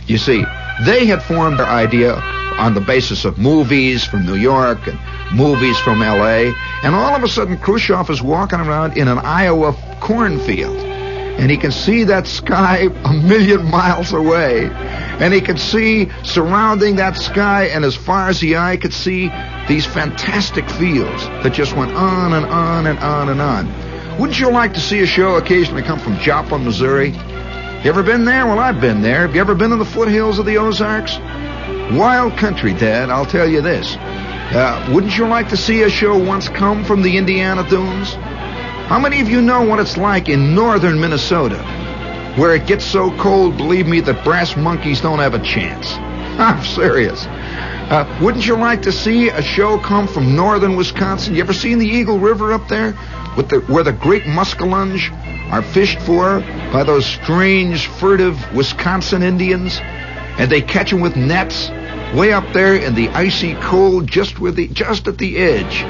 You 0.08 0.18
see, 0.18 0.44
they 0.86 1.06
had 1.06 1.22
formed 1.22 1.60
their 1.60 1.68
idea 1.68 2.14
on 2.58 2.74
the 2.74 2.82
basis 2.82 3.26
of 3.26 3.38
movies 3.38 4.04
from 4.04 4.26
New 4.26 4.36
York 4.36 4.88
and 4.88 5.00
movies 5.36 5.78
from 5.80 6.00
LA, 6.00 6.54
and 6.84 6.96
all 6.96 7.16
of 7.16 7.24
a 7.24 7.28
sudden 7.28 7.58
Khrushchev 7.58 8.10
is 8.10 8.22
walking 8.22 8.60
around 8.60 8.98
in 8.98 9.08
an 9.08 9.18
Iowa 9.20 9.76
cornfield, 10.00 10.78
and 10.78 11.52
he 11.52 11.58
can 11.58 11.72
see 11.72 12.06
that 12.06 12.28
sky 12.28 12.90
a 13.04 13.14
million 13.14 13.70
miles 13.70 14.14
away, 14.14 14.70
and 14.70 15.34
he 15.34 15.42
can 15.42 15.58
see 15.58 16.10
surrounding 16.24 16.96
that 16.98 17.18
sky, 17.18 17.66
and 17.66 17.84
as 17.84 17.96
far 17.96 18.30
as 18.30 18.40
the 18.40 18.58
eye 18.58 18.78
could 18.78 18.94
see, 18.94 19.30
these 19.68 19.86
fantastic 19.86 20.70
fields 20.70 21.26
that 21.44 21.54
just 21.54 21.76
went 21.76 21.92
on 21.94 22.34
and 22.34 22.46
on 22.46 22.88
and 22.88 23.00
on 23.00 23.30
and 23.30 23.42
on. 23.42 23.68
Wouldn't 24.18 24.40
you 24.40 24.50
like 24.50 24.74
to 24.76 24.80
see 24.80 25.02
a 25.02 25.06
show 25.06 25.36
occasionally 25.36 25.82
come 25.82 26.00
from 26.00 26.18
Joplin, 26.20 26.64
Missouri? 26.64 27.10
You 27.10 27.92
ever 27.92 28.02
been 28.02 28.24
there? 28.24 28.46
Well, 28.46 28.60
I've 28.60 28.80
been 28.80 29.02
there. 29.02 29.22
Have 29.22 29.36
you 29.36 29.42
ever 29.42 29.56
been 29.56 29.72
in 29.74 29.80
the 29.80 29.86
foothills 29.86 30.40
of 30.40 30.46
the 30.46 30.58
Ozarks? 30.58 31.18
Wild 31.92 32.36
country, 32.36 32.74
Dad, 32.74 33.12
I'll 33.12 33.28
tell 33.28 33.48
you 33.48 33.62
this. 33.62 33.96
Uh, 33.96 34.90
wouldn't 34.92 35.18
you 35.18 35.28
like 35.28 35.50
to 35.50 35.58
see 35.58 35.84
a 35.84 35.90
show 35.90 36.18
once 36.18 36.50
come 36.50 36.84
from 36.84 37.04
the 37.04 37.16
Indiana 37.16 37.68
Dunes? 37.70 38.14
How 38.88 39.00
many 39.00 39.22
of 39.22 39.30
you 39.30 39.40
know 39.40 39.62
what 39.64 39.80
it's 39.80 39.96
like 39.96 40.28
in 40.28 40.56
northern 40.56 41.00
Minnesota? 41.00 41.64
Where 42.38 42.56
it 42.56 42.66
gets 42.66 42.84
so 42.84 43.16
cold, 43.18 43.56
believe 43.58 43.88
me, 43.88 44.02
that 44.02 44.24
brass 44.24 44.58
monkeys 44.58 45.00
don't 45.00 45.20
have 45.20 45.36
a 45.36 45.40
chance. 45.40 45.94
I'm 46.40 46.64
serious. 46.64 47.26
Uh, 47.28 48.20
wouldn't 48.20 48.48
you 48.48 48.56
like 48.56 48.82
to 48.82 48.92
see 48.92 49.30
a 49.30 49.44
show 49.44 49.78
come 49.78 50.08
from 50.08 50.36
northern 50.36 50.76
Wisconsin? 50.76 51.36
You 51.36 51.42
ever 51.42 51.54
seen 51.54 51.78
the 51.78 51.88
Eagle 51.88 52.18
River 52.18 52.52
up 52.52 52.68
there? 52.68 52.98
With 53.38 53.50
the, 53.50 53.60
where 53.72 53.84
the 53.84 53.94
great 53.94 54.24
muskellunge 54.24 55.12
are 55.52 55.62
fished 55.62 56.00
for 56.02 56.40
by 56.74 56.84
those 56.84 57.06
strange, 57.06 57.88
furtive 57.88 58.54
Wisconsin 58.56 59.22
Indians? 59.22 59.80
And 60.38 60.52
they 60.52 60.62
catch 60.62 60.92
them 60.92 61.02
with 61.02 61.16
nets 61.16 61.70
way 62.14 62.34
up 62.34 62.54
there 62.54 62.76
in 62.76 62.96
the 62.96 63.10
icy 63.10 63.56
cold, 63.56 64.08
just 64.08 64.40
with 64.40 64.56
the 64.56 64.68
just 64.68 65.08
at 65.08 65.18
the 65.18 65.38
edge, 65.38 65.84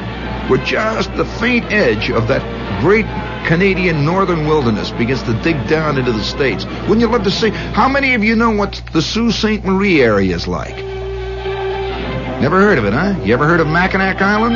where 0.49 0.63
just 0.63 1.13
the 1.15 1.25
faint 1.25 1.71
edge 1.71 2.09
of 2.09 2.27
that 2.27 2.41
great 2.81 3.05
Canadian 3.47 4.05
northern 4.05 4.47
wilderness 4.47 4.91
begins 4.91 5.21
to 5.23 5.33
dig 5.41 5.67
down 5.67 5.97
into 5.97 6.11
the 6.11 6.23
states. 6.23 6.65
Wouldn't 6.65 6.99
you 6.99 7.07
love 7.07 7.23
to 7.23 7.31
see? 7.31 7.49
How 7.49 7.87
many 7.87 8.13
of 8.15 8.23
you 8.23 8.35
know 8.35 8.51
what 8.51 8.81
the 8.93 9.01
Sault 9.01 9.33
Ste. 9.33 9.63
Marie 9.63 10.01
area 10.01 10.35
is 10.35 10.47
like? 10.47 10.75
Never 12.41 12.59
heard 12.59 12.77
of 12.77 12.85
it, 12.85 12.93
huh? 12.93 13.15
You 13.23 13.33
ever 13.33 13.47
heard 13.47 13.59
of 13.59 13.67
Mackinac 13.67 14.21
Island? 14.21 14.55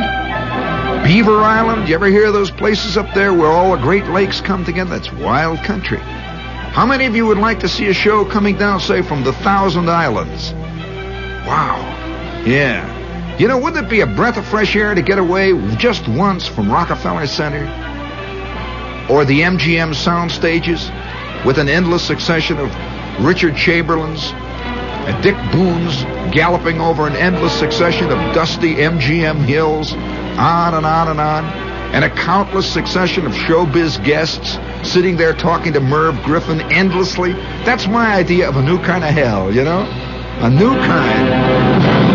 Beaver 1.05 1.41
Island? 1.41 1.87
You 1.87 1.95
ever 1.95 2.07
hear 2.07 2.27
of 2.27 2.33
those 2.33 2.51
places 2.51 2.97
up 2.97 3.13
there 3.15 3.33
where 3.33 3.47
all 3.47 3.75
the 3.75 3.81
Great 3.81 4.05
Lakes 4.07 4.41
come 4.41 4.65
together? 4.65 4.99
That's 4.99 5.11
wild 5.13 5.59
country. 5.59 5.99
How 6.80 6.86
many 6.86 7.05
of 7.07 7.13
you 7.13 7.25
would 7.25 7.38
like 7.38 7.59
to 7.59 7.67
see 7.67 7.89
a 7.89 7.93
show 7.93 8.23
coming 8.23 8.55
down, 8.55 8.80
say, 8.80 9.01
from 9.01 9.25
the 9.25 9.34
Thousand 9.34 9.89
Islands? 9.89 10.53
Wow. 11.45 11.75
Yeah. 12.45 13.36
You 13.38 13.49
know, 13.49 13.57
wouldn't 13.57 13.86
it 13.86 13.89
be 13.89 13.99
a 13.99 14.07
breath 14.07 14.38
of 14.38 14.45
fresh 14.45 14.77
air 14.77 14.95
to 14.95 15.01
get 15.01 15.19
away 15.19 15.51
just 15.75 16.07
once 16.07 16.47
from 16.47 16.71
Rockefeller 16.71 17.27
Center? 17.27 17.65
Or 19.09 19.25
the 19.25 19.41
MGM 19.41 19.93
sound 19.93 20.32
stages 20.32 20.89
with 21.45 21.57
an 21.57 21.67
endless 21.67 22.01
succession 22.01 22.57
of 22.59 22.73
Richard 23.19 23.57
Chamberlains 23.57 24.32
and 24.32 25.21
Dick 25.21 25.36
Boone's 25.51 26.03
galloping 26.34 26.80
over 26.80 27.07
an 27.07 27.17
endless 27.17 27.59
succession 27.59 28.05
of 28.05 28.34
dusty 28.34 28.75
MGM 28.75 29.43
hills, 29.43 29.91
on 29.91 30.75
and 30.75 30.86
on 30.86 31.09
and 31.09 31.19
on, 31.19 31.43
and 31.93 32.05
a 32.05 32.09
countless 32.09 32.71
succession 32.71 33.25
of 33.25 33.34
showbiz 33.34 34.01
guests 34.05 34.57
sitting 34.84 35.17
there 35.17 35.34
talking 35.34 35.73
to 35.73 35.80
Merv 35.80 36.21
Griffin 36.23 36.61
endlessly. 36.71 37.34
That's 37.63 37.88
my 37.88 38.13
idea 38.13 38.47
of 38.47 38.57
a 38.57 38.61
new 38.61 38.80
kind 38.80 39.03
of 39.03 39.11
hell, 39.11 39.53
you 39.53 39.63
know? 39.63 39.82
A 40.41 40.49
new 40.49 40.75
kind. 40.75 42.09